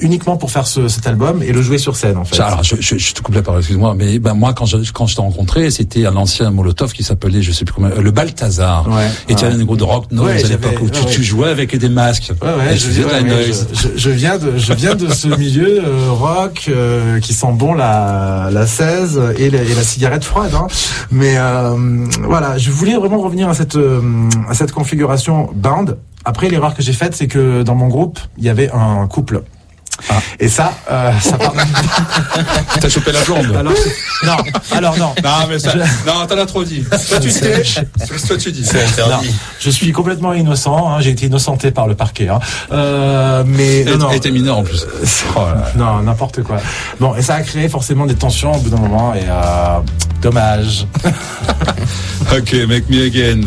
uniquement 0.00 0.36
pour 0.36 0.50
faire 0.50 0.66
ce, 0.66 0.88
cet 0.88 1.06
album 1.06 1.42
et 1.42 1.52
le 1.52 1.62
jouer 1.62 1.78
sur 1.78 1.96
scène. 1.96 2.16
En 2.16 2.24
fait. 2.24 2.40
Alors, 2.40 2.62
je, 2.62 2.76
je, 2.80 2.96
je 2.98 3.14
te 3.14 3.20
coupe 3.22 3.34
la 3.34 3.42
parole, 3.42 3.60
excuse-moi, 3.60 3.94
mais 3.96 4.18
ben 4.18 4.34
moi, 4.34 4.52
quand 4.54 4.66
je, 4.66 4.76
quand 4.92 5.06
je 5.06 5.16
t'ai 5.16 5.22
rencontré, 5.22 5.70
c'était 5.70 6.06
un 6.06 6.16
ancien 6.16 6.50
Molotov 6.50 6.92
qui 6.92 7.02
s'appelait, 7.02 7.42
je 7.42 7.52
sais 7.52 7.64
plus 7.64 7.74
comment, 7.74 7.88
euh, 7.88 8.00
le 8.00 8.10
Balthazar. 8.10 8.88
Ouais, 8.88 9.08
et 9.28 9.34
tu 9.34 9.44
avais 9.44 9.54
un 9.54 9.64
groupe 9.64 9.78
de 9.78 9.84
rock 9.84 10.10
noise 10.10 10.36
Ouais, 10.36 10.44
à 10.44 10.48
l'époque 10.48 10.80
où 10.82 10.90
tu, 10.90 11.00
ouais, 11.00 11.06
tu 11.10 11.18
ouais. 11.18 11.24
jouais 11.24 11.48
avec 11.48 11.76
des 11.76 11.88
masques. 11.88 12.32
Ouais, 12.42 12.48
ouais, 12.48 12.74
Et 12.74 12.76
je, 12.76 12.82
tu 12.82 12.88
faisais 12.88 13.02
de 13.02 13.06
la 13.08 13.12
ouais, 13.14 13.22
ouais, 13.22 13.46
noise. 13.46 13.66
je, 13.72 13.88
je- 13.88 13.96
je 13.96 14.10
viens 14.10 14.38
de, 14.38 14.56
je 14.56 14.72
viens 14.72 14.94
de 14.94 15.08
ce 15.12 15.28
milieu 15.28 15.82
euh, 15.84 16.10
rock 16.10 16.66
euh, 16.68 17.20
qui 17.20 17.32
sent 17.34 17.52
bon 17.54 17.74
la, 17.74 18.48
la 18.52 18.66
16 18.66 19.20
et 19.38 19.50
la, 19.50 19.62
et 19.62 19.74
la 19.74 19.82
cigarette 19.82 20.24
froide. 20.24 20.52
Hein. 20.54 20.66
Mais 21.10 21.34
euh, 21.36 21.74
voilà, 22.24 22.58
je 22.58 22.70
voulais 22.70 22.94
vraiment 22.96 23.18
revenir 23.18 23.48
à 23.48 23.54
cette, 23.54 23.76
euh, 23.76 24.00
à 24.48 24.54
cette 24.54 24.72
configuration 24.72 25.50
band. 25.54 25.86
Après, 26.24 26.48
l'erreur 26.48 26.74
que 26.74 26.82
j'ai 26.82 26.92
faite, 26.92 27.14
c'est 27.14 27.26
que 27.28 27.62
dans 27.62 27.74
mon 27.74 27.88
groupe, 27.88 28.18
il 28.38 28.44
y 28.44 28.48
avait 28.48 28.70
un 28.72 29.06
couple. 29.06 29.42
Ah. 30.10 30.14
Et 30.38 30.48
ça, 30.48 30.72
euh, 30.90 31.10
ça 31.20 31.36
part. 31.38 31.52
T'as 32.80 32.88
chopé 32.88 33.12
la 33.12 33.20
blonde. 33.22 33.54
alors, 33.56 33.72
non, 34.24 34.36
alors 34.72 34.96
non. 34.98 35.14
Non, 35.22 35.30
mais 35.48 35.58
ça, 35.58 35.74
non, 36.06 36.26
t'en 36.28 36.38
as 36.38 36.46
trop 36.46 36.62
dit. 36.64 36.84
Toi, 37.08 37.18
tu 37.20 37.30
sais, 37.30 37.62
toi, 38.26 38.36
tu 38.36 38.52
dis. 38.52 38.64
C'est 38.64 38.78
Non, 38.98 39.04
interdit. 39.06 39.34
je 39.60 39.70
suis 39.70 39.90
complètement 39.92 40.32
innocent. 40.32 40.88
Hein, 40.92 41.00
j'ai 41.00 41.10
été 41.10 41.26
innocenté 41.26 41.70
par 41.70 41.86
le 41.88 41.94
parquet. 41.94 42.28
Hein. 42.28 42.38
Euh, 42.72 43.42
mais 43.46 43.80
Et 43.80 43.84
non, 43.84 43.96
non. 44.10 44.18
t'es 44.18 44.30
mineur 44.30 44.58
en 44.58 44.62
plus. 44.62 44.86
Oh. 45.36 45.40
Non, 45.76 46.00
n'importe 46.02 46.42
quoi. 46.42 46.56
Bon, 47.00 47.14
et 47.14 47.22
ça 47.22 47.34
a 47.36 47.42
créé 47.42 47.68
forcément 47.68 48.06
des 48.06 48.14
tensions 48.14 48.52
au 48.54 48.58
bout 48.58 48.70
d'un 48.70 48.78
moment, 48.78 49.14
et 49.14 49.20
euh, 49.28 49.78
dommage. 50.22 50.86
Ok, 52.36 52.52
make 52.68 52.88
me 52.90 53.06
again. 53.06 53.40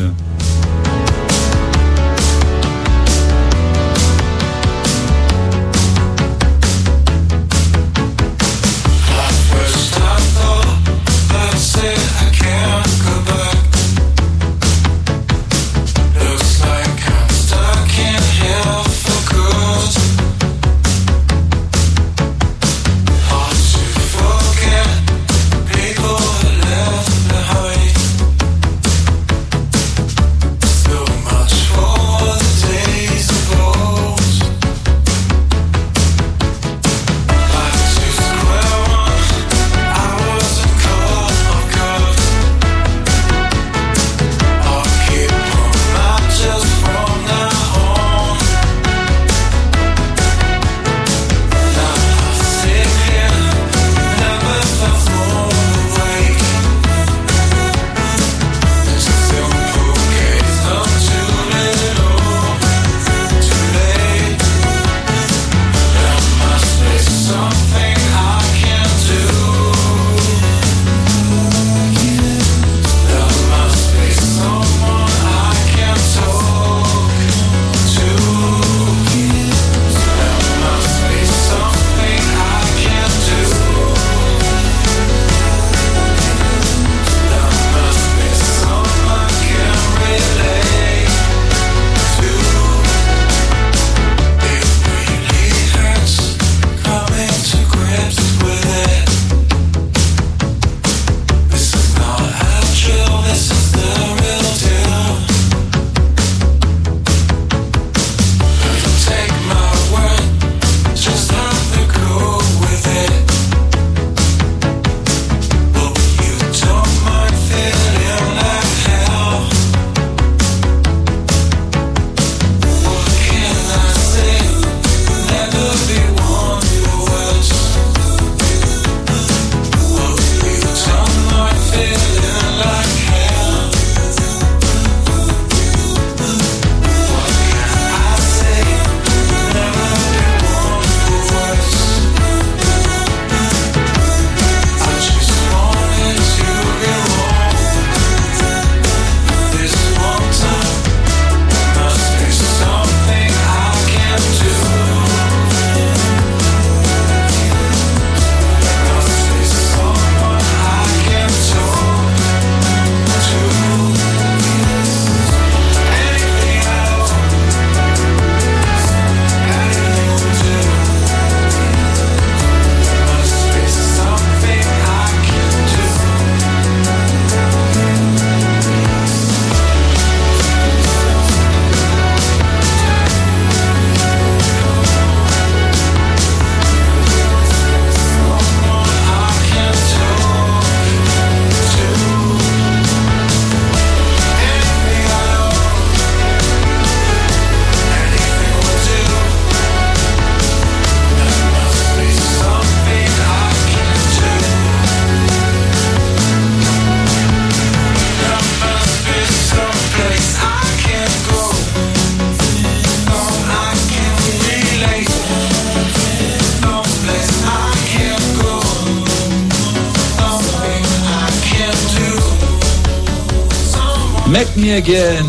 Again. 224.70 225.26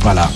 Voilà. 0.00 0.30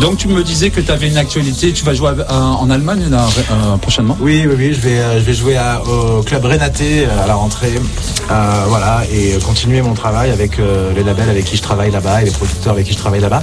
Donc 0.00 0.16
tu 0.16 0.28
me 0.28 0.44
disais 0.44 0.70
que 0.70 0.80
tu 0.80 0.92
avais 0.92 1.08
une 1.08 1.16
actualité, 1.16 1.72
tu 1.72 1.84
vas 1.84 1.92
jouer 1.92 2.12
en 2.28 2.70
Allemagne 2.70 3.10
euh, 3.12 3.76
prochainement? 3.78 4.16
Oui, 4.20 4.46
oui, 4.48 4.54
oui, 4.56 4.72
je 4.72 4.80
vais, 4.80 4.98
euh, 5.00 5.18
je 5.18 5.24
vais 5.24 5.34
jouer 5.34 5.58
au 5.86 6.22
club 6.22 6.44
Renate 6.44 6.80
euh, 6.80 7.24
à 7.24 7.26
la 7.26 7.34
rentrée, 7.34 7.74
voilà, 8.68 9.02
et 9.12 9.36
continuer 9.44 9.82
mon 9.82 9.94
travail 9.94 10.30
avec 10.30 10.58
les 10.58 11.02
labels 11.02 11.28
avec 11.28 11.44
qui 11.44 11.56
je 11.56 11.62
travaille 11.62 11.90
là-bas 11.90 12.22
et 12.22 12.26
les 12.26 12.30
producteurs 12.30 12.74
avec 12.74 12.86
qui 12.86 12.92
je 12.92 12.98
travaille 12.98 13.20
là-bas. 13.20 13.42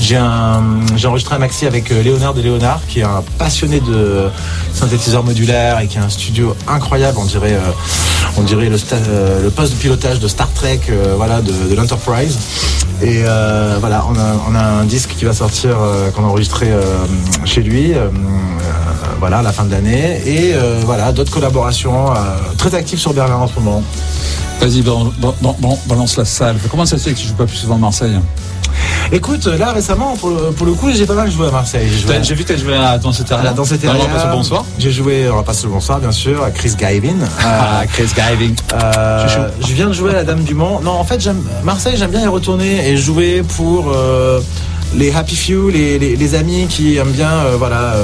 J'ai 0.00 0.18
enregistré 0.18 1.34
un 1.34 1.38
maxi 1.38 1.66
avec 1.66 1.88
Léonard 1.90 2.34
de 2.34 2.42
Léonard, 2.42 2.80
qui 2.86 3.00
est 3.00 3.04
un 3.04 3.24
passionné 3.38 3.80
de 3.80 4.28
synthétiseurs 4.74 5.24
modulaires 5.24 5.80
et 5.80 5.88
qui 5.88 5.98
a 5.98 6.04
un 6.04 6.08
studio 6.08 6.54
incroyable, 6.68 7.18
on 7.20 7.24
dirait, 7.24 7.58
on 8.36 8.42
dirait 8.42 8.68
le, 8.68 9.50
poste 9.50 9.72
de 9.72 9.78
pilotage 9.78 10.20
de 10.20 10.28
Star 10.28 10.52
Trek, 10.52 10.80
voilà, 11.16 11.40
de 11.40 11.74
l'Enterprise. 11.74 12.38
Et 13.02 13.24
euh, 13.24 13.76
voilà, 13.78 14.04
on 14.08 14.54
a, 14.54 14.60
un 14.62 14.84
disque 14.84 15.10
qui 15.10 15.24
va 15.26 15.34
sortir, 15.34 15.76
euh, 15.80 16.10
qu'on 16.10 16.24
a 16.24 16.28
enregistré 16.28 16.70
euh, 16.70 16.82
chez 17.44 17.62
lui, 17.62 17.92
voilà, 19.18 19.38
à 19.38 19.42
la 19.42 19.52
fin 19.52 19.64
de 19.64 19.70
l'année. 19.70 20.20
Et 20.26 20.54
voilà, 20.84 21.12
d'autres 21.12 21.32
collaborations 21.32 22.06
très 22.56 22.74
actives 22.74 22.98
sur 22.98 23.12
Berlin 23.12 23.36
en 23.36 23.46
ce 23.46 23.54
moment. 23.58 23.82
Vas-y, 24.60 24.82
ban- 24.82 25.12
ban- 25.18 25.34
ban- 25.60 25.78
balance 25.86 26.16
la 26.16 26.24
salle. 26.24 26.56
Comment 26.70 26.86
ça 26.86 26.98
se 26.98 27.04
fait 27.04 27.12
que 27.14 27.18
tu 27.18 27.26
joues 27.28 27.34
pas 27.34 27.46
plus 27.46 27.56
souvent 27.56 27.76
à 27.76 27.78
Marseille 27.78 28.18
Écoute, 29.12 29.46
là 29.46 29.72
récemment, 29.72 30.16
pour 30.16 30.30
le, 30.30 30.36
pour 30.52 30.66
le 30.66 30.72
coup, 30.72 30.88
j'ai 30.92 31.06
pas 31.06 31.14
mal 31.14 31.30
joué 31.30 31.46
à 31.46 31.50
Marseille. 31.50 31.88
J'ai 32.22 32.34
vu 32.34 32.42
que 32.42 32.48
tu 32.52 32.54
as 32.54 32.62
joué 32.62 32.74
à 32.74 32.98
Dans 32.98 33.12
cette. 33.12 33.30
Non, 33.84 33.92
non, 33.94 34.06
passe 34.12 34.24
le 34.24 34.30
bonsoir. 34.32 34.64
J'ai 34.78 34.90
joué, 34.90 35.28
on 35.30 35.36
va 35.36 35.42
passer 35.44 35.64
le 35.66 35.72
bonsoir 35.72 35.98
bien 36.00 36.10
sûr, 36.12 36.42
à 36.42 36.50
Chris 36.50 36.72
Gavin. 36.76 37.14
Ah, 37.44 37.82
Chris 37.86 38.08
Giving. 38.08 38.54
Euh, 38.74 39.48
Je 39.60 39.72
viens 39.74 39.86
de 39.88 39.92
jouer 39.92 40.10
à 40.10 40.14
la 40.14 40.24
Dame 40.24 40.42
du 40.42 40.54
Mont. 40.54 40.80
Non, 40.80 40.92
en 40.92 41.04
fait, 41.04 41.26
Marseille, 41.62 41.94
j'aime 41.96 42.10
bien 42.10 42.22
y 42.22 42.26
retourner 42.26 42.88
et 42.88 42.96
jouer 42.96 43.42
pour 43.56 43.92
euh, 43.94 44.40
les 44.96 45.14
happy 45.14 45.36
few, 45.36 45.68
les, 45.70 45.98
les, 45.98 46.16
les 46.16 46.34
amis 46.34 46.66
qui 46.68 46.96
aiment 46.96 47.12
bien, 47.12 47.30
euh, 47.30 47.54
voilà. 47.56 47.94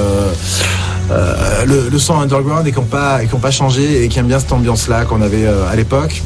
Euh, 1.13 1.35
euh, 1.37 1.65
le, 1.65 1.89
le 1.89 1.99
son 1.99 2.19
underground 2.19 2.65
et 2.67 2.71
qui 2.71 2.79
n'ont 2.79 2.85
pas 2.85 3.21
et 3.23 3.27
qui 3.27 3.33
ont 3.35 3.39
pas 3.39 3.51
changé 3.51 4.03
et 4.03 4.07
qui 4.09 4.19
aiment 4.19 4.27
bien 4.27 4.39
cette 4.39 4.51
ambiance 4.51 4.87
là 4.87 5.05
qu'on 5.05 5.21
avait 5.21 5.45
euh, 5.45 5.69
à 5.71 5.75
l'époque. 5.75 6.21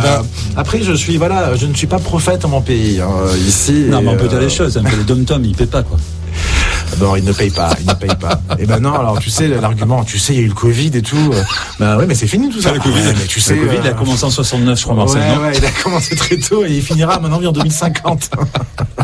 d'un- 0.00 0.22
après 0.56 0.82
je 0.82 0.92
suis 0.92 1.16
voilà 1.18 1.54
je 1.56 1.66
ne 1.66 1.74
suis 1.74 1.86
pas 1.86 1.98
prophète 1.98 2.44
en 2.44 2.48
mon 2.48 2.60
pays 2.62 3.00
hein, 3.00 3.08
ici 3.46 3.86
Non, 3.88 4.00
mais 4.02 4.08
on 4.08 4.16
peut 4.16 4.28
dire 4.28 4.38
euh, 4.38 4.42
les 4.42 4.48
choses. 4.50 4.76
Un 4.78 4.82
peu 4.84 4.96
les 4.96 5.04
dom-tom, 5.04 5.44
ils 5.44 5.54
paient 5.54 5.66
pas 5.66 5.82
quoi. 5.82 5.98
non, 7.00 7.14
il 7.16 7.24
ne 7.24 7.32
paye 7.32 7.50
pas, 7.50 7.70
il 7.80 7.86
ne 7.86 7.94
paye 7.94 8.14
pas. 8.20 8.40
Et 8.58 8.66
ben 8.66 8.80
non, 8.80 8.94
alors 8.94 9.18
tu 9.18 9.28
sais 9.30 9.48
l'argument, 9.48 10.02
tu 10.04 10.18
sais, 10.18 10.32
il 10.34 10.36
y 10.40 10.42
a 10.42 10.44
eu 10.44 10.48
le 10.48 10.54
Covid 10.54 10.90
et 10.94 11.02
tout. 11.02 11.16
euh, 11.32 11.42
Ben 11.78 11.96
oui, 11.98 12.04
mais 12.08 12.14
c'est 12.14 12.26
fini 12.26 12.48
tout 12.48 12.60
ça. 12.60 12.72
le 12.72 12.80
Covid, 12.80 13.00
Ouais, 13.00 13.14
mais 13.18 13.26
tu 13.26 13.40
sais, 13.40 13.54
le 13.54 13.64
Covid, 13.66 13.78
il 13.82 13.86
a 13.88 13.90
euh, 13.90 13.94
commencé 13.94 14.24
en 14.24 14.30
69, 14.30 14.78
je 14.78 14.82
crois, 14.84 14.94
Marseille. 14.94 15.20
ouais, 15.42 15.52
il 15.56 15.64
a 15.64 15.70
commencé 15.82 16.14
très 16.16 16.36
tôt 16.38 16.64
et 16.64 16.70
il 16.70 16.82
finira 16.82 17.14
avis 17.14 17.46
en 17.46 17.52
2050. 17.52 18.30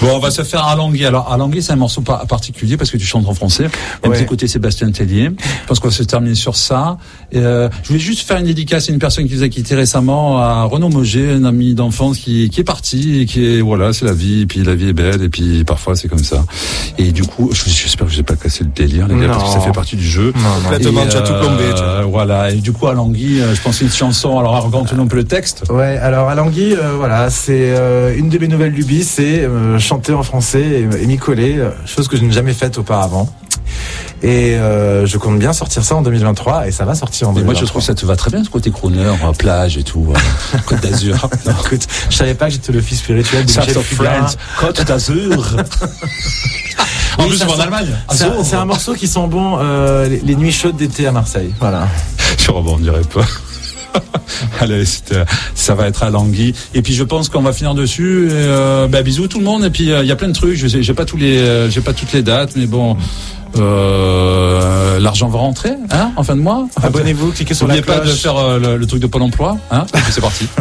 Bon, 0.00 0.14
on 0.14 0.18
va 0.20 0.30
se 0.30 0.42
faire 0.42 0.64
Alangui. 0.64 1.04
Alors, 1.04 1.32
Alangui, 1.32 1.60
c'est 1.60 1.72
un 1.72 1.76
morceau 1.76 2.02
pas 2.02 2.24
particulier 2.28 2.76
parce 2.76 2.90
que 2.90 2.96
tu 2.96 3.04
chantes 3.04 3.26
en 3.26 3.34
français. 3.34 3.68
On 4.04 4.08
Ouais. 4.08 4.16
va 4.16 4.22
écouter 4.22 4.46
Sébastien 4.46 4.90
Tellier. 4.92 5.30
Je 5.62 5.66
pense 5.66 5.80
qu'on 5.80 5.88
va 5.88 5.94
se 5.94 6.04
terminer 6.04 6.36
sur 6.36 6.54
ça. 6.54 6.98
Et, 7.32 7.38
euh, 7.38 7.68
je 7.82 7.88
voulais 7.88 7.98
juste 8.00 8.26
faire 8.26 8.36
une 8.38 8.46
dédicace 8.46 8.88
à 8.88 8.92
une 8.92 9.00
personne 9.00 9.26
qui 9.26 9.34
nous 9.34 9.42
a 9.42 9.48
quitté 9.48 9.74
récemment, 9.74 10.38
à 10.38 10.62
Renaud 10.64 10.88
Moget, 10.88 11.32
un 11.32 11.44
ami 11.44 11.74
d'enfance 11.74 12.18
qui, 12.18 12.48
qui 12.48 12.60
est 12.60 12.64
parti 12.64 13.20
et 13.22 13.26
qui 13.26 13.44
est, 13.44 13.60
voilà, 13.60 13.92
c'est 13.92 14.04
la 14.04 14.12
vie. 14.12 14.42
Et 14.42 14.46
puis 14.46 14.62
la 14.62 14.76
vie 14.76 14.90
est 14.90 14.92
belle 14.92 15.20
et 15.22 15.28
puis 15.28 15.64
parfois 15.64 15.96
c'est 15.96 16.06
comme 16.08 16.22
ça. 16.22 16.44
Et 16.96 17.10
du 17.10 17.22
coup, 17.24 17.50
je- 17.52 17.68
j'espère 17.68 18.06
que 18.06 18.12
je 18.12 18.18
n'ai 18.18 18.22
pas 18.22 18.36
cassé 18.36 18.62
le 18.62 18.70
délire, 18.70 19.08
les 19.08 19.18
gars, 19.20 19.28
parce 19.32 19.44
que 19.54 19.58
ça 19.58 19.60
fait 19.66 19.72
partie 19.72 19.96
du 19.96 20.06
jeu. 20.08 20.32
Complètement, 20.62 21.02
Et, 21.04 21.08
tu 21.08 21.16
as 21.16 21.22
tout 21.22 21.32
plombé. 21.34 21.64
tu 21.74 21.82
vois. 21.82 21.82
euh, 21.82 22.02
voilà. 22.08 22.50
Et 22.52 22.56
du 22.56 22.72
coup, 22.72 22.86
Alangui, 22.86 23.40
euh, 23.40 23.52
je 23.54 23.60
pense 23.60 23.80
une 23.80 23.90
chanson. 23.90 24.38
Alors, 24.38 24.52
raconte-nous 24.62 25.02
un 25.02 25.06
peu 25.08 25.16
le 25.16 25.24
texte. 25.24 25.64
Ouais, 25.70 25.98
alors 25.98 26.28
Alangui, 26.28 26.74
euh, 26.74 26.92
voilà, 26.96 27.30
c'est 27.30 27.72
euh, 27.76 28.14
une 28.16 28.28
de 28.28 28.38
mes 28.38 28.46
nouvelles 28.48 28.72
lubies, 28.72 29.02
c'est 29.02 29.42
euh, 29.42 29.78
chanter 29.88 30.12
en 30.12 30.22
français 30.22 30.60
et, 30.62 31.02
et 31.02 31.06
m'y 31.06 31.16
coller, 31.16 31.58
euh, 31.58 31.70
chose 31.86 32.08
que 32.08 32.16
je 32.16 32.22
n'ai 32.22 32.32
jamais 32.32 32.52
faite 32.52 32.76
auparavant. 32.78 33.28
Et 34.22 34.56
euh, 34.56 35.06
je 35.06 35.16
compte 35.16 35.38
bien 35.38 35.52
sortir 35.52 35.84
ça 35.84 35.94
en 35.94 36.02
2023 36.02 36.66
et 36.66 36.72
ça 36.72 36.84
va 36.84 36.94
sortir 36.94 37.28
en 37.28 37.32
Et 37.32 37.36
2023. 37.36 37.44
moi, 37.54 37.60
je 37.60 37.66
trouve 37.66 37.82
que 37.82 37.86
ça 37.86 37.94
te 37.94 38.04
va 38.04 38.16
très 38.16 38.30
bien, 38.30 38.42
ce 38.42 38.50
côté 38.50 38.70
crooner, 38.70 39.04
euh, 39.04 39.32
plage 39.32 39.78
et 39.78 39.84
tout, 39.84 40.12
euh, 40.12 40.58
Côte 40.66 40.80
d'Azur. 40.80 41.14
Écoute, 41.64 41.86
je 42.10 42.16
savais 42.16 42.34
pas 42.34 42.46
que 42.46 42.52
j'étais 42.52 42.72
le 42.72 42.80
fils 42.80 42.98
spirituel 42.98 43.46
de 43.46 43.50
Michel 43.50 43.76
Côte 44.58 44.82
d'Azur. 44.84 45.56
en 47.18 47.24
Oui, 47.24 47.28
plus, 47.30 47.42
en 47.44 47.60
Allemagne. 47.60 47.94
C'est 48.10 48.24
un, 48.24 48.30
Azur. 48.30 48.44
c'est 48.44 48.56
un 48.56 48.64
morceau 48.64 48.94
qui 48.94 49.06
sent 49.06 49.26
bon 49.28 49.58
euh, 49.60 50.08
les, 50.08 50.20
les 50.20 50.34
nuits 50.36 50.52
chaudes 50.52 50.76
d'été 50.76 51.06
à 51.06 51.12
Marseille. 51.12 51.54
Voilà. 51.60 51.86
Je 52.38 52.50
rebondirai 52.50 53.02
pas. 53.02 53.24
Allez, 54.60 54.84
c'était- 54.84 55.24
ça 55.54 55.74
va 55.74 55.86
être 55.86 56.02
à 56.02 56.10
Langui. 56.10 56.54
Et 56.74 56.82
puis 56.82 56.94
je 56.94 57.04
pense 57.04 57.28
qu'on 57.28 57.42
va 57.42 57.52
finir 57.52 57.74
dessus. 57.74 58.28
Et, 58.28 58.32
euh, 58.32 58.86
bah, 58.88 59.02
bisous 59.02 59.28
tout 59.28 59.38
le 59.38 59.44
monde. 59.44 59.64
Et 59.64 59.70
puis 59.70 59.90
euh, 59.92 60.02
il 60.02 60.08
y 60.08 60.12
a 60.12 60.16
plein 60.16 60.28
de 60.28 60.32
trucs. 60.32 60.56
Je 60.56 60.66
j'ai 60.68 60.94
pas 60.94 61.04
tous 61.04 61.16
les, 61.16 61.38
euh, 61.38 61.70
j'ai 61.70 61.80
pas 61.80 61.92
toutes 61.92 62.12
les 62.12 62.22
dates, 62.22 62.52
mais 62.56 62.66
bon, 62.66 62.96
euh, 63.56 64.98
l'argent 65.00 65.28
va 65.28 65.38
rentrer, 65.38 65.72
hein, 65.90 66.12
en 66.16 66.22
fin 66.22 66.36
de 66.36 66.40
mois. 66.40 66.66
Abonnez-vous, 66.82 67.32
cliquez 67.32 67.54
sur 67.54 67.66
la 67.66 67.74
N'oubliez 67.76 67.86
pas 67.94 68.00
cloche. 68.00 68.12
de 68.14 68.18
faire 68.18 68.36
euh, 68.36 68.58
le, 68.58 68.76
le 68.76 68.86
truc 68.86 69.00
de 69.00 69.06
Pôle 69.06 69.22
Emploi, 69.22 69.56
hein. 69.70 69.86
Et 69.94 69.98
puis 69.98 70.12
c'est 70.12 70.20
parti. 70.20 70.46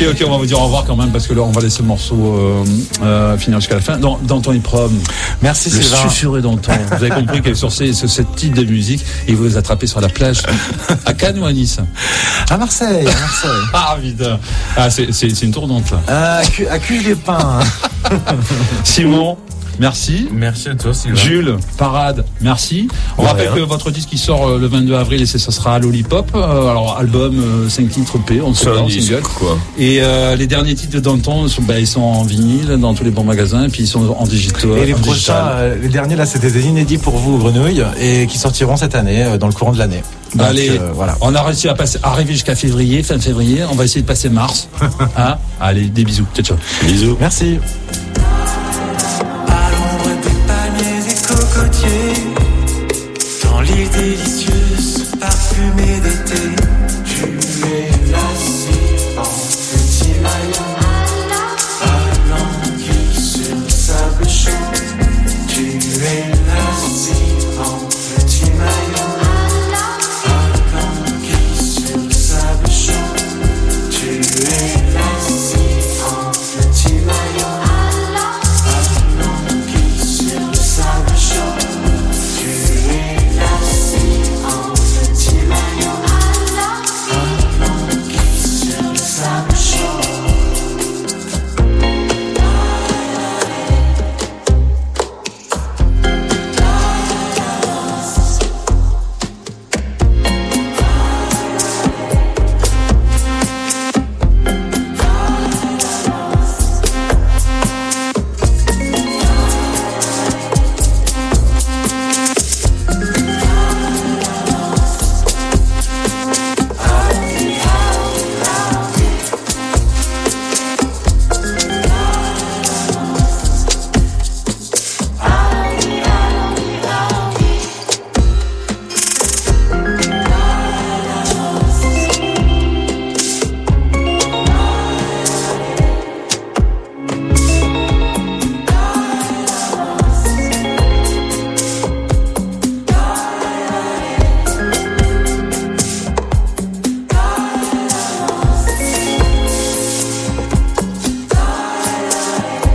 Ok, 0.00 0.06
ok, 0.12 0.24
on 0.26 0.30
va 0.30 0.36
vous 0.38 0.46
dire 0.46 0.58
au 0.58 0.64
revoir 0.64 0.84
quand 0.86 0.96
même 0.96 1.10
parce 1.10 1.26
que 1.26 1.34
là, 1.34 1.42
on 1.42 1.50
va 1.50 1.60
laisser 1.60 1.82
le 1.82 1.88
morceau 1.88 2.14
euh, 2.16 2.64
euh, 3.02 3.36
finir 3.36 3.60
jusqu'à 3.60 3.74
la 3.74 3.80
fin. 3.82 3.98
Dans, 3.98 4.18
dans 4.22 4.40
ton 4.40 4.58
prom, 4.60 4.90
Merci 5.42 5.68
le 5.68 5.82
Sylvain. 5.82 6.08
susurré 6.08 6.40
d'antan. 6.40 6.72
Vous 6.88 6.94
avez 7.04 7.10
compris 7.10 7.42
que 7.42 7.52
sur 7.52 7.70
ces, 7.70 7.92
ce, 7.92 8.06
cette 8.06 8.34
type 8.34 8.54
de 8.54 8.64
musique, 8.64 9.04
il 9.28 9.36
vous 9.36 9.44
les 9.44 9.56
attraper 9.58 9.86
sur 9.86 10.00
la 10.00 10.08
plage 10.08 10.38
à 11.04 11.12
Cannes 11.12 11.38
ou 11.38 11.44
à 11.44 11.52
Nice. 11.52 11.78
À 12.48 12.56
Marseille, 12.56 13.06
à 13.06 13.20
Marseille. 13.20 13.50
Ah 13.74 13.96
putain, 14.00 14.38
ah 14.76 14.88
c'est 14.90 15.42
une 15.42 15.50
tournante 15.52 15.90
là. 15.90 16.00
Euh, 16.08 16.40
à 16.40 16.46
Cu- 16.46 16.66
à 16.68 16.78
Cuges-les-Pins. 16.78 17.60
Simon, 18.84 19.36
merci. 19.80 20.28
Merci 20.32 20.68
à 20.68 20.74
toi, 20.76 20.94
Sylvain. 20.94 21.16
Jules, 21.18 21.56
Parade, 21.76 22.24
merci. 22.40 22.86
On 23.18 23.22
rappelle 23.22 23.50
que 23.52 23.60
votre 23.60 23.90
disque 23.90 24.10
qui 24.10 24.18
sort 24.18 24.46
euh, 24.46 24.58
le 24.58 24.68
22 24.68 24.94
avril 24.94 25.22
et 25.22 25.26
ça 25.26 25.38
sera 25.50 25.74
à 25.74 25.78
Lollipop. 25.78 26.30
Euh, 26.34 26.68
alors 26.70 26.96
album 26.98 27.42
5 27.68 27.88
titres 27.88 28.18
P, 28.18 28.40
on 28.40 28.54
se 28.54 28.68
en 28.68 28.88
single. 28.88 29.22
quoi. 29.38 29.58
Et 29.78 29.98
euh, 30.00 30.36
les 30.36 30.46
derniers 30.46 30.74
titres 30.74 30.94
de 30.94 31.00
Danton, 31.00 31.48
sont, 31.48 31.62
bah, 31.62 31.78
ils 31.80 31.86
sont 31.86 32.00
en 32.02 32.22
vinyle 32.22 32.76
dans 32.78 32.94
tous 32.94 33.04
les 33.04 33.10
bons 33.10 33.24
magasins 33.24 33.64
et 33.64 33.68
puis 33.68 33.82
ils 33.82 33.88
sont 33.88 34.14
en 34.18 34.24
digital. 34.26 34.70
Et 34.78 34.86
les 34.86 34.92
prochains, 34.94 35.34
euh, 35.34 35.76
les 35.80 35.88
derniers 35.88 36.16
là, 36.16 36.26
c'était 36.26 36.50
des 36.50 36.66
inédits 36.66 36.98
pour 36.98 37.16
vous, 37.16 37.38
Grenouille, 37.38 37.82
et 38.00 38.26
qui 38.26 38.38
sortiront 38.38 38.76
cette 38.76 38.94
année, 38.94 39.24
euh, 39.24 39.38
dans 39.38 39.46
le 39.46 39.52
courant 39.52 39.72
de 39.72 39.78
l'année. 39.78 40.02
Donc, 40.34 40.46
Allez, 40.46 40.70
euh, 40.70 40.92
voilà. 40.94 41.16
on 41.20 41.34
a 41.34 41.42
réussi 41.42 41.68
à 41.68 41.74
passer, 41.74 41.98
arriver 42.02 42.34
jusqu'à 42.34 42.54
février, 42.54 43.02
fin 43.02 43.18
février. 43.18 43.62
On 43.70 43.74
va 43.74 43.84
essayer 43.84 44.02
de 44.02 44.06
passer 44.06 44.28
mars. 44.28 44.68
hein? 45.16 45.36
Allez, 45.60 45.86
des 45.86 46.04
bisous. 46.04 46.26
Ciao, 46.34 46.44
ciao. 46.44 46.56
Bisous. 46.86 47.16
Merci. 47.20 47.58
L'île 53.62 53.90
délicieuse, 53.90 55.10
parfumée 55.20 56.00
d'été. 56.00 56.59